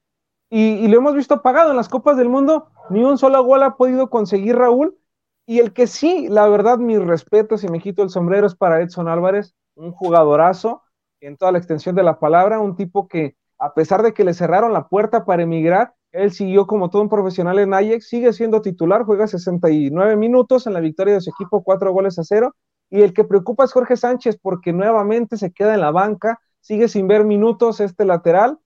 y, 0.51 0.89
lo 0.89 0.99
hemos 0.99 1.15
visto 1.15 1.35
apagado 1.35 1.71
en 1.71 1.77
las 1.77 1.89
Copas 1.89 2.17
del 2.17 2.29
Mundo, 2.29 2.67
ni 2.91 3.05
un 3.05 3.19
solo 3.19 3.43
gol 3.45 3.63
ha 3.63 3.77
podido 3.77 4.11
conseguir 4.11 4.57
Raúl. 4.57 4.99
Y 5.47 5.61
el 5.61 5.73
que 5.73 5.87
sí, 5.87 6.27
la 6.29 6.49
verdad, 6.49 6.79
mis 6.79 7.01
respetos 7.01 7.63
y 7.63 7.69
me 7.69 7.81
quito 7.81 8.03
el 8.03 8.11
sombrero 8.11 8.47
es 8.49 8.57
para 8.57 8.81
Edson 8.81 9.09
Álvarez, 9.09 9.55
un 9.77 9.93
jugadorazo 9.93 10.83
en 11.21 11.37
toda 11.37 11.53
la 11.53 11.59
extensión 11.59 11.95
de 11.95 12.03
la 12.03 12.19
palabra, 12.19 12.59
un 12.59 12.75
tipo 12.75 13.07
que 13.07 13.37
a 13.59 13.75
pesar 13.75 14.03
de 14.03 14.13
que 14.13 14.25
le 14.25 14.35
cerraron 14.35 14.73
la 14.73 14.89
puerta 14.89 15.25
para 15.25 15.43
emigrar, 15.43 15.95
él 16.13 16.33
siguió 16.33 16.67
como 16.67 16.91
todo 16.91 17.03
un 17.03 17.09
profesional 17.09 17.59
en 17.61 17.73
Ajax, 17.73 18.09
sigue 18.09 18.33
siendo 18.33 18.63
titular, 18.63 19.05
juega 19.05 19.29
69 19.29 20.17
minutos 20.17 20.67
en 20.67 20.73
la 20.73 20.81
victoria 20.81 21.15
de 21.15 21.21
su 21.21 21.31
equipo, 21.31 21.63
cuatro 21.63 21.93
goles 21.93 22.19
a 22.19 22.25
cero. 22.25 22.57
Y 22.89 23.03
el 23.03 23.13
que 23.13 23.23
preocupa 23.23 23.65
es 23.65 23.73
Jorge 23.73 23.97
Sánchez 23.97 24.39
porque 24.41 24.73
nuevamente 24.73 25.37
se 25.37 25.53
queda 25.53 25.75
en 25.75 25.81
la 25.81 25.93
banca, 25.93 26.41
sigue 26.61 26.89
sin 26.89 27.07
ver 27.07 27.25
minutos 27.25 27.81
este 27.81 28.05
lateral 28.05 28.59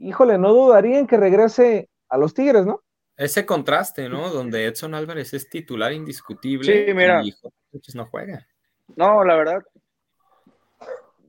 híjole, 0.00 0.38
no 0.38 0.52
dudaría 0.52 0.98
en 0.98 1.06
que 1.06 1.16
regrese 1.16 1.88
a 2.08 2.18
los 2.18 2.34
Tigres, 2.34 2.66
¿no? 2.66 2.82
Ese 3.16 3.46
contraste, 3.46 4.08
¿no? 4.08 4.30
Donde 4.30 4.66
Edson 4.66 4.94
Álvarez 4.94 5.34
es 5.34 5.48
titular 5.48 5.92
indiscutible 5.92 6.86
sí, 6.86 6.94
mira. 6.94 7.22
y 7.22 7.30
Jorge 7.32 7.92
no 7.94 8.06
juega. 8.06 8.46
No, 8.96 9.22
la 9.24 9.36
verdad, 9.36 9.62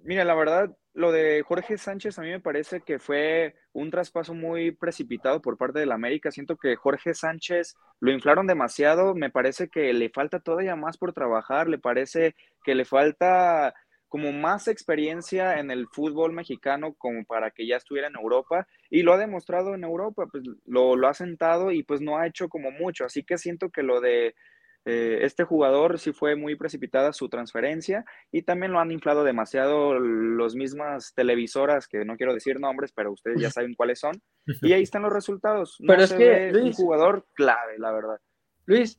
mira, 0.03 0.23
la 0.23 0.33
verdad, 0.33 0.75
lo 0.93 1.11
de 1.11 1.43
Jorge 1.43 1.77
Sánchez 1.77 2.17
a 2.17 2.21
mí 2.21 2.29
me 2.29 2.39
parece 2.39 2.81
que 2.81 2.99
fue 2.99 3.55
un 3.73 3.91
traspaso 3.91 4.33
muy 4.33 4.71
precipitado 4.71 5.41
por 5.41 5.57
parte 5.57 5.79
del 5.79 5.91
América. 5.91 6.31
Siento 6.31 6.57
que 6.57 6.75
Jorge 6.75 7.13
Sánchez 7.13 7.75
lo 7.99 8.11
inflaron 8.11 8.47
demasiado. 8.47 9.15
Me 9.15 9.29
parece 9.29 9.69
que 9.69 9.93
le 9.93 10.09
falta 10.09 10.39
todavía 10.39 10.75
más 10.75 10.97
por 10.97 11.13
trabajar. 11.13 11.69
Le 11.69 11.77
parece 11.77 12.35
que 12.63 12.75
le 12.75 12.83
falta 12.83 13.73
como 14.11 14.33
más 14.33 14.67
experiencia 14.67 15.57
en 15.57 15.71
el 15.71 15.87
fútbol 15.87 16.33
mexicano 16.33 16.95
como 16.97 17.23
para 17.23 17.49
que 17.51 17.65
ya 17.65 17.77
estuviera 17.77 18.09
en 18.09 18.17
Europa 18.17 18.67
y 18.89 19.03
lo 19.03 19.13
ha 19.13 19.17
demostrado 19.17 19.73
en 19.73 19.85
Europa, 19.85 20.27
pues 20.29 20.43
lo, 20.65 20.97
lo 20.97 21.07
ha 21.07 21.13
sentado 21.13 21.71
y 21.71 21.83
pues 21.83 22.01
no 22.01 22.17
ha 22.17 22.27
hecho 22.27 22.49
como 22.49 22.71
mucho, 22.71 23.05
así 23.05 23.23
que 23.23 23.37
siento 23.37 23.69
que 23.69 23.83
lo 23.83 24.01
de 24.01 24.35
eh, 24.83 25.19
este 25.21 25.45
jugador 25.45 25.97
sí 25.97 26.11
fue 26.11 26.35
muy 26.35 26.55
precipitada 26.55 27.13
su 27.13 27.29
transferencia 27.29 28.03
y 28.33 28.41
también 28.41 28.73
lo 28.73 28.81
han 28.81 28.91
inflado 28.91 29.23
demasiado 29.23 29.97
los 29.97 30.55
mismas 30.55 31.13
televisoras, 31.13 31.87
que 31.87 32.03
no 32.03 32.17
quiero 32.17 32.33
decir 32.33 32.59
nombres, 32.59 32.91
pero 32.91 33.13
ustedes 33.13 33.39
ya 33.39 33.49
saben 33.49 33.75
cuáles 33.75 34.01
son, 34.01 34.21
y 34.61 34.73
ahí 34.73 34.83
están 34.83 35.03
los 35.03 35.13
resultados. 35.13 35.77
pero 35.87 36.03
es 36.03 36.11
que 36.11 36.51
un 36.53 36.73
jugador 36.73 37.25
clave, 37.33 37.79
la 37.79 37.93
verdad. 37.93 38.19
Luis, 38.65 38.97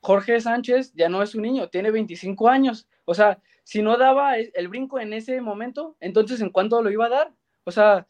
Jorge 0.00 0.38
Sánchez 0.38 0.92
ya 0.92 1.08
no 1.08 1.22
es 1.22 1.34
un 1.34 1.40
niño, 1.40 1.70
tiene 1.70 1.90
25 1.90 2.46
años, 2.50 2.86
o 3.06 3.14
sea, 3.14 3.38
si 3.64 3.82
no 3.82 3.96
daba 3.96 4.38
el 4.38 4.68
brinco 4.68 5.00
en 5.00 5.12
ese 5.12 5.40
momento, 5.40 5.96
entonces 6.00 6.40
¿en 6.40 6.50
cuánto 6.50 6.82
lo 6.82 6.90
iba 6.90 7.06
a 7.06 7.10
dar? 7.10 7.32
O 7.64 7.72
sea, 7.72 8.06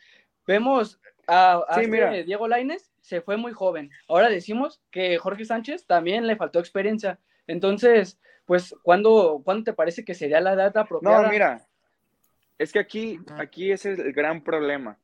vemos 0.46 1.00
a, 1.26 1.64
este 1.70 2.24
Diego 2.24 2.48
Laines, 2.48 2.92
se 3.00 3.20
fue 3.20 3.36
muy 3.36 3.52
joven. 3.52 3.90
Ahora 4.08 4.28
decimos 4.28 4.82
que 4.90 5.16
Jorge 5.18 5.44
Sánchez 5.44 5.86
también 5.86 6.26
le 6.26 6.36
faltó 6.36 6.58
experiencia. 6.58 7.18
Entonces, 7.46 8.18
pues, 8.44 8.74
¿cuándo, 8.82 9.40
¿cuándo 9.44 9.64
te 9.64 9.72
parece 9.72 10.04
que 10.04 10.14
sería 10.14 10.40
la 10.40 10.52
edad 10.52 10.76
apropiada? 10.76 11.22
No, 11.22 11.30
mira, 11.30 11.66
es 12.58 12.72
que 12.72 12.78
aquí, 12.78 13.20
aquí 13.38 13.72
es 13.72 13.86
el 13.86 14.12
gran 14.12 14.42
problema. 14.42 14.98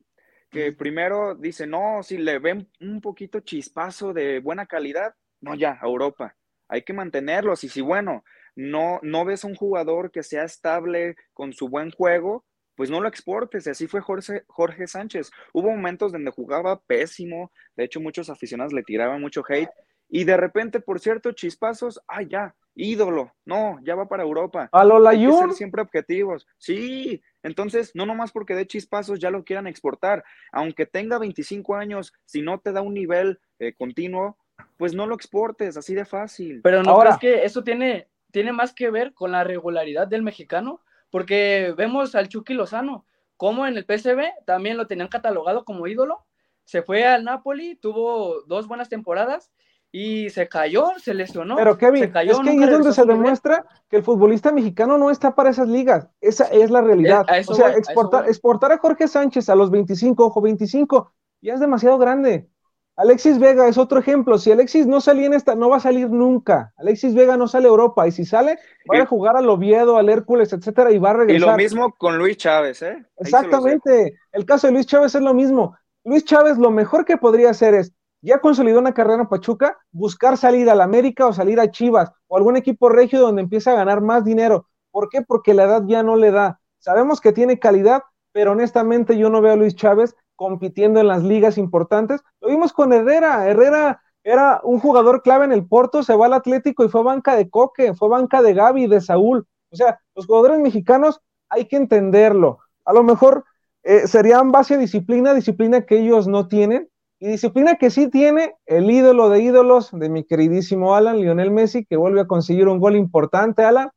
Que 0.51 0.73
primero 0.73 1.37
dice, 1.37 1.67
no, 1.67 2.03
si 2.03 2.19
le 2.19 2.39
ven 2.41 2.69
un 2.81 3.01
poquito 3.01 3.41
chispazo 3.41 4.13
de 4.13 4.41
buena 4.41 4.67
calidad, 4.67 5.15
no, 5.41 5.55
ya, 5.55 5.79
Europa. 5.83 6.37
Hay 6.69 6.83
que 6.83 6.93
mantenerlos. 6.93 7.63
Y 7.63 7.69
si, 7.69 7.81
bueno, 7.81 8.25
no, 8.57 9.01
no 9.03 9.25
ves 9.25 9.45
un 9.45 9.55
jugador 9.55 10.11
que 10.11 10.23
sea 10.23 10.45
estable 10.45 11.17
con 11.33 11.53
su 11.53 11.69
buen 11.69 11.91
juego, 11.91 12.45
pues 12.75 12.91
no 12.91 13.01
lo 13.01 13.09
exportes. 13.09 13.67
Y 13.67 13.71
así 13.71 13.87
fue 13.87 14.01
Jorge, 14.01 14.45
Jorge 14.49 14.87
Sánchez. 14.87 15.31
Hubo 15.53 15.71
momentos 15.71 16.13
donde 16.13 16.31
jugaba 16.31 16.81
pésimo. 16.81 17.53
De 17.77 17.85
hecho, 17.85 18.01
muchos 18.01 18.31
aficionados 18.31 18.73
le 18.73 18.83
tiraban 18.83 19.21
mucho 19.21 19.43
hate. 19.49 19.71
Y 20.09 20.25
de 20.25 20.37
repente, 20.37 20.81
por 20.81 20.99
cierto, 20.99 21.33
chispazos, 21.33 22.01
ah, 22.09 22.23
ya, 22.23 22.55
ídolo, 22.75 23.33
no, 23.45 23.79
ya 23.83 23.95
va 23.95 24.09
para 24.09 24.23
Europa. 24.23 24.69
A 24.73 24.85
lo 24.85 25.07
Hay 25.07 25.25
que 25.25 25.33
ser 25.33 25.53
siempre 25.53 25.83
objetivos. 25.83 26.47
Sí, 26.59 27.23
entonces, 27.43 27.93
no 27.95 28.07
nomás 28.07 28.33
porque 28.33 28.55
dé 28.55 28.67
chispazos 28.67 29.21
ya 29.21 29.31
lo 29.31 29.45
quieran 29.45 29.67
exportar. 29.67 30.25
Aunque 30.53 30.87
tenga 30.87 31.19
25 31.19 31.77
años, 31.77 32.13
si 32.25 32.43
no 32.43 32.61
te 32.61 32.73
da 32.73 32.83
un 32.83 32.95
nivel 32.95 33.41
eh, 33.59 33.75
continuo, 33.75 34.37
pues 34.77 34.95
no 34.95 35.07
lo 35.07 35.15
exportes, 35.15 35.77
así 35.77 35.95
de 35.95 36.05
fácil. 36.05 36.61
Pero 36.63 36.83
no 36.83 36.91
Ahora, 36.91 37.19
crees 37.19 37.39
que 37.39 37.45
eso 37.45 37.63
tiene, 37.63 38.09
tiene 38.31 38.53
más 38.53 38.73
que 38.73 38.91
ver 38.91 39.15
con 39.15 39.33
la 39.33 39.45
regularidad 39.45 40.09
del 40.09 40.23
mexicano, 40.23 40.81
porque 41.11 41.75
vemos 41.77 42.15
al 42.15 42.29
Chucky 42.29 42.55
Lozano, 42.55 43.05
como 43.37 43.67
en 43.67 43.77
el 43.77 43.85
PSV 43.85 44.45
también 44.45 44.77
lo 44.77 44.87
tenían 44.87 45.09
catalogado 45.09 45.65
como 45.65 45.87
ídolo, 45.87 46.27
se 46.65 46.83
fue 46.83 47.07
al 47.07 47.25
Napoli, 47.25 47.75
tuvo 47.77 48.43
dos 48.47 48.69
buenas 48.69 48.89
temporadas 48.89 49.51
y 49.93 50.31
se 50.31 50.49
cayó, 50.49 50.91
se 50.99 51.15
lesionó. 51.15 51.57
Pero 51.57 51.77
Kevin, 51.77 52.05
se 52.05 52.11
cayó, 52.11 52.33
es 52.33 52.41
que 52.41 52.51
ahí 52.51 52.63
es 52.63 52.71
donde 52.71 52.93
se 52.93 53.05
demuestra 53.05 53.65
que 53.89 53.97
el 53.97 54.05
futbolista 54.05 54.53
mexicano 54.53 54.99
no 54.99 55.11
está 55.11 55.35
para 55.35 55.51
esas 55.51 55.69
ligas. 55.69 56.09
Esa 56.21 56.45
es 56.45 56.71
la 56.71 56.81
realidad. 56.81 57.27
o 57.49 57.55
sea, 57.55 57.71
exportar, 57.71 58.25
a 58.25 58.29
exportar 58.29 58.73
a 58.73 58.79
Jorge 58.79 59.09
Sánchez 59.09 59.49
a 59.49 59.57
los 59.57 59.71
25, 59.71 60.27
ojo, 60.27 60.41
25, 60.41 61.13
ya 61.41 61.55
es 61.55 61.61
demasiado 61.61 61.99
grande. 61.99 62.49
Alexis 62.97 63.39
Vega 63.39 63.67
es 63.67 63.79
otro 63.79 63.99
ejemplo. 63.99 64.39
Si 64.39 64.53
Alexis 64.53 64.87
no 64.87 65.01
salía 65.01 65.27
en 65.27 65.33
esta, 65.33 65.55
no 65.55 65.71
va 65.71 65.79
a 65.79 65.81
salir 65.81 66.11
nunca. 66.11 66.73
Alexis 66.77 67.15
Vega 67.15 67.37
no 67.37 67.49
sale 67.49 67.67
a 67.67 67.71
Europa 67.71 68.07
y 68.07 68.13
si 68.13 68.25
sale, 68.25 68.59
va 68.91 69.03
a 69.03 69.07
jugar 69.07 69.37
al 69.37 69.49
Oviedo, 69.49 69.97
al 69.97 70.09
Hércules, 70.09 70.53
etcétera, 70.53 70.91
y 70.91 70.99
va 70.99 71.11
a 71.11 71.15
regresar. 71.15 71.49
Y 71.49 71.51
lo 71.51 71.57
mismo 71.57 71.95
con 71.97 72.19
Luis 72.19 72.37
Chávez, 72.37 72.83
¿eh? 72.83 73.03
Exactamente. 73.17 74.19
El 74.33 74.45
caso 74.45 74.67
de 74.67 74.75
Luis 74.75 74.87
Chávez 74.87 75.15
es 75.15 75.23
lo 75.23 75.33
mismo. 75.33 75.77
Luis 76.05 76.25
Chávez 76.25 76.59
lo 76.59 76.71
mejor 76.71 77.05
que 77.05 77.17
podría 77.17 77.51
hacer 77.51 77.75
es 77.75 77.95
ya 78.23 78.39
consolidó 78.39 78.79
una 78.79 78.93
carrera 78.93 79.23
en 79.23 79.29
Pachuca, 79.29 79.79
buscar 79.93 80.37
salir 80.37 80.69
al 80.69 80.81
América 80.81 81.27
o 81.27 81.33
salir 81.33 81.59
a 81.59 81.71
Chivas 81.71 82.13
o 82.27 82.37
algún 82.37 82.57
equipo 82.57 82.89
regio 82.89 83.21
donde 83.21 83.43
empiece 83.43 83.71
a 83.71 83.75
ganar 83.75 84.03
más 84.03 84.25
dinero. 84.25 84.67
¿Por 84.91 85.09
qué? 85.09 85.23
Porque 85.23 85.55
la 85.55 85.65
edad 85.65 85.83
ya 85.87 86.03
no 86.03 86.17
le 86.17 86.31
da. 86.31 86.61
Sabemos 86.79 87.21
que 87.21 87.33
tiene 87.33 87.59
calidad, 87.59 88.03
pero 88.33 88.53
honestamente 88.53 89.17
yo 89.17 89.31
no 89.31 89.41
veo 89.41 89.55
a 89.55 89.57
Luis 89.57 89.75
Chávez 89.75 90.15
compitiendo 90.41 91.01
en 91.01 91.07
las 91.07 91.23
ligas 91.23 91.59
importantes. 91.59 92.23
Lo 92.41 92.49
vimos 92.49 92.73
con 92.73 92.95
Herrera. 92.95 93.47
Herrera 93.47 94.01
era 94.25 94.63
un 94.65 94.81
jugador 94.81 95.21
clave 95.21 95.45
en 95.45 95.53
el 95.53 95.67
Porto, 95.67 96.03
se 96.03 96.17
va 96.17 96.27
al 96.27 96.33
Atlético 96.33 96.83
y 96.83 96.89
fue 96.89 97.03
banca 97.03 97.37
de 97.37 97.51
Coque, 97.51 97.93
fue 97.93 98.09
banca 98.09 98.41
de 98.41 98.55
Gaby, 98.55 98.87
de 98.87 99.03
Saúl. 99.03 99.47
O 99.71 99.77
sea, 99.77 100.01
los 100.15 100.25
jugadores 100.25 100.59
mexicanos 100.61 101.21
hay 101.51 101.67
que 101.67 101.77
entenderlo. 101.77 102.61
A 102.87 102.95
lo 102.95 103.03
mejor 103.03 103.45
eh, 103.83 104.07
serían 104.07 104.51
base 104.51 104.77
de 104.77 104.81
disciplina, 104.81 105.35
disciplina 105.35 105.83
que 105.83 105.99
ellos 105.99 106.27
no 106.27 106.49
tienen, 106.49 106.89
y 107.19 107.29
disciplina 107.29 107.75
que 107.75 107.91
sí 107.91 108.09
tiene 108.09 108.55
el 108.65 108.91
ídolo 108.91 109.29
de 109.29 109.43
ídolos 109.43 109.91
de 109.93 110.09
mi 110.09 110.25
queridísimo 110.25 110.95
Alan, 110.95 111.21
Lionel 111.21 111.51
Messi, 111.51 111.85
que 111.85 111.99
vuelve 111.99 112.23
a 112.23 112.27
conseguir 112.27 112.67
un 112.67 112.81
gol 112.81 112.97
importante, 112.97 113.63
Alan. 113.63 113.91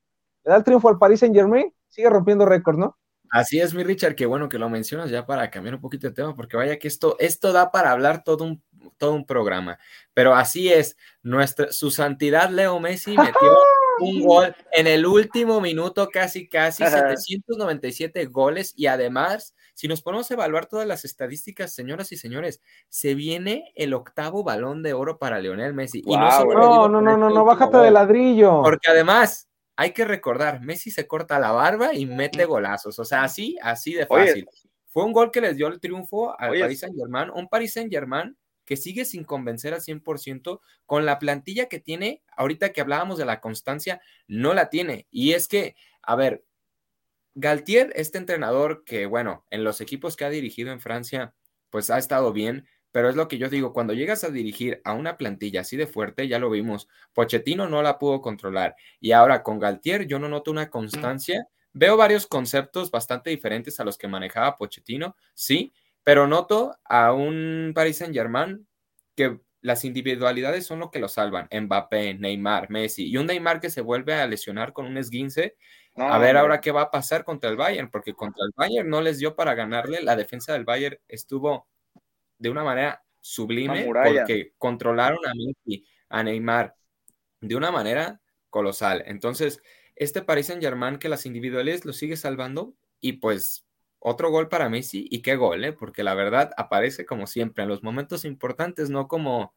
Le 0.43 0.51
da 0.51 0.57
el 0.57 0.65
triunfo 0.65 0.89
al 0.89 0.99
Paris 0.99 1.21
Saint 1.21 1.33
Germain, 1.33 1.73
sigue 1.87 2.09
rompiendo 2.09 2.45
récord, 2.45 2.77
¿no? 2.77 2.97
Así 3.29 3.59
es, 3.59 3.73
mi 3.73 3.83
Richard, 3.83 4.15
qué 4.15 4.25
bueno 4.25 4.47
que 4.47 4.59
lo 4.59 4.69
mencionas 4.69 5.09
ya 5.09 5.25
para 5.25 5.49
cambiar 5.49 5.75
un 5.75 5.81
poquito 5.81 6.07
de 6.07 6.13
tema, 6.13 6.35
porque 6.35 6.57
vaya 6.57 6.77
que 6.77 6.87
esto, 6.87 7.15
esto 7.19 7.51
da 7.51 7.71
para 7.71 7.91
hablar 7.91 8.23
todo 8.23 8.43
un, 8.43 8.63
todo 8.97 9.13
un 9.13 9.25
programa. 9.25 9.79
Pero 10.13 10.35
así 10.35 10.71
es, 10.71 10.97
nuestra, 11.23 11.71
su 11.71 11.89
santidad 11.89 12.49
Leo 12.49 12.79
Messi 12.79 13.15
metió 13.17 13.57
un 13.99 14.21
gol 14.21 14.55
en 14.71 14.87
el 14.87 15.05
último 15.05 15.61
minuto, 15.61 16.09
casi, 16.09 16.47
casi, 16.47 16.83
797 16.83 18.25
goles 18.25 18.73
y 18.75 18.87
además 18.87 19.55
si 19.73 19.87
nos 19.87 20.01
ponemos 20.01 20.29
a 20.29 20.33
evaluar 20.35 20.67
todas 20.67 20.87
las 20.87 21.03
estadísticas, 21.03 21.73
señoras 21.73 22.11
y 22.11 22.17
señores, 22.17 22.61
se 22.89 23.15
viene 23.15 23.71
el 23.75 23.93
octavo 23.93 24.43
balón 24.43 24.83
de 24.83 24.93
oro 24.93 25.17
para 25.17 25.39
Leonel 25.39 25.73
Messi. 25.73 26.03
y 26.05 26.15
no, 26.15 26.45
no, 26.45 26.87
no, 26.87 27.01
no, 27.01 27.17
no, 27.17 27.29
no, 27.29 27.45
bájate 27.45 27.77
de 27.77 27.91
ladrillo. 27.91 28.61
Porque 28.61 28.91
además, 28.91 29.49
hay 29.75 29.91
que 29.91 30.05
recordar, 30.05 30.61
Messi 30.61 30.91
se 30.91 31.07
corta 31.07 31.39
la 31.39 31.51
barba 31.51 31.93
y 31.93 32.05
mete 32.05 32.45
golazos. 32.45 32.99
O 32.99 33.05
sea, 33.05 33.23
así, 33.23 33.57
así 33.61 33.93
de 33.93 34.05
fácil. 34.05 34.47
Fue 34.87 35.03
un 35.03 35.11
gol 35.11 35.31
que 35.31 35.41
les 35.41 35.57
dio 35.57 35.67
el 35.67 35.79
triunfo 35.79 36.39
al 36.39 36.59
Paris 36.59 36.81
Saint 36.81 36.95
Germain, 36.95 37.31
un 37.31 37.47
Paris 37.47 37.73
Saint 37.73 37.91
Germain 37.91 38.37
que 38.65 38.77
sigue 38.77 39.05
sin 39.05 39.23
convencer 39.23 39.73
al 39.73 39.81
100% 39.81 40.61
con 40.85 41.05
la 41.05 41.19
plantilla 41.19 41.67
que 41.67 41.79
tiene, 41.79 42.21
ahorita 42.37 42.71
que 42.71 42.81
hablábamos 42.81 43.17
de 43.17 43.25
la 43.25 43.41
constancia, 43.41 44.01
no 44.27 44.53
la 44.53 44.69
tiene. 44.69 45.07
Y 45.11 45.33
es 45.33 45.47
que, 45.47 45.75
a 46.01 46.15
ver, 46.15 46.45
Galtier, 47.35 47.91
este 47.95 48.19
entrenador 48.19 48.83
que, 48.85 49.05
bueno, 49.05 49.45
en 49.49 49.63
los 49.63 49.81
equipos 49.81 50.15
que 50.15 50.25
ha 50.25 50.29
dirigido 50.29 50.71
en 50.71 50.79
Francia, 50.79 51.33
pues 51.71 51.89
ha 51.89 51.97
estado 51.97 52.31
bien, 52.31 52.67
pero 52.93 53.09
es 53.09 53.15
lo 53.15 53.27
que 53.27 53.39
yo 53.39 53.49
digo, 53.49 53.73
cuando 53.73 53.93
llegas 53.93 54.23
a 54.23 54.29
dirigir 54.29 54.79
a 54.85 54.93
una 54.93 55.17
plantilla 55.17 55.61
así 55.61 55.75
de 55.75 55.87
fuerte, 55.87 56.27
ya 56.27 56.37
lo 56.37 56.51
vimos, 56.51 56.87
Pochettino 57.11 57.67
no 57.67 57.81
la 57.81 57.97
pudo 57.97 58.21
controlar 58.21 58.75
y 59.01 59.11
ahora 59.11 59.41
con 59.41 59.59
Galtier 59.59 60.05
yo 60.05 60.19
no 60.19 60.29
noto 60.29 60.51
una 60.51 60.69
constancia, 60.69 61.47
veo 61.73 61.97
varios 61.97 62.27
conceptos 62.27 62.91
bastante 62.91 63.31
diferentes 63.31 63.79
a 63.79 63.83
los 63.83 63.97
que 63.97 64.07
manejaba 64.07 64.55
Pochettino, 64.55 65.17
sí, 65.33 65.73
pero 66.03 66.27
noto 66.27 66.77
a 66.85 67.13
un 67.13 67.71
Paris 67.73 67.97
Saint-Germain 67.97 68.67
que 69.15 69.39
las 69.61 69.85
individualidades 69.85 70.65
son 70.67 70.79
lo 70.79 70.91
que 70.91 70.99
lo 70.99 71.07
salvan, 71.07 71.49
Mbappé, 71.51 72.13
Neymar, 72.13 72.69
Messi 72.69 73.09
y 73.09 73.17
un 73.17 73.25
Neymar 73.25 73.59
que 73.59 73.71
se 73.71 73.81
vuelve 73.81 74.13
a 74.13 74.27
lesionar 74.27 74.71
con 74.71 74.85
un 74.85 74.97
esguince 74.97 75.55
a 75.95 76.17
ver 76.17 76.37
ahora 76.37 76.59
qué 76.59 76.71
va 76.71 76.83
a 76.83 76.91
pasar 76.91 77.23
contra 77.23 77.49
el 77.49 77.55
Bayern, 77.55 77.89
porque 77.89 78.13
contra 78.13 78.43
el 78.45 78.51
Bayern 78.55 78.89
no 78.89 79.01
les 79.01 79.19
dio 79.19 79.35
para 79.35 79.53
ganarle. 79.53 80.01
La 80.01 80.15
defensa 80.15 80.53
del 80.53 80.65
Bayern 80.65 80.97
estuvo 81.07 81.67
de 82.43 82.49
una 82.49 82.63
manera 82.65 83.01
sublime 83.21 83.85
porque 83.85 84.53
controlaron 84.57 85.25
a 85.25 85.31
Messi, 85.33 85.87
a 86.09 86.23
Neymar 86.23 86.75
de 87.39 87.55
una 87.55 87.71
manera 87.71 88.19
colosal. 88.49 89.01
Entonces, 89.05 89.61
este 89.95 90.21
Paris 90.21 90.47
Saint 90.47 90.61
Germain 90.61 90.97
que 90.97 91.07
las 91.07 91.25
individuales 91.25 91.85
lo 91.85 91.93
sigue 91.93 92.17
salvando 92.17 92.75
y 92.99 93.13
pues 93.13 93.65
otro 93.97 94.29
gol 94.29 94.49
para 94.49 94.67
Messi 94.67 95.07
y 95.09 95.21
qué 95.21 95.37
gol, 95.37 95.63
¿eh? 95.63 95.71
porque 95.71 96.03
la 96.03 96.15
verdad 96.15 96.51
aparece 96.57 97.05
como 97.05 97.27
siempre 97.27 97.63
en 97.63 97.69
los 97.69 97.81
momentos 97.81 98.25
importantes, 98.25 98.89
no 98.89 99.07
como, 99.07 99.55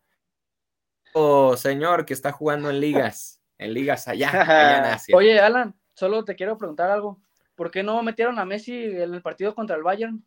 oh 1.13 1.57
señor 1.57 2.07
que 2.07 2.15
está 2.15 2.31
jugando 2.31 2.71
en 2.71 2.79
ligas, 2.79 3.43
en 3.59 3.75
ligas 3.75 4.07
allá, 4.07 4.31
allá 4.31 4.79
en 4.79 4.85
Asia. 4.95 5.17
Oye, 5.17 5.41
Alan, 5.41 5.75
solo 5.93 6.25
te 6.25 6.37
quiero 6.37 6.57
preguntar 6.57 6.89
algo. 6.89 7.21
¿Por 7.57 7.73
qué 7.73 7.83
no 7.83 8.01
metieron 8.05 8.39
a 8.39 8.45
Messi 8.45 8.73
en 8.75 9.13
el 9.13 9.23
partido 9.23 9.57
contra 9.57 9.75
el 9.75 9.83
Bayern? 9.83 10.25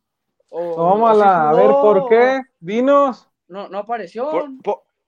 Tómala, 0.50 1.50
a 1.50 1.54
ver 1.54 1.70
por 1.70 2.10
qué. 2.10 2.41
Dinos. 2.60 3.30
No, 3.47 3.68
no 3.70 3.80
apareció. 3.80 4.30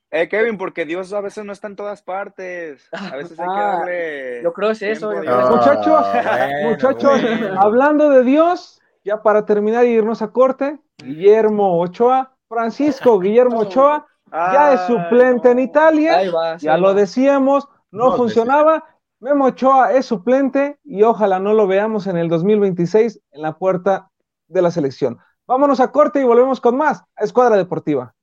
eh, 0.09 0.27
Kevin, 0.27 0.57
porque 0.57 0.85
Dios 0.85 1.13
a 1.13 1.21
veces 1.21 1.45
no 1.45 1.53
está 1.53 1.67
en 1.67 1.75
todas 1.75 2.01
partes. 2.01 2.87
A 2.91 3.15
veces 3.15 3.39
hay 3.39 3.47
que 3.47 3.53
ah, 3.53 3.77
darle. 3.77 4.43
Yo 4.43 4.53
creo 4.53 4.69
que 4.69 4.73
es 4.73 4.81
eso. 4.81 5.11
muchachos, 5.11 6.05
muchachos, 6.63 7.21
hablando 7.57 8.09
de 8.09 8.23
Dios, 8.23 8.81
ya 9.03 9.21
para 9.21 9.45
terminar 9.45 9.85
y 9.85 9.89
irnos 9.89 10.21
a 10.21 10.31
corte, 10.31 10.79
Guillermo 10.97 11.79
Ochoa, 11.79 12.35
Francisco 12.47 13.19
Guillermo 13.19 13.59
Ochoa, 13.59 14.07
ya 14.31 14.73
es 14.73 14.81
suplente 14.81 15.51
en 15.51 15.59
Italia. 15.59 16.21
ya 16.57 16.77
lo 16.77 16.93
decíamos, 16.93 17.67
no, 17.91 18.15
funcionaba. 18.15 18.85
Memo 19.19 19.45
Ochoa 19.45 19.93
es 19.93 20.07
suplente 20.07 20.79
y 20.83 21.03
ojalá 21.03 21.39
no 21.39 21.53
lo 21.53 21.67
veamos 21.67 22.07
en 22.07 22.17
el 22.17 22.27
2026 22.27 23.21
en 23.31 23.41
la 23.43 23.55
puerta 23.55 24.09
de 24.47 24.63
la 24.63 24.71
selección. 24.71 25.19
Vámonos 25.51 25.81
a 25.81 25.91
corte 25.91 26.21
y 26.21 26.23
volvemos 26.23 26.61
con 26.61 26.77
más 26.77 27.03
a 27.13 27.25
Escuadra 27.25 27.57
Deportiva. 27.57 28.15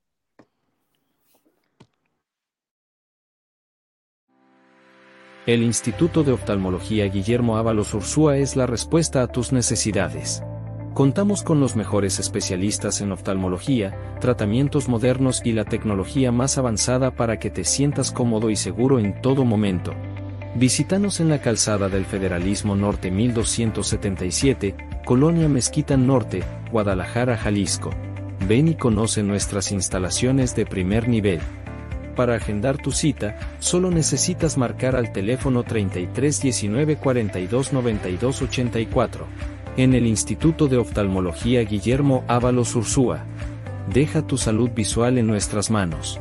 El 5.44 5.62
Instituto 5.62 6.24
de 6.24 6.32
Oftalmología 6.32 7.04
Guillermo 7.04 7.58
Ábalos 7.58 7.92
Ursúa 7.92 8.38
es 8.38 8.56
la 8.56 8.64
respuesta 8.66 9.22
a 9.22 9.26
tus 9.26 9.52
necesidades. 9.52 10.42
Contamos 10.94 11.42
con 11.42 11.60
los 11.60 11.76
mejores 11.76 12.18
especialistas 12.18 13.02
en 13.02 13.12
oftalmología, 13.12 14.16
tratamientos 14.22 14.88
modernos 14.88 15.42
y 15.44 15.52
la 15.52 15.66
tecnología 15.66 16.32
más 16.32 16.56
avanzada 16.56 17.10
para 17.10 17.38
que 17.38 17.50
te 17.50 17.64
sientas 17.64 18.10
cómodo 18.10 18.48
y 18.48 18.56
seguro 18.56 18.98
en 18.98 19.20
todo 19.20 19.44
momento. 19.44 19.92
Visítanos 20.54 21.20
en 21.20 21.28
la 21.28 21.42
calzada 21.42 21.90
del 21.90 22.06
Federalismo 22.06 22.74
Norte 22.74 23.10
1277, 23.10 24.87
Colonia 25.08 25.48
Mezquita 25.48 25.96
Norte, 25.96 26.42
Guadalajara, 26.70 27.38
Jalisco. 27.38 27.92
Ven 28.46 28.68
y 28.68 28.74
conoce 28.74 29.22
nuestras 29.22 29.72
instalaciones 29.72 30.54
de 30.54 30.66
primer 30.66 31.08
nivel. 31.08 31.40
Para 32.14 32.34
agendar 32.34 32.76
tu 32.76 32.92
cita, 32.92 33.38
solo 33.58 33.90
necesitas 33.90 34.58
marcar 34.58 34.96
al 34.96 35.10
teléfono 35.10 35.62
33 35.62 36.42
19 36.42 36.96
42 36.96 37.72
92 37.72 38.42
84. 38.42 39.24
En 39.78 39.94
el 39.94 40.06
Instituto 40.06 40.68
de 40.68 40.76
Oftalmología 40.76 41.62
Guillermo 41.62 42.22
Ábalos 42.28 42.76
Ursúa. 42.76 43.24
Deja 43.90 44.20
tu 44.20 44.36
salud 44.36 44.72
visual 44.74 45.16
en 45.16 45.26
nuestras 45.26 45.70
manos. 45.70 46.20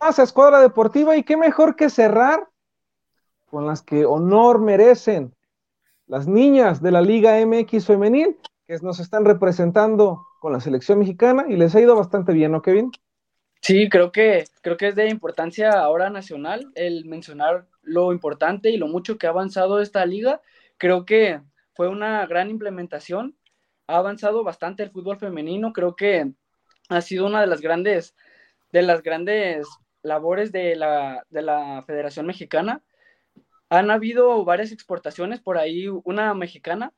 Más 0.00 0.18
escuadra 0.18 0.60
deportiva 0.60 1.16
y 1.16 1.24
qué 1.24 1.36
mejor 1.36 1.76
que 1.76 1.90
cerrar 1.90 2.48
con 3.46 3.66
las 3.66 3.82
que 3.82 4.06
honor 4.06 4.60
merecen 4.60 5.34
las 6.06 6.26
niñas 6.26 6.82
de 6.82 6.90
la 6.90 7.02
Liga 7.02 7.38
MX 7.44 7.86
femenil 7.86 8.38
que 8.66 8.78
nos 8.82 8.98
están 8.98 9.24
representando 9.24 10.26
con 10.40 10.52
la 10.52 10.60
selección 10.60 10.98
mexicana 11.00 11.44
y 11.48 11.56
les 11.56 11.74
ha 11.74 11.80
ido 11.80 11.94
bastante 11.94 12.32
bien, 12.32 12.52
¿no, 12.52 12.62
Kevin? 12.62 12.90
Sí, 13.60 13.90
creo 13.90 14.10
que, 14.10 14.44
creo 14.62 14.78
que 14.78 14.88
es 14.88 14.94
de 14.94 15.10
importancia 15.10 15.70
ahora 15.70 16.08
nacional 16.08 16.72
el 16.74 17.04
mencionar 17.04 17.66
lo 17.82 18.12
importante 18.12 18.70
y 18.70 18.78
lo 18.78 18.88
mucho 18.88 19.18
que 19.18 19.26
ha 19.26 19.30
avanzado 19.30 19.80
esta 19.80 20.06
liga. 20.06 20.40
Creo 20.78 21.04
que 21.04 21.42
fue 21.74 21.88
una 21.88 22.24
gran 22.26 22.48
implementación, 22.48 23.36
ha 23.86 23.98
avanzado 23.98 24.44
bastante 24.44 24.82
el 24.82 24.90
fútbol 24.90 25.18
femenino, 25.18 25.74
creo 25.74 25.94
que 25.94 26.32
ha 26.88 27.00
sido 27.02 27.26
una 27.26 27.42
de 27.42 27.46
las 27.48 27.60
grandes, 27.60 28.14
de 28.72 28.82
las 28.82 29.02
grandes 29.02 29.66
labores 30.02 30.52
de 30.52 30.76
la, 30.76 31.24
de 31.30 31.42
la 31.42 31.82
Federación 31.86 32.26
Mexicana. 32.26 32.82
Han 33.68 33.90
habido 33.90 34.44
varias 34.44 34.72
exportaciones, 34.72 35.40
por 35.40 35.58
ahí 35.58 35.86
una 35.88 36.34
mexicana, 36.34 36.92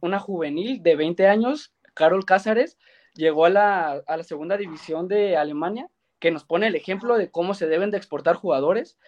una 0.00 0.18
juvenil 0.18 0.82
de 0.82 0.96
20 0.96 1.26
años, 1.26 1.74
Carol 1.94 2.26
Cázares, 2.26 2.78
llegó 3.14 3.46
a 3.46 3.50
la, 3.50 4.02
a 4.06 4.16
la 4.16 4.24
segunda 4.24 4.56
división 4.56 5.08
de 5.08 5.36
Alemania, 5.36 5.88
que 6.18 6.30
nos 6.30 6.44
pone 6.44 6.66
el 6.66 6.74
ejemplo 6.74 7.16
de 7.16 7.30
cómo 7.30 7.54
se 7.54 7.66
deben 7.66 7.90
de 7.90 7.96
exportar 7.96 8.36
jugadores. 8.36 8.98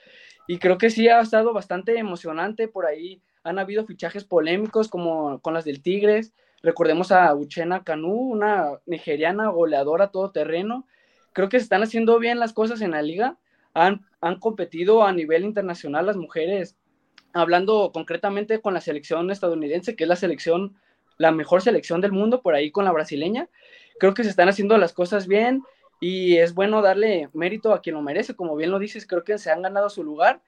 Y 0.46 0.58
creo 0.58 0.78
que 0.78 0.90
sí 0.90 1.08
ha 1.08 1.20
estado 1.20 1.52
bastante 1.52 1.98
emocionante. 1.98 2.68
Por 2.68 2.86
ahí 2.86 3.22
han 3.42 3.58
habido 3.58 3.84
fichajes 3.86 4.24
polémicos 4.24 4.88
como 4.88 5.40
con 5.40 5.54
las 5.54 5.64
del 5.64 5.82
Tigres. 5.82 6.32
Recordemos 6.62 7.12
a 7.12 7.34
Uchena 7.34 7.84
Kanú, 7.84 8.14
una 8.14 8.78
nigeriana 8.86 9.48
goleadora 9.48 10.10
todoterreno, 10.10 10.86
creo 11.38 11.48
que 11.48 11.60
se 11.60 11.62
están 11.62 11.84
haciendo 11.84 12.18
bien 12.18 12.40
las 12.40 12.52
cosas 12.52 12.80
en 12.80 12.90
la 12.90 13.00
liga. 13.00 13.38
Han, 13.72 14.04
han 14.20 14.40
competido 14.40 15.04
a 15.04 15.12
nivel 15.12 15.44
internacional 15.44 16.04
las 16.04 16.16
mujeres, 16.16 16.76
hablando 17.32 17.92
concretamente 17.94 18.60
con 18.60 18.74
la 18.74 18.80
selección 18.80 19.30
estadounidense, 19.30 19.94
que 19.94 20.02
es 20.02 20.08
la 20.08 20.16
selección, 20.16 20.74
la 21.16 21.30
mejor 21.30 21.62
selección 21.62 22.00
del 22.00 22.10
mundo, 22.10 22.42
por 22.42 22.56
ahí 22.56 22.72
con 22.72 22.84
la 22.84 22.90
brasileña. 22.90 23.48
Creo 24.00 24.14
que 24.14 24.24
se 24.24 24.30
están 24.30 24.48
haciendo 24.48 24.76
las 24.78 24.92
cosas 24.92 25.28
bien 25.28 25.62
y 26.00 26.38
es 26.38 26.54
bueno 26.54 26.82
darle 26.82 27.28
mérito 27.34 27.72
a 27.72 27.82
quien 27.82 27.94
lo 27.94 28.02
merece. 28.02 28.34
Como 28.34 28.56
bien 28.56 28.72
lo 28.72 28.80
dices, 28.80 29.06
creo 29.06 29.22
que 29.22 29.38
se 29.38 29.52
han 29.52 29.62
ganado 29.62 29.90
su 29.90 30.02
lugar. 30.02 30.42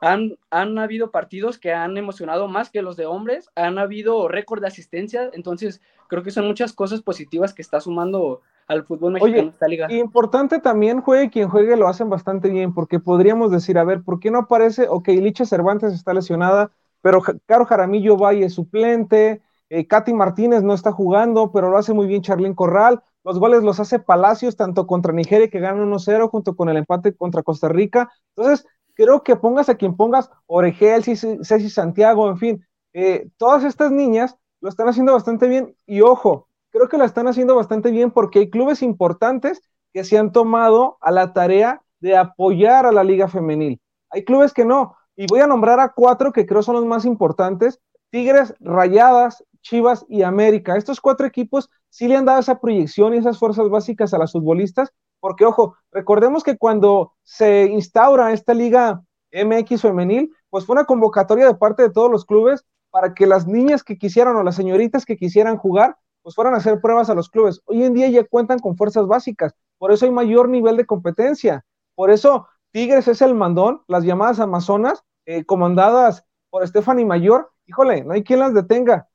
Han, 0.00 0.38
han 0.50 0.76
habido 0.76 1.12
partidos 1.12 1.56
que 1.56 1.72
han 1.72 1.96
emocionado 1.98 2.48
más 2.48 2.68
que 2.68 2.82
los 2.82 2.96
de 2.96 3.06
hombres, 3.06 3.48
han 3.54 3.78
habido 3.78 4.26
récord 4.26 4.60
de 4.60 4.66
asistencia, 4.66 5.30
entonces 5.34 5.80
creo 6.08 6.24
que 6.24 6.32
son 6.32 6.48
muchas 6.48 6.72
cosas 6.72 7.00
positivas 7.00 7.54
que 7.54 7.62
está 7.62 7.80
sumando 7.80 8.42
al 8.72 8.84
fútbol 8.84 9.12
mexicano 9.12 9.50
esta 9.50 9.68
liga. 9.68 9.92
Importante 9.92 10.58
también, 10.58 11.00
juegue 11.00 11.30
quien 11.30 11.48
juegue, 11.48 11.76
lo 11.76 11.88
hacen 11.88 12.10
bastante 12.10 12.48
bien, 12.48 12.74
porque 12.74 12.98
podríamos 12.98 13.50
decir, 13.50 13.78
a 13.78 13.84
ver, 13.84 14.02
¿por 14.02 14.20
qué 14.20 14.30
no 14.30 14.38
aparece? 14.38 14.86
Ok, 14.88 15.08
Licha 15.08 15.44
Cervantes 15.44 15.92
está 15.92 16.14
lesionada, 16.14 16.72
pero 17.00 17.22
Caro 17.46 17.64
Jaramillo 17.66 18.16
Valle 18.16 18.46
es 18.46 18.54
suplente, 18.54 19.42
eh, 19.68 19.86
Katy 19.86 20.12
Martínez 20.12 20.62
no 20.62 20.74
está 20.74 20.92
jugando, 20.92 21.50
pero 21.52 21.70
lo 21.70 21.78
hace 21.78 21.94
muy 21.94 22.06
bien 22.06 22.22
Charlín 22.22 22.54
Corral. 22.54 23.02
Los 23.24 23.38
goles 23.38 23.62
los 23.62 23.80
hace 23.80 23.98
Palacios, 23.98 24.56
tanto 24.56 24.86
contra 24.86 25.12
Nigeria, 25.12 25.48
que 25.48 25.60
gana 25.60 25.82
1-0, 25.82 26.28
junto 26.28 26.56
con 26.56 26.68
el 26.68 26.76
empate 26.76 27.14
contra 27.14 27.42
Costa 27.42 27.68
Rica. 27.68 28.10
Entonces, 28.34 28.66
creo 28.94 29.22
que 29.22 29.36
pongas 29.36 29.68
a 29.68 29.76
quien 29.76 29.96
pongas, 29.96 30.30
Oregel, 30.46 31.04
Ceci 31.04 31.70
Santiago, 31.70 32.28
en 32.28 32.36
fin, 32.36 32.66
eh, 32.92 33.28
todas 33.36 33.64
estas 33.64 33.90
niñas 33.90 34.36
lo 34.60 34.68
están 34.68 34.88
haciendo 34.88 35.12
bastante 35.12 35.48
bien. 35.48 35.74
Y 35.86 36.02
ojo, 36.02 36.48
creo 36.72 36.88
que 36.88 36.98
la 36.98 37.04
están 37.04 37.28
haciendo 37.28 37.54
bastante 37.54 37.90
bien 37.90 38.10
porque 38.10 38.40
hay 38.40 38.50
clubes 38.50 38.82
importantes 38.82 39.62
que 39.92 40.04
se 40.04 40.18
han 40.18 40.32
tomado 40.32 40.96
a 41.00 41.10
la 41.12 41.32
tarea 41.32 41.82
de 42.00 42.16
apoyar 42.16 42.86
a 42.86 42.92
la 42.92 43.04
liga 43.04 43.28
femenil. 43.28 43.80
Hay 44.10 44.24
clubes 44.24 44.52
que 44.52 44.64
no. 44.64 44.96
Y 45.14 45.26
voy 45.28 45.40
a 45.40 45.46
nombrar 45.46 45.78
a 45.78 45.92
cuatro 45.92 46.32
que 46.32 46.46
creo 46.46 46.62
son 46.62 46.76
los 46.76 46.86
más 46.86 47.04
importantes. 47.04 47.78
Tigres, 48.10 48.54
Rayadas, 48.58 49.44
Chivas 49.60 50.04
y 50.08 50.22
América. 50.22 50.76
Estos 50.76 51.00
cuatro 51.00 51.26
equipos 51.26 51.70
sí 51.90 52.08
le 52.08 52.16
han 52.16 52.24
dado 52.24 52.40
esa 52.40 52.58
proyección 52.58 53.14
y 53.14 53.18
esas 53.18 53.38
fuerzas 53.38 53.68
básicas 53.68 54.12
a 54.14 54.18
las 54.18 54.32
futbolistas, 54.32 54.90
porque 55.20 55.44
ojo, 55.44 55.76
recordemos 55.92 56.42
que 56.42 56.56
cuando 56.56 57.12
se 57.22 57.66
instaura 57.66 58.32
esta 58.32 58.54
liga 58.54 59.02
MX 59.30 59.82
femenil, 59.82 60.34
pues 60.50 60.66
fue 60.66 60.74
una 60.74 60.84
convocatoria 60.84 61.46
de 61.46 61.54
parte 61.54 61.82
de 61.82 61.90
todos 61.90 62.10
los 62.10 62.24
clubes 62.24 62.64
para 62.90 63.14
que 63.14 63.26
las 63.26 63.46
niñas 63.46 63.84
que 63.84 63.98
quisieran 63.98 64.36
o 64.36 64.42
las 64.42 64.56
señoritas 64.56 65.04
que 65.04 65.16
quisieran 65.16 65.56
jugar 65.56 65.96
pues 66.22 66.34
fueran 66.34 66.54
a 66.54 66.58
hacer 66.58 66.80
pruebas 66.80 67.10
a 67.10 67.14
los 67.14 67.28
clubes. 67.28 67.60
Hoy 67.66 67.82
en 67.84 67.94
día 67.94 68.08
ya 68.08 68.24
cuentan 68.24 68.58
con 68.58 68.76
fuerzas 68.76 69.06
básicas, 69.06 69.54
por 69.78 69.92
eso 69.92 70.04
hay 70.04 70.12
mayor 70.12 70.48
nivel 70.48 70.76
de 70.76 70.86
competencia. 70.86 71.64
Por 71.94 72.10
eso 72.10 72.48
Tigres 72.70 73.08
es 73.08 73.20
el 73.20 73.34
mandón, 73.34 73.82
las 73.86 74.04
llamadas 74.04 74.40
Amazonas, 74.40 75.04
eh, 75.26 75.44
comandadas 75.44 76.24
por 76.50 76.66
Stephanie 76.66 77.04
Mayor, 77.04 77.50
híjole, 77.66 78.04
no 78.04 78.14
hay 78.14 78.24
quien 78.24 78.40
las 78.40 78.54
detenga. 78.54 79.08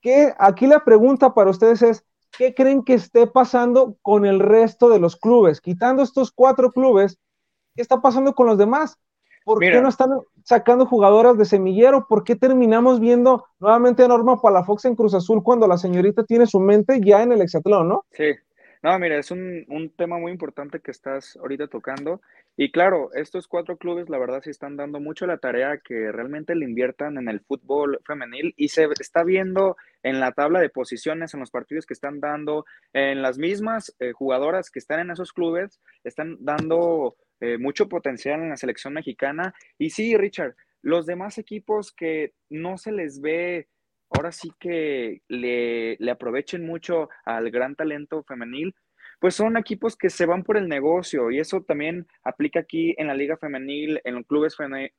¿Qué, 0.00 0.34
aquí 0.38 0.66
la 0.66 0.84
pregunta 0.84 1.34
para 1.34 1.50
ustedes 1.50 1.82
es, 1.82 2.04
¿qué 2.36 2.54
creen 2.54 2.84
que 2.84 2.94
esté 2.94 3.26
pasando 3.26 3.96
con 4.02 4.24
el 4.24 4.40
resto 4.40 4.88
de 4.88 4.98
los 4.98 5.16
clubes? 5.16 5.60
Quitando 5.60 6.02
estos 6.02 6.30
cuatro 6.30 6.70
clubes, 6.72 7.18
¿qué 7.74 7.82
está 7.82 8.00
pasando 8.00 8.34
con 8.34 8.46
los 8.46 8.58
demás? 8.58 8.98
¿Por 9.46 9.60
qué 9.60 9.80
no 9.80 9.88
están 9.88 10.10
sacando 10.42 10.86
jugadoras 10.86 11.38
de 11.38 11.44
semillero? 11.44 12.08
¿Por 12.08 12.24
qué 12.24 12.34
terminamos 12.34 12.98
viendo 12.98 13.46
nuevamente 13.60 14.02
a 14.02 14.08
Norma 14.08 14.42
Palafox 14.42 14.86
en 14.86 14.96
Cruz 14.96 15.14
Azul 15.14 15.44
cuando 15.44 15.68
la 15.68 15.78
señorita 15.78 16.24
tiene 16.24 16.48
su 16.48 16.58
mente 16.58 17.00
ya 17.00 17.22
en 17.22 17.30
el 17.30 17.40
hexatlón, 17.40 17.88
no? 17.88 18.04
Sí. 18.10 18.34
No, 18.82 18.98
mira, 18.98 19.18
es 19.18 19.30
un, 19.30 19.64
un 19.68 19.90
tema 19.90 20.18
muy 20.18 20.32
importante 20.32 20.80
que 20.80 20.90
estás 20.90 21.36
ahorita 21.36 21.68
tocando 21.68 22.20
Y 22.56 22.72
claro, 22.72 23.10
estos 23.14 23.46
cuatro 23.46 23.76
clubes, 23.76 24.08
la 24.08 24.18
verdad, 24.18 24.40
sí 24.42 24.50
están 24.50 24.76
dando 24.76 24.98
mucho 24.98 25.28
la 25.28 25.38
tarea 25.38 25.78
que 25.78 26.10
realmente 26.10 26.56
le 26.56 26.64
inviertan 26.64 27.16
en 27.16 27.28
el 27.28 27.40
fútbol 27.40 28.00
femenil 28.04 28.52
y 28.56 28.68
se 28.68 28.88
está 28.98 29.22
viendo 29.22 29.76
en 30.02 30.18
la 30.18 30.32
tabla 30.32 30.58
de 30.58 30.70
posiciones, 30.70 31.34
en 31.34 31.40
los 31.40 31.52
partidos 31.52 31.86
que 31.86 31.94
están 31.94 32.18
dando, 32.18 32.64
en 32.92 33.22
las 33.22 33.38
mismas 33.38 33.94
eh, 34.00 34.10
jugadoras 34.10 34.70
que 34.70 34.80
están 34.80 34.98
en 34.98 35.12
esos 35.12 35.32
clubes, 35.32 35.80
están 36.02 36.36
dando 36.40 37.14
eh, 37.40 37.58
mucho 37.58 37.88
potencial 37.88 38.40
en 38.40 38.50
la 38.50 38.56
selección 38.56 38.94
mexicana. 38.94 39.54
Y 39.78 39.90
sí, 39.90 40.16
Richard, 40.16 40.54
los 40.82 41.06
demás 41.06 41.38
equipos 41.38 41.92
que 41.92 42.34
no 42.48 42.78
se 42.78 42.92
les 42.92 43.20
ve 43.20 43.68
ahora 44.10 44.32
sí 44.32 44.52
que 44.60 45.22
le, 45.28 45.96
le 45.98 46.10
aprovechen 46.10 46.64
mucho 46.64 47.08
al 47.24 47.50
gran 47.50 47.74
talento 47.74 48.22
femenil, 48.22 48.74
pues 49.18 49.34
son 49.34 49.56
equipos 49.56 49.96
que 49.96 50.10
se 50.10 50.26
van 50.26 50.42
por 50.42 50.56
el 50.56 50.68
negocio 50.68 51.30
y 51.30 51.38
eso 51.38 51.62
también 51.62 52.06
aplica 52.22 52.60
aquí 52.60 52.94
en 52.98 53.06
la 53.06 53.14
liga 53.14 53.36
femenil, 53.36 54.00
en 54.04 54.14
los 54.14 54.26
clubes 54.26 54.56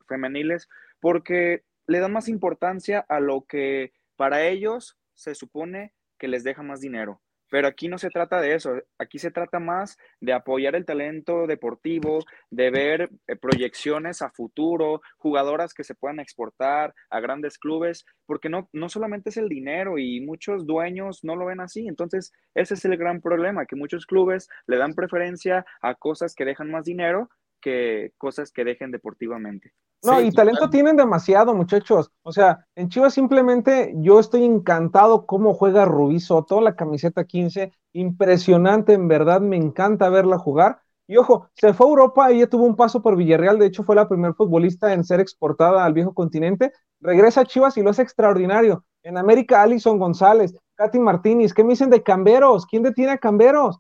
femeniles, 0.08 0.68
porque 1.00 1.64
le 1.86 2.00
dan 2.00 2.14
más 2.14 2.28
importancia 2.28 3.06
a 3.08 3.20
lo 3.20 3.46
que 3.46 3.94
para 4.16 4.48
ellos 4.48 4.98
se 5.14 5.36
supone 5.36 5.94
que 6.18 6.28
les 6.28 6.44
deja 6.44 6.64
más 6.64 6.82
dinero. 6.82 7.22
Pero 7.50 7.68
aquí 7.68 7.88
no 7.88 7.98
se 7.98 8.10
trata 8.10 8.42
de 8.42 8.56
eso, 8.56 8.74
aquí 8.98 9.20
se 9.20 9.32
trata 9.32 9.60
más 9.60 9.98
de 10.20 10.34
apoyar 10.34 10.76
el 10.76 10.86
talento 10.86 11.48
deportivo, 11.48 12.20
de 12.50 12.72
ver 12.72 13.10
eh, 13.28 13.36
proyecciones 13.36 14.22
a 14.22 14.30
futuro, 14.30 15.02
jugadoras 15.18 15.74
que 15.74 15.84
se 15.84 15.96
puedan 15.96 16.20
exportar 16.20 16.94
a 17.10 17.20
grandes 17.20 17.58
clubes, 17.58 18.06
porque 18.26 18.50
no, 18.50 18.70
no 18.74 18.90
solamente 18.90 19.30
es 19.30 19.38
el 19.38 19.50
dinero 19.50 19.98
y 19.98 20.22
muchos 20.22 20.66
dueños 20.66 21.24
no 21.24 21.36
lo 21.36 21.46
ven 21.46 21.62
así. 21.62 21.88
Entonces, 21.88 22.34
ese 22.54 22.74
es 22.74 22.86
el 22.86 22.98
gran 22.98 23.22
problema, 23.22 23.66
que 23.66 23.76
muchos 23.76 24.06
clubes 24.06 24.50
le 24.66 24.78
dan 24.78 24.94
preferencia 24.94 25.66
a 25.82 25.96
cosas 25.96 26.36
que 26.36 26.46
dejan 26.46 26.72
más 26.72 26.86
dinero 26.86 27.30
que 27.62 28.14
cosas 28.18 28.52
que 28.52 28.64
dejen 28.64 28.92
deportivamente. 28.92 29.74
No, 30.04 30.22
y 30.22 30.32
talento 30.32 30.70
tienen 30.70 30.96
demasiado, 30.96 31.54
muchachos. 31.54 32.12
O 32.24 32.32
sea, 32.32 32.66
en 32.76 32.90
Chivas 32.90 33.14
simplemente 33.14 33.94
yo 33.98 34.20
estoy 34.20 34.44
encantado 34.44 35.26
cómo 35.26 35.54
juega 35.54 35.86
Rubí 35.86 36.20
Soto, 36.20 36.62
la 36.62 36.76
camiseta 36.76 37.26
15, 37.26 37.72
impresionante, 37.94 38.94
en 38.94 39.08
verdad, 39.08 39.42
me 39.42 39.58
encanta 39.58 40.10
verla 40.10 40.38
jugar. 40.38 40.82
Y 41.08 41.18
ojo, 41.18 41.50
se 41.54 41.74
fue 41.74 41.88
a 41.88 41.90
Europa, 41.90 42.30
ella 42.30 42.50
tuvo 42.50 42.66
un 42.66 42.76
paso 42.76 43.02
por 43.02 43.16
Villarreal, 43.16 43.58
de 43.60 43.68
hecho 43.68 43.84
fue 43.84 43.96
la 43.96 44.10
primer 44.10 44.34
futbolista 44.34 44.94
en 44.94 45.04
ser 45.04 45.20
exportada 45.20 45.84
al 45.84 45.94
viejo 45.94 46.14
continente. 46.14 46.74
Regresa 47.00 47.42
a 47.42 47.46
Chivas 47.46 47.78
y 47.78 47.82
lo 47.82 47.90
hace 47.90 48.02
extraordinario. 48.02 48.84
En 49.04 49.18
América, 49.18 49.62
Alison 49.62 49.98
González, 49.98 50.54
Katy 50.76 51.00
Martínez, 51.00 51.54
¿qué 51.54 51.64
me 51.64 51.72
dicen 51.72 51.90
de 51.90 52.04
Camberos? 52.04 52.66
¿Quién 52.66 52.84
detiene 52.84 53.14
a 53.14 53.18
Camberos? 53.18 53.80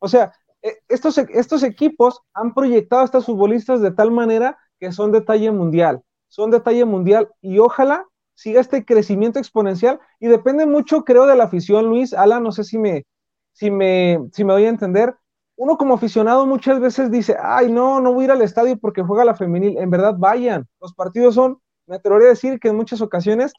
O 0.00 0.08
sea, 0.08 0.32
e, 0.60 0.76
estos, 0.88 1.16
estos 1.18 1.62
equipos 1.62 2.20
han 2.34 2.52
proyectado 2.52 3.02
a 3.02 3.04
estos 3.04 3.26
futbolistas 3.26 3.80
de 3.80 3.92
tal 3.92 4.10
manera 4.10 4.58
que 4.78 4.92
son 4.92 5.12
de 5.12 5.20
talla 5.20 5.52
mundial, 5.52 6.02
son 6.28 6.50
de 6.50 6.60
talla 6.60 6.84
mundial 6.84 7.28
y 7.40 7.58
ojalá 7.58 8.06
siga 8.34 8.60
este 8.60 8.84
crecimiento 8.84 9.38
exponencial 9.38 9.98
y 10.20 10.28
depende 10.28 10.66
mucho, 10.66 11.04
creo, 11.04 11.26
de 11.26 11.36
la 11.36 11.44
afición, 11.44 11.86
Luis, 11.86 12.12
Ala, 12.12 12.38
no 12.38 12.52
sé 12.52 12.64
si 12.64 12.78
me, 12.78 13.04
si 13.52 13.70
me, 13.70 14.20
si 14.32 14.44
me 14.44 14.52
doy 14.52 14.66
a 14.66 14.68
entender. 14.68 15.14
Uno 15.56 15.78
como 15.78 15.94
aficionado 15.94 16.46
muchas 16.46 16.78
veces 16.78 17.10
dice, 17.10 17.34
ay, 17.40 17.72
no, 17.72 17.98
no 18.00 18.12
voy 18.12 18.24
a 18.24 18.26
ir 18.26 18.30
al 18.32 18.42
estadio 18.42 18.76
porque 18.76 19.02
juega 19.02 19.24
la 19.24 19.34
femenil. 19.34 19.78
En 19.78 19.88
verdad, 19.88 20.14
vayan. 20.18 20.66
Los 20.82 20.92
partidos 20.92 21.34
son, 21.34 21.58
me 21.86 21.96
atrevería 21.96 22.28
a 22.28 22.30
decir 22.30 22.60
que 22.60 22.68
en 22.68 22.76
muchas 22.76 23.00
ocasiones 23.00 23.52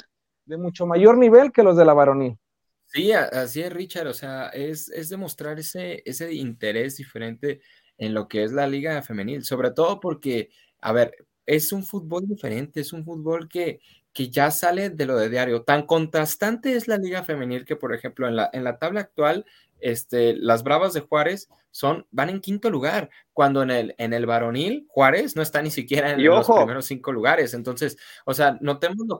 de 0.46 0.58
mucho 0.58 0.86
mayor 0.86 1.18
nivel 1.18 1.52
que 1.52 1.64
los 1.64 1.76
de 1.76 1.86
la 1.86 1.96
varonil. 1.96 2.38
Sí, 2.86 3.12
así 3.12 3.62
es, 3.62 3.74
Richard. 3.74 4.08
O 4.08 4.14
sea, 4.14 4.50
es, 4.50 4.90
es 4.90 5.10
demostrar 5.10 5.58
ese, 5.58 6.04
ese 6.06 6.32
interés 6.34 6.98
diferente 6.98 7.62
en 7.98 8.14
lo 8.14 8.28
que 8.28 8.44
es 8.44 8.52
la 8.54 8.68
liga 8.68 9.02
femenil, 9.02 9.44
sobre 9.44 9.72
todo 9.72 10.00
porque 10.00 10.50
a 10.82 10.92
ver, 10.92 11.28
es 11.46 11.72
un 11.72 11.84
fútbol 11.84 12.28
diferente, 12.28 12.82
es 12.82 12.94
un 12.94 13.06
fútbol 13.06 13.48
que, 13.48 13.80
que 14.14 14.30
ya 14.30 14.52
sale 14.52 14.90
de 14.90 15.06
lo 15.06 15.18
de 15.18 15.30
diario. 15.30 15.64
Tan 15.64 15.86
contrastante 15.86 16.76
es 16.76 16.88
la 16.88 16.98
liga 16.98 17.24
femenil 17.24 17.66
que, 17.66 17.76
por 17.76 17.94
ejemplo, 17.94 18.28
en 18.28 18.36
la, 18.36 18.50
en 18.54 18.64
la 18.64 18.78
tabla 18.78 19.02
actual, 19.02 19.46
este, 19.80 20.36
las 20.36 20.64
Bravas 20.64 20.94
de 20.94 21.02
Juárez 21.02 21.50
son, 21.72 22.08
van 22.12 22.30
en 22.30 22.42
quinto 22.42 22.70
lugar, 22.70 23.10
cuando 23.34 23.62
en 23.62 23.72
el, 23.72 23.96
en 23.98 24.14
el 24.14 24.26
varonil 24.26 24.88
Juárez 24.90 25.36
no 25.36 25.42
está 25.42 25.62
ni 25.62 25.70
siquiera 25.70 26.12
en 26.12 26.24
los 26.24 26.48
primeros 26.48 26.86
cinco 26.86 27.12
lugares. 27.12 27.54
Entonces, 27.54 27.98
o 28.26 28.34
sea, 28.34 28.58
notemos 28.62 29.06
lo 29.08 29.20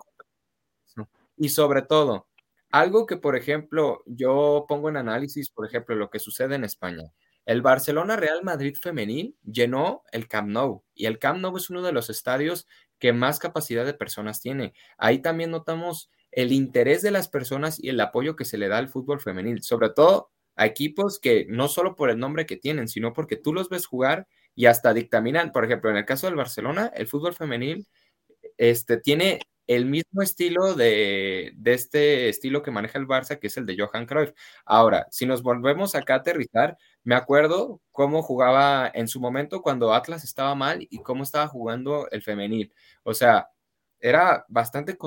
y 1.38 1.50
sobre 1.50 1.84
todo, 1.84 2.28
algo 2.72 3.06
que, 3.06 3.16
por 3.18 3.36
ejemplo, 3.36 4.02
yo 4.06 4.66
pongo 4.68 4.90
en 4.90 4.98
análisis, 4.98 5.50
por 5.50 5.68
ejemplo, 5.68 5.96
lo 5.96 6.10
que 6.10 6.20
sucede 6.20 6.56
en 6.56 6.64
España. 6.64 7.14
El 7.48 7.62
Barcelona 7.62 8.18
Real 8.18 8.44
Madrid 8.44 8.76
femenil 8.76 9.38
llenó 9.50 10.04
el 10.12 10.28
Camp 10.28 10.50
Nou 10.50 10.84
y 10.94 11.06
el 11.06 11.18
Camp 11.18 11.40
Nou 11.40 11.56
es 11.56 11.70
uno 11.70 11.82
de 11.82 11.94
los 11.94 12.10
estadios 12.10 12.68
que 13.00 13.14
más 13.14 13.40
capacidad 13.40 13.86
de 13.86 13.94
personas 13.94 14.42
tiene. 14.42 14.74
Ahí 14.98 15.20
también 15.20 15.50
notamos 15.50 16.12
el 16.32 16.52
interés 16.52 17.02
de 17.02 17.12
las 17.12 17.30
personas 17.30 17.82
y 17.82 17.88
el 17.88 18.02
apoyo 18.02 18.36
que 18.36 18.44
se 18.44 18.58
le 18.58 18.68
da 18.68 18.80
al 18.80 18.90
fútbol 18.90 19.22
femenil, 19.22 19.64
sobre 19.64 19.92
todo 19.92 20.30
a 20.58 20.66
equipos 20.66 21.20
que 21.20 21.46
no 21.48 21.70
solo 21.70 21.96
por 21.96 22.10
el 22.10 22.20
nombre 22.20 22.46
que 22.46 22.58
tienen, 22.58 22.90
sino 22.90 23.14
porque 23.14 23.38
tú 23.38 23.54
los 23.54 23.70
ves 23.70 23.86
jugar 23.86 24.28
y 24.54 24.66
hasta 24.66 24.94
dictaminan, 24.94 25.54
por 25.54 25.64
ejemplo, 25.64 25.90
en 25.90 25.96
el 25.96 26.06
caso 26.06 26.28
del 26.28 26.36
Barcelona, 26.36 26.92
el 26.96 27.08
fútbol 27.08 27.34
femenil 27.34 27.88
este, 28.58 28.98
tiene 28.98 29.40
el 29.68 29.86
mismo 29.86 30.22
estilo 30.22 30.74
de, 30.74 31.54
de, 31.56 31.74
este 31.74 32.30
estilo 32.30 32.64
que 32.64 32.72
maneja 32.72 32.98
el 32.98 33.08
Barça, 33.08 33.38
que 33.38 33.48
es 33.48 33.58
el 33.58 33.66
de 33.66 33.78
Johan 33.78 34.06
Cruyff. 34.06 34.32
Ahora, 34.66 35.08
si 35.12 35.26
nos 35.26 35.44
volvemos 35.44 35.94
acá 35.94 36.16
a 36.16 36.18
aterrizar, 36.18 36.78
me 37.04 37.16
acuerdo 37.16 37.82
cómo 37.92 38.24
jugaba 38.24 38.90
en 38.94 39.08
su 39.08 39.20
momento 39.20 39.62
cuando 39.62 39.94
Atlas 39.94 40.24
estaba 40.24 40.56
mal 40.56 40.88
y 40.90 41.00
cómo 41.04 41.24
estaba 41.24 41.48
jugando 41.48 42.10
el 42.12 42.24
femenil. 42.24 42.74
O 43.04 43.14
sea, 43.14 43.50
era 44.00 44.46
bastante 44.48 44.98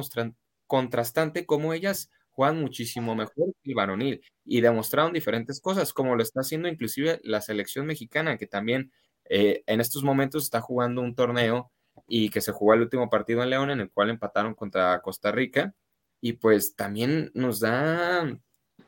contrastante 0.66 1.46
cómo 1.46 1.72
ellas 1.72 2.10
juegan 2.30 2.60
muchísimo 2.60 3.14
mejor 3.14 3.52
que 3.62 3.70
el 3.70 3.74
varonil 3.74 4.22
y 4.44 4.60
demostraron 4.60 5.12
diferentes 5.12 5.60
cosas, 5.60 5.92
como 5.92 6.16
lo 6.16 6.22
está 6.22 6.40
haciendo 6.40 6.68
inclusive 6.68 7.20
la 7.22 7.40
selección 7.40 7.86
mexicana, 7.86 8.36
que 8.38 8.46
también 8.46 8.92
eh, 9.24 9.62
en 9.66 9.80
estos 9.80 10.02
momentos 10.02 10.44
está 10.44 10.60
jugando 10.60 11.02
un 11.02 11.14
torneo 11.14 11.70
y 12.10 12.28
que 12.30 12.40
se 12.40 12.52
jugó 12.52 12.74
el 12.74 12.82
último 12.82 13.08
partido 13.08 13.42
en 13.42 13.50
León, 13.50 13.70
en 13.70 13.80
el 13.80 13.90
cual 13.90 14.10
empataron 14.10 14.54
contra 14.54 15.00
Costa 15.00 15.30
Rica. 15.30 15.74
Y 16.20 16.34
pues 16.34 16.74
también 16.74 17.30
nos 17.34 17.60
da 17.60 18.36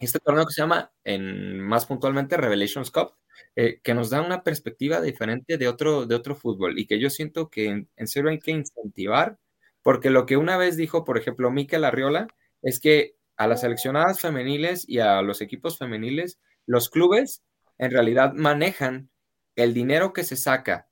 este 0.00 0.18
torneo 0.18 0.44
que 0.44 0.52
se 0.52 0.62
llama, 0.62 0.92
en, 1.04 1.60
más 1.60 1.86
puntualmente, 1.86 2.36
Revelations 2.36 2.90
Cup, 2.90 3.14
eh, 3.54 3.80
que 3.82 3.94
nos 3.94 4.10
da 4.10 4.22
una 4.22 4.42
perspectiva 4.42 5.00
diferente 5.00 5.56
de 5.56 5.68
otro, 5.68 6.04
de 6.04 6.16
otro 6.16 6.34
fútbol 6.34 6.78
y 6.78 6.86
que 6.86 6.98
yo 6.98 7.10
siento 7.10 7.48
que 7.48 7.86
en, 7.96 8.08
serio 8.08 8.30
hay 8.30 8.40
que 8.40 8.50
incentivar, 8.50 9.38
porque 9.82 10.10
lo 10.10 10.26
que 10.26 10.36
una 10.36 10.56
vez 10.56 10.76
dijo, 10.76 11.04
por 11.04 11.16
ejemplo, 11.16 11.50
Mikel 11.50 11.84
Arriola, 11.84 12.26
es 12.60 12.80
que 12.80 13.16
a 13.36 13.46
las 13.46 13.60
seleccionadas 13.60 14.20
femeniles 14.20 14.88
y 14.88 14.98
a 14.98 15.22
los 15.22 15.40
equipos 15.40 15.78
femeniles, 15.78 16.40
los 16.66 16.90
clubes 16.90 17.42
en 17.78 17.92
realidad 17.92 18.32
manejan 18.34 19.10
el 19.54 19.74
dinero 19.74 20.12
que 20.12 20.24
se 20.24 20.36
saca 20.36 20.88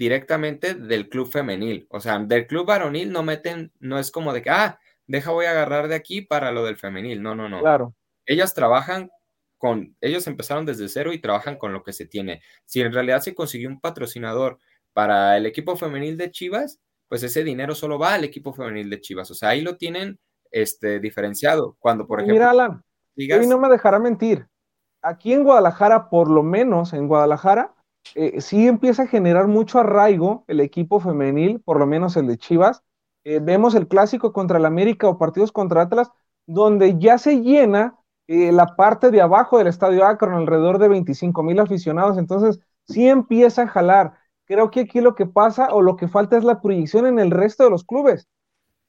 directamente 0.00 0.74
del 0.74 1.08
club 1.08 1.30
femenil. 1.30 1.86
O 1.90 2.00
sea, 2.00 2.18
del 2.18 2.48
club 2.48 2.66
varonil 2.66 3.12
no 3.12 3.22
meten, 3.22 3.70
no 3.78 4.00
es 4.00 4.10
como 4.10 4.32
de 4.32 4.42
que, 4.42 4.50
ah, 4.50 4.80
deja 5.06 5.30
voy 5.30 5.46
a 5.46 5.52
agarrar 5.52 5.86
de 5.86 5.94
aquí 5.94 6.22
para 6.22 6.50
lo 6.50 6.64
del 6.64 6.76
femenil. 6.76 7.22
No, 7.22 7.36
no, 7.36 7.48
no. 7.48 7.60
Claro 7.60 7.94
ellas 8.30 8.54
trabajan 8.54 9.10
con, 9.58 9.96
ellos 10.00 10.26
empezaron 10.28 10.64
desde 10.64 10.88
cero 10.88 11.12
y 11.12 11.20
trabajan 11.20 11.56
con 11.56 11.72
lo 11.72 11.82
que 11.82 11.92
se 11.92 12.06
tiene. 12.06 12.42
Si 12.64 12.80
en 12.80 12.92
realidad 12.92 13.20
se 13.20 13.34
consiguió 13.34 13.68
un 13.68 13.80
patrocinador 13.80 14.58
para 14.92 15.36
el 15.36 15.46
equipo 15.46 15.76
femenil 15.76 16.16
de 16.16 16.30
Chivas, 16.30 16.80
pues 17.08 17.24
ese 17.24 17.42
dinero 17.42 17.74
solo 17.74 17.98
va 17.98 18.14
al 18.14 18.22
equipo 18.22 18.52
femenil 18.52 18.88
de 18.88 19.00
Chivas. 19.00 19.30
O 19.32 19.34
sea, 19.34 19.50
ahí 19.50 19.62
lo 19.62 19.76
tienen 19.76 20.20
este, 20.52 21.00
diferenciado. 21.00 21.76
Cuando, 21.80 22.06
por 22.06 22.20
ejemplo. 22.20 22.34
Mira, 22.34 22.50
Alan, 22.50 22.84
digas, 23.16 23.44
no 23.48 23.58
me 23.58 23.68
dejará 23.68 23.98
mentir. 23.98 24.46
Aquí 25.02 25.32
en 25.32 25.42
Guadalajara, 25.42 26.08
por 26.08 26.30
lo 26.30 26.44
menos 26.44 26.92
en 26.92 27.08
Guadalajara, 27.08 27.74
eh, 28.14 28.40
sí 28.40 28.66
empieza 28.66 29.04
a 29.04 29.06
generar 29.06 29.46
mucho 29.48 29.78
arraigo 29.78 30.44
el 30.48 30.60
equipo 30.60 31.00
femenil, 31.00 31.60
por 31.60 31.78
lo 31.78 31.86
menos 31.86 32.16
el 32.16 32.26
de 32.26 32.38
Chivas. 32.38 32.82
Eh, 33.24 33.40
vemos 33.40 33.74
el 33.74 33.88
clásico 33.88 34.32
contra 34.32 34.58
el 34.58 34.66
América 34.66 35.08
o 35.08 35.18
partidos 35.18 35.52
contra 35.52 35.82
Atlas, 35.82 36.10
donde 36.46 36.98
ya 36.98 37.18
se 37.18 37.40
llena 37.40 37.96
eh, 38.26 38.52
la 38.52 38.76
parte 38.76 39.10
de 39.10 39.20
abajo 39.20 39.58
del 39.58 39.66
estadio 39.66 40.06
Akron, 40.06 40.34
alrededor 40.34 40.78
de 40.78 40.88
25 40.88 41.42
mil 41.42 41.58
aficionados, 41.60 42.16
entonces 42.18 42.60
sí 42.86 43.08
empieza 43.08 43.62
a 43.62 43.68
jalar. 43.68 44.14
Creo 44.44 44.70
que 44.70 44.80
aquí 44.80 45.00
lo 45.00 45.14
que 45.14 45.26
pasa 45.26 45.68
o 45.72 45.82
lo 45.82 45.96
que 45.96 46.08
falta 46.08 46.36
es 46.36 46.44
la 46.44 46.60
proyección 46.60 47.06
en 47.06 47.18
el 47.18 47.30
resto 47.30 47.64
de 47.64 47.70
los 47.70 47.84
clubes. 47.84 48.28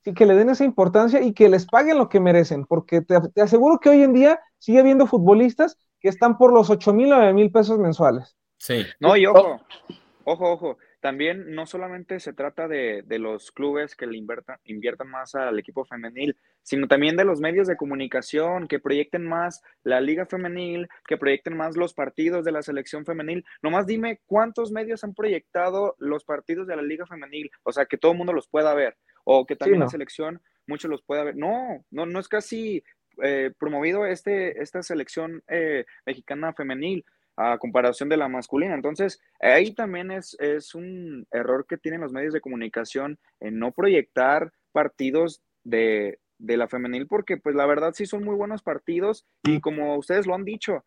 y 0.05 0.13
que 0.13 0.25
le 0.25 0.35
den 0.35 0.49
esa 0.49 0.65
importancia 0.65 1.21
y 1.21 1.33
que 1.33 1.49
les 1.49 1.67
paguen 1.67 1.97
lo 1.97 2.09
que 2.09 2.19
merecen, 2.19 2.65
porque 2.65 3.01
te, 3.01 3.41
aseguro 3.41 3.79
que 3.79 3.89
hoy 3.89 4.03
en 4.03 4.13
día 4.13 4.39
sigue 4.57 4.79
habiendo 4.79 5.07
futbolistas 5.07 5.77
que 5.99 6.09
están 6.09 6.37
por 6.37 6.53
los 6.53 6.69
8 6.69 6.93
mil, 6.93 7.09
9 7.09 7.33
mil 7.33 7.51
pesos 7.51 7.79
mensuales. 7.79 8.35
Sí. 8.61 8.85
No, 8.99 9.17
y 9.17 9.25
ojo, 9.25 9.59
ojo, 10.23 10.51
ojo, 10.51 10.77
también 10.99 11.55
no 11.55 11.65
solamente 11.65 12.19
se 12.19 12.31
trata 12.31 12.67
de, 12.67 13.03
los 13.17 13.51
clubes 13.51 13.95
que 13.95 14.05
le 14.05 14.19
inviertan, 14.19 14.59
inviertan 14.65 15.09
más 15.09 15.33
al 15.33 15.57
equipo 15.57 15.83
femenil, 15.83 16.37
sino 16.61 16.87
también 16.87 17.17
de 17.17 17.25
los 17.25 17.39
medios 17.39 17.65
de 17.65 17.75
comunicación 17.75 18.67
que 18.67 18.79
proyecten 18.79 19.25
más 19.25 19.63
la 19.81 19.99
liga 19.99 20.27
femenil, 20.27 20.87
que 21.07 21.17
proyecten 21.17 21.57
más 21.57 21.75
los 21.75 21.95
partidos 21.95 22.45
de 22.45 22.51
la 22.51 22.61
selección 22.61 23.03
femenil. 23.03 23.43
Nomás 23.63 23.87
dime 23.87 24.21
cuántos 24.27 24.71
medios 24.71 25.03
han 25.03 25.15
proyectado 25.15 25.95
los 25.97 26.23
partidos 26.23 26.67
de 26.67 26.75
la 26.75 26.83
liga 26.83 27.07
femenil, 27.07 27.49
o 27.63 27.71
sea, 27.71 27.87
que 27.87 27.97
todo 27.97 28.11
el 28.11 28.19
mundo 28.19 28.31
los 28.31 28.47
pueda 28.47 28.75
ver, 28.75 28.95
o 29.23 29.47
que 29.47 29.55
también 29.55 29.79
la 29.79 29.89
selección 29.89 30.39
muchos 30.67 30.91
los 30.91 31.01
pueda 31.01 31.23
ver. 31.23 31.35
No, 31.35 31.83
no, 31.89 32.05
no 32.05 32.19
es 32.19 32.27
casi 32.27 32.83
eh, 33.23 33.51
promovido 33.57 34.05
este, 34.05 34.61
esta 34.61 34.83
selección 34.83 35.43
eh, 35.47 35.85
mexicana 36.05 36.53
femenil 36.53 37.03
a 37.41 37.57
comparación 37.57 38.09
de 38.09 38.17
la 38.17 38.27
masculina. 38.27 38.75
Entonces, 38.75 39.19
ahí 39.39 39.73
también 39.73 40.11
es, 40.11 40.35
es 40.39 40.75
un 40.75 41.25
error 41.31 41.65
que 41.67 41.77
tienen 41.77 42.01
los 42.01 42.11
medios 42.11 42.33
de 42.33 42.41
comunicación 42.41 43.17
en 43.39 43.59
no 43.59 43.71
proyectar 43.71 44.51
partidos 44.71 45.41
de, 45.63 46.19
de 46.37 46.57
la 46.57 46.67
femenil, 46.67 47.07
porque 47.07 47.37
pues 47.37 47.55
la 47.55 47.65
verdad 47.65 47.93
sí 47.93 48.05
son 48.05 48.23
muy 48.23 48.35
buenos 48.35 48.63
partidos 48.63 49.25
y 49.43 49.59
como 49.61 49.97
ustedes 49.97 50.25
lo 50.25 50.35
han 50.35 50.45
dicho, 50.45 50.83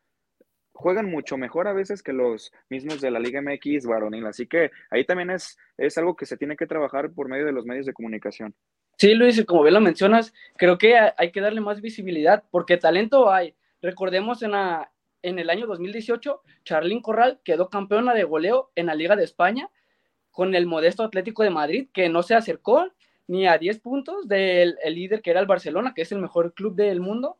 juegan 0.74 1.08
mucho 1.08 1.36
mejor 1.36 1.68
a 1.68 1.72
veces 1.72 2.02
que 2.02 2.12
los 2.12 2.52
mismos 2.68 3.00
de 3.00 3.10
la 3.10 3.20
Liga 3.20 3.40
MX 3.40 3.86
varonil. 3.86 4.26
Así 4.26 4.46
que 4.46 4.70
ahí 4.90 5.04
también 5.04 5.30
es, 5.30 5.56
es 5.78 5.96
algo 5.96 6.16
que 6.16 6.26
se 6.26 6.36
tiene 6.36 6.56
que 6.56 6.66
trabajar 6.66 7.12
por 7.12 7.28
medio 7.28 7.46
de 7.46 7.52
los 7.52 7.64
medios 7.64 7.86
de 7.86 7.92
comunicación. 7.92 8.54
Sí, 8.98 9.14
Luis, 9.14 9.44
como 9.44 9.62
bien 9.62 9.74
lo 9.74 9.80
mencionas, 9.80 10.32
creo 10.56 10.78
que 10.78 10.96
hay 10.96 11.32
que 11.32 11.40
darle 11.40 11.60
más 11.60 11.80
visibilidad 11.80 12.44
porque 12.50 12.76
talento 12.76 13.30
hay. 13.32 13.54
Recordemos 13.80 14.42
en, 14.42 14.52
la, 14.52 14.90
en 15.24 15.38
el 15.38 15.50
año 15.50 15.66
2018, 15.66 16.42
Charlín 16.64 17.00
Corral 17.00 17.40
quedó 17.44 17.70
campeona 17.70 18.14
de 18.14 18.24
goleo 18.24 18.70
en 18.76 18.86
la 18.86 18.94
Liga 18.94 19.16
de 19.16 19.24
España 19.24 19.70
con 20.30 20.54
el 20.54 20.66
modesto 20.66 21.02
Atlético 21.02 21.42
de 21.42 21.50
Madrid 21.50 21.88
que 21.92 22.08
no 22.08 22.22
se 22.22 22.34
acercó 22.34 22.90
ni 23.26 23.46
a 23.46 23.56
10 23.56 23.80
puntos 23.80 24.28
del 24.28 24.76
líder 24.86 25.22
que 25.22 25.30
era 25.30 25.40
el 25.40 25.46
Barcelona, 25.46 25.94
que 25.94 26.02
es 26.02 26.12
el 26.12 26.18
mejor 26.18 26.52
club 26.52 26.74
del 26.74 27.00
mundo. 27.00 27.38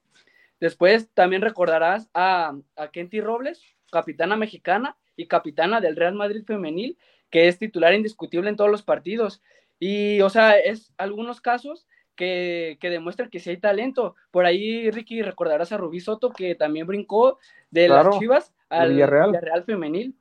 Después 0.61 1.11
también 1.13 1.43
recordarás 1.43 2.09
a, 2.15 2.57
a 2.77 2.89
Kenty 2.91 3.21
Robles, 3.21 3.63
capitana 3.93 4.37
mexicana 4.37 4.97
y 5.15 5.27
capitana 5.27 5.81
del 5.81 5.97
Real 5.97 6.15
Madrid 6.15 6.43
femenil, 6.47 6.97
que 7.29 7.49
es 7.49 7.59
titular 7.59 7.93
indiscutible 7.93 8.49
en 8.49 8.57
todos 8.57 8.71
los 8.71 8.83
partidos. 8.83 9.43
Y, 9.79 10.23
o 10.23 10.31
sea, 10.31 10.57
es 10.57 10.95
algunos 10.97 11.43
casos 11.43 11.87
que, 12.15 12.79
demuestran 12.81 13.31
que 13.31 13.41
sí 13.41 13.51
hay 13.51 13.57
talento. 13.59 14.15
Por 14.31 14.47
ahí, 14.47 14.91
Ricky, 14.91 15.23
recordarás 15.23 15.73
a 15.73 15.77
Rubí 15.77 16.01
Soto, 16.01 16.31
que 16.31 16.55
también 16.55 16.87
brincó 16.87 17.39
de 17.71 17.89
las 17.89 18.19
Chivas 18.19 18.53
al 18.69 18.95
Villarreal. 18.95 19.65
femenil. 19.65 20.15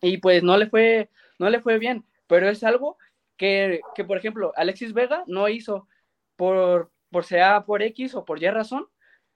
Y 0.00 0.18
pues 0.18 0.42
no 0.42 0.56
le 0.56 0.66
fue, 0.68 1.10
no 1.38 1.48
le 1.50 1.60
fue 1.60 1.78
bien. 1.78 2.04
Pero 2.26 2.48
es 2.48 2.64
algo 2.64 2.98
que, 3.36 3.80
por 4.06 4.16
ejemplo, 4.16 4.52
Alexis 4.56 4.92
Vega 4.92 5.24
no 5.26 5.48
hizo 5.48 5.88
por, 6.36 6.90
por 7.10 7.24
sea 7.24 7.64
por 7.64 7.82
X 7.82 8.14
o 8.14 8.24
por 8.24 8.42
Y 8.42 8.48
razón. 8.50 8.86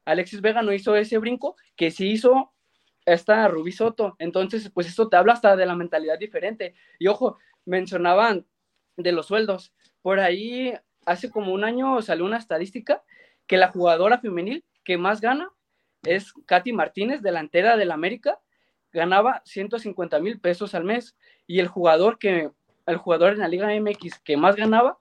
Alexis 0.04 0.40
Vega 0.40 0.62
no 0.62 0.72
hizo 0.72 0.96
ese 0.96 1.18
brinco 1.18 1.56
que 1.76 1.90
sí 1.90 2.10
hizo 2.10 2.52
esta 3.04 3.48
Rubí 3.48 3.72
Soto. 3.72 4.16
Entonces, 4.18 4.70
pues 4.72 4.86
esto 4.86 5.08
te 5.08 5.16
habla 5.16 5.34
hasta 5.34 5.56
de 5.56 5.66
la 5.66 5.74
mentalidad 5.74 6.18
diferente. 6.18 6.74
Y 6.98 7.08
ojo, 7.08 7.38
mencionaban 7.64 8.46
de 8.96 9.12
los 9.12 9.26
sueldos. 9.26 9.72
Por 10.02 10.20
ahí, 10.20 10.74
hace 11.08 11.30
como 11.30 11.52
un 11.52 11.64
año 11.64 12.00
salió 12.02 12.24
una 12.24 12.36
estadística 12.36 13.02
que 13.46 13.56
la 13.56 13.68
jugadora 13.68 14.18
femenil 14.18 14.64
que 14.84 14.98
más 14.98 15.20
gana 15.20 15.50
es 16.02 16.32
Katy 16.46 16.72
Martínez, 16.72 17.22
delantera 17.22 17.76
del 17.76 17.90
América, 17.90 18.38
ganaba 18.92 19.42
150 19.44 20.20
mil 20.20 20.40
pesos 20.40 20.74
al 20.74 20.84
mes. 20.84 21.16
Y 21.46 21.60
el 21.60 21.68
jugador 21.68 22.18
que, 22.18 22.50
el 22.86 22.96
jugador 22.98 23.32
en 23.32 23.40
la 23.40 23.48
Liga 23.48 23.68
MX 23.68 24.20
que 24.20 24.36
más 24.36 24.56
ganaba 24.56 24.98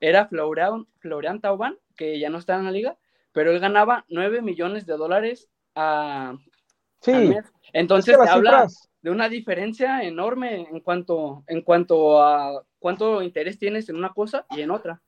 era 0.00 0.26
Florian, 0.26 0.86
Florian 0.98 1.40
Tauban, 1.40 1.78
que 1.96 2.18
ya 2.18 2.30
no 2.30 2.38
está 2.38 2.56
en 2.56 2.64
la 2.64 2.70
liga, 2.70 2.96
pero 3.32 3.52
él 3.52 3.60
ganaba 3.60 4.06
9 4.08 4.40
millones 4.40 4.86
de 4.86 4.96
dólares 4.96 5.48
a, 5.74 6.36
sí, 7.00 7.12
al 7.12 7.28
mes. 7.28 7.52
Entonces 7.74 8.18
te 8.18 8.28
habla 8.28 8.66
de 9.02 9.10
una 9.10 9.28
diferencia 9.28 10.02
enorme 10.02 10.68
en 10.70 10.80
cuanto, 10.80 11.44
en 11.46 11.62
cuanto 11.62 12.22
a 12.22 12.64
cuánto 12.78 13.22
interés 13.22 13.58
tienes 13.58 13.88
en 13.88 13.96
una 13.96 14.10
cosa 14.10 14.46
y 14.50 14.62
en 14.62 14.70
otra. 14.70 15.02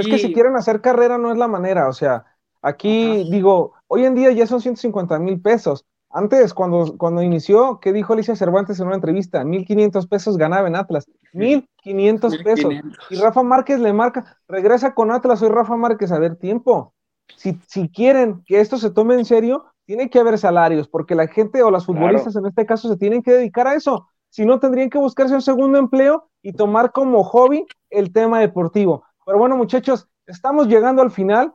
Es 0.00 0.06
que 0.06 0.18
si 0.18 0.32
quieren 0.32 0.56
hacer 0.56 0.80
carrera 0.80 1.18
no 1.18 1.32
es 1.32 1.38
la 1.38 1.48
manera, 1.48 1.88
o 1.88 1.92
sea, 1.92 2.24
aquí 2.62 3.28
digo, 3.30 3.74
hoy 3.86 4.04
en 4.04 4.14
día 4.14 4.30
ya 4.32 4.46
son 4.46 4.60
150 4.60 5.18
mil 5.18 5.40
pesos. 5.40 5.86
Antes, 6.10 6.54
cuando, 6.54 6.96
cuando 6.96 7.22
inició, 7.22 7.80
¿qué 7.80 7.92
dijo 7.92 8.12
Alicia 8.12 8.36
Cervantes 8.36 8.80
en 8.80 8.86
una 8.86 8.94
entrevista? 8.94 9.42
1.500 9.42 10.08
pesos 10.08 10.38
ganaba 10.38 10.68
en 10.68 10.76
Atlas. 10.76 11.06
1.500 11.34 12.42
pesos. 12.44 12.72
Y 13.10 13.16
Rafa 13.16 13.42
Márquez 13.42 13.80
le 13.80 13.92
marca, 13.92 14.38
regresa 14.48 14.94
con 14.94 15.10
Atlas, 15.10 15.40
soy 15.40 15.48
Rafa 15.48 15.76
Márquez, 15.76 16.12
a 16.12 16.18
ver, 16.18 16.36
tiempo. 16.36 16.94
Si, 17.36 17.58
si 17.66 17.88
quieren 17.90 18.42
que 18.46 18.60
esto 18.60 18.78
se 18.78 18.90
tome 18.90 19.14
en 19.14 19.24
serio, 19.24 19.66
tiene 19.84 20.10
que 20.10 20.18
haber 20.18 20.38
salarios, 20.38 20.88
porque 20.88 21.14
la 21.14 21.28
gente 21.28 21.62
o 21.62 21.70
las 21.70 21.86
futbolistas 21.86 22.34
en 22.36 22.46
este 22.46 22.66
caso 22.66 22.88
se 22.88 22.96
tienen 22.96 23.22
que 23.22 23.32
dedicar 23.32 23.66
a 23.66 23.74
eso. 23.74 24.08
Si 24.30 24.44
no, 24.44 24.58
tendrían 24.58 24.90
que 24.90 24.98
buscarse 24.98 25.34
un 25.34 25.42
segundo 25.42 25.78
empleo 25.78 26.28
y 26.42 26.52
tomar 26.52 26.92
como 26.92 27.24
hobby 27.24 27.66
el 27.90 28.12
tema 28.12 28.40
deportivo. 28.40 29.04
Pero 29.26 29.38
bueno, 29.38 29.56
muchachos, 29.56 30.08
estamos 30.26 30.68
llegando 30.68 31.02
al 31.02 31.10
final. 31.10 31.52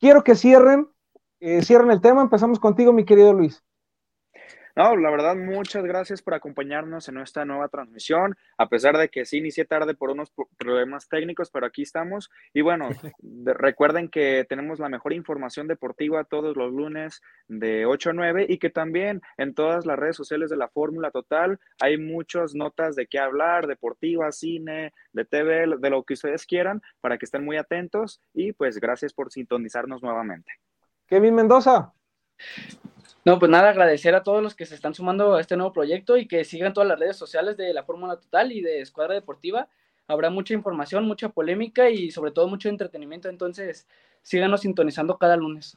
Quiero 0.00 0.24
que 0.24 0.34
cierren, 0.34 0.88
eh, 1.40 1.62
cierren 1.62 1.90
el 1.90 2.00
tema. 2.00 2.22
Empezamos 2.22 2.58
contigo, 2.60 2.92
mi 2.92 3.04
querido 3.04 3.32
Luis. 3.34 3.62
No, 4.78 4.96
la 4.96 5.10
verdad, 5.10 5.34
muchas 5.34 5.84
gracias 5.84 6.22
por 6.22 6.34
acompañarnos 6.34 7.08
en 7.08 7.18
esta 7.18 7.44
nueva 7.44 7.66
transmisión, 7.66 8.36
a 8.56 8.68
pesar 8.68 8.96
de 8.96 9.08
que 9.08 9.24
sí 9.24 9.38
inicié 9.38 9.64
tarde 9.64 9.94
por 9.94 10.10
unos 10.10 10.32
problemas 10.56 11.08
técnicos, 11.08 11.50
pero 11.50 11.66
aquí 11.66 11.82
estamos. 11.82 12.30
Y 12.54 12.60
bueno, 12.60 12.88
recuerden 13.44 14.08
que 14.08 14.46
tenemos 14.48 14.78
la 14.78 14.88
mejor 14.88 15.14
información 15.14 15.66
deportiva 15.66 16.22
todos 16.22 16.56
los 16.56 16.72
lunes 16.72 17.22
de 17.48 17.86
8 17.86 18.10
a 18.10 18.12
9 18.12 18.46
y 18.48 18.58
que 18.58 18.70
también 18.70 19.20
en 19.36 19.52
todas 19.52 19.84
las 19.84 19.98
redes 19.98 20.14
sociales 20.14 20.48
de 20.48 20.56
la 20.56 20.68
Fórmula 20.68 21.10
Total 21.10 21.58
hay 21.80 21.98
muchas 21.98 22.54
notas 22.54 22.94
de 22.94 23.08
qué 23.08 23.18
hablar, 23.18 23.66
deportiva, 23.66 24.30
cine, 24.30 24.92
de 25.12 25.24
TV, 25.24 25.66
de 25.76 25.90
lo 25.90 26.04
que 26.04 26.14
ustedes 26.14 26.46
quieran, 26.46 26.82
para 27.00 27.18
que 27.18 27.24
estén 27.24 27.44
muy 27.44 27.56
atentos 27.56 28.22
y 28.32 28.52
pues 28.52 28.78
gracias 28.78 29.12
por 29.12 29.32
sintonizarnos 29.32 30.04
nuevamente. 30.04 30.52
Kevin 31.08 31.34
Mendoza. 31.34 31.92
No, 33.24 33.38
pues 33.38 33.50
nada, 33.50 33.70
agradecer 33.70 34.14
a 34.14 34.22
todos 34.22 34.42
los 34.42 34.54
que 34.54 34.66
se 34.66 34.74
están 34.74 34.94
sumando 34.94 35.34
a 35.34 35.40
este 35.40 35.56
nuevo 35.56 35.72
proyecto 35.72 36.16
y 36.16 36.26
que 36.26 36.44
sigan 36.44 36.72
todas 36.72 36.88
las 36.88 36.98
redes 36.98 37.16
sociales 37.16 37.56
de 37.56 37.72
la 37.74 37.84
Fórmula 37.84 38.16
Total 38.16 38.50
y 38.52 38.60
de 38.60 38.80
Escuadra 38.80 39.14
Deportiva. 39.14 39.68
Habrá 40.06 40.30
mucha 40.30 40.54
información, 40.54 41.04
mucha 41.04 41.28
polémica 41.28 41.90
y 41.90 42.10
sobre 42.10 42.30
todo 42.30 42.48
mucho 42.48 42.68
entretenimiento, 42.68 43.28
entonces 43.28 43.86
síganos 44.22 44.62
sintonizando 44.62 45.18
cada 45.18 45.36
lunes. 45.36 45.76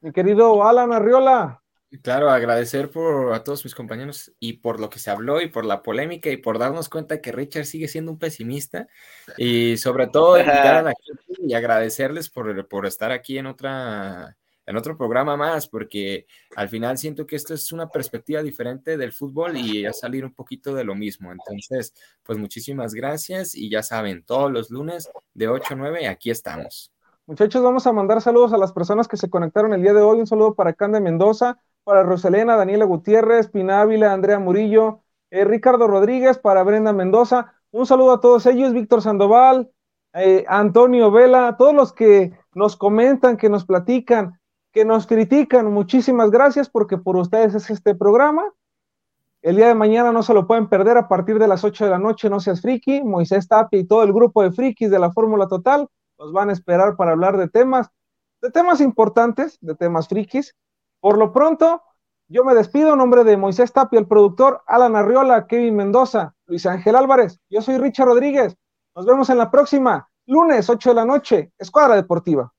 Mi 0.00 0.12
querido 0.12 0.66
Alan 0.66 0.92
Arriola. 0.92 1.62
Claro, 2.02 2.30
agradecer 2.30 2.88
por 2.90 3.34
a 3.34 3.42
todos 3.42 3.64
mis 3.64 3.74
compañeros 3.74 4.32
y 4.38 4.54
por 4.54 4.78
lo 4.78 4.88
que 4.90 5.00
se 5.00 5.10
habló 5.10 5.40
y 5.40 5.48
por 5.48 5.64
la 5.64 5.82
polémica 5.82 6.30
y 6.30 6.36
por 6.36 6.58
darnos 6.58 6.88
cuenta 6.88 7.20
que 7.20 7.32
Richard 7.32 7.64
sigue 7.64 7.88
siendo 7.88 8.12
un 8.12 8.18
pesimista 8.18 8.86
y 9.36 9.76
sobre 9.76 10.06
todo 10.06 10.36
y 11.38 11.52
agradecerles 11.52 12.30
por, 12.30 12.68
por 12.68 12.86
estar 12.86 13.10
aquí 13.10 13.38
en 13.38 13.46
otra 13.46 14.36
en 14.66 14.76
otro 14.76 14.96
programa 14.96 15.36
más, 15.36 15.68
porque 15.68 16.26
al 16.56 16.68
final 16.68 16.98
siento 16.98 17.26
que 17.26 17.36
esto 17.36 17.54
es 17.54 17.72
una 17.72 17.88
perspectiva 17.88 18.42
diferente 18.42 18.96
del 18.96 19.12
fútbol 19.12 19.56
y 19.56 19.86
a 19.86 19.92
salir 19.92 20.24
un 20.24 20.32
poquito 20.32 20.74
de 20.74 20.84
lo 20.84 20.94
mismo. 20.94 21.32
Entonces, 21.32 21.94
pues 22.22 22.38
muchísimas 22.38 22.94
gracias 22.94 23.54
y 23.54 23.70
ya 23.70 23.82
saben, 23.82 24.22
todos 24.24 24.50
los 24.50 24.70
lunes 24.70 25.10
de 25.34 25.48
8 25.48 25.74
a 25.74 25.76
9, 25.76 26.08
aquí 26.08 26.30
estamos. 26.30 26.92
Muchachos, 27.26 27.62
vamos 27.62 27.86
a 27.86 27.92
mandar 27.92 28.20
saludos 28.20 28.52
a 28.52 28.58
las 28.58 28.72
personas 28.72 29.06
que 29.06 29.16
se 29.16 29.30
conectaron 29.30 29.72
el 29.72 29.82
día 29.82 29.92
de 29.92 30.02
hoy. 30.02 30.18
Un 30.18 30.26
saludo 30.26 30.56
para 30.56 30.72
Cande 30.72 31.00
Mendoza, 31.00 31.58
para 31.84 32.02
Roselena, 32.02 32.56
Daniela 32.56 32.84
Gutiérrez, 32.86 33.48
Pinávila, 33.48 34.12
Andrea 34.12 34.40
Murillo, 34.40 35.04
eh, 35.30 35.44
Ricardo 35.44 35.86
Rodríguez, 35.86 36.38
para 36.38 36.64
Brenda 36.64 36.92
Mendoza. 36.92 37.54
Un 37.70 37.86
saludo 37.86 38.14
a 38.14 38.20
todos 38.20 38.46
ellos, 38.46 38.72
Víctor 38.72 39.00
Sandoval, 39.00 39.70
eh, 40.12 40.44
Antonio 40.48 41.12
Vela, 41.12 41.56
todos 41.56 41.72
los 41.72 41.92
que 41.92 42.32
nos 42.52 42.76
comentan, 42.76 43.36
que 43.36 43.48
nos 43.48 43.64
platican 43.64 44.39
que 44.72 44.84
nos 44.84 45.06
critican. 45.06 45.72
Muchísimas 45.72 46.30
gracias 46.30 46.68
porque 46.68 46.98
por 46.98 47.16
ustedes 47.16 47.54
es 47.54 47.70
este 47.70 47.94
programa. 47.94 48.44
El 49.42 49.56
día 49.56 49.68
de 49.68 49.74
mañana 49.74 50.12
no 50.12 50.22
se 50.22 50.34
lo 50.34 50.46
pueden 50.46 50.68
perder 50.68 50.98
a 50.98 51.08
partir 51.08 51.38
de 51.38 51.48
las 51.48 51.64
8 51.64 51.86
de 51.86 51.90
la 51.90 51.98
noche, 51.98 52.28
no 52.28 52.40
seas 52.40 52.60
friki. 52.60 53.02
Moisés 53.02 53.48
Tapia 53.48 53.80
y 53.80 53.84
todo 53.84 54.02
el 54.02 54.12
grupo 54.12 54.42
de 54.42 54.52
frikis 54.52 54.90
de 54.90 54.98
la 54.98 55.12
Fórmula 55.12 55.48
Total 55.48 55.88
los 56.18 56.32
van 56.32 56.50
a 56.50 56.52
esperar 56.52 56.96
para 56.96 57.12
hablar 57.12 57.38
de 57.38 57.48
temas, 57.48 57.88
de 58.42 58.50
temas 58.50 58.82
importantes, 58.82 59.56
de 59.62 59.74
temas 59.74 60.08
frikis. 60.08 60.54
Por 61.00 61.16
lo 61.16 61.32
pronto, 61.32 61.82
yo 62.28 62.44
me 62.44 62.54
despido 62.54 62.92
en 62.92 62.98
nombre 62.98 63.24
de 63.24 63.38
Moisés 63.38 63.72
Tapia, 63.72 63.98
el 63.98 64.06
productor, 64.06 64.62
Alan 64.66 64.94
Arriola, 64.94 65.46
Kevin 65.46 65.76
Mendoza, 65.76 66.34
Luis 66.46 66.66
Ángel 66.66 66.94
Álvarez. 66.94 67.40
Yo 67.48 67.62
soy 67.62 67.78
Richard 67.78 68.08
Rodríguez. 68.08 68.54
Nos 68.94 69.06
vemos 69.06 69.30
en 69.30 69.38
la 69.38 69.50
próxima, 69.50 70.08
lunes 70.26 70.68
8 70.68 70.90
de 70.90 70.94
la 70.94 71.06
noche, 71.06 71.52
Escuadra 71.58 71.96
Deportiva. 71.96 72.52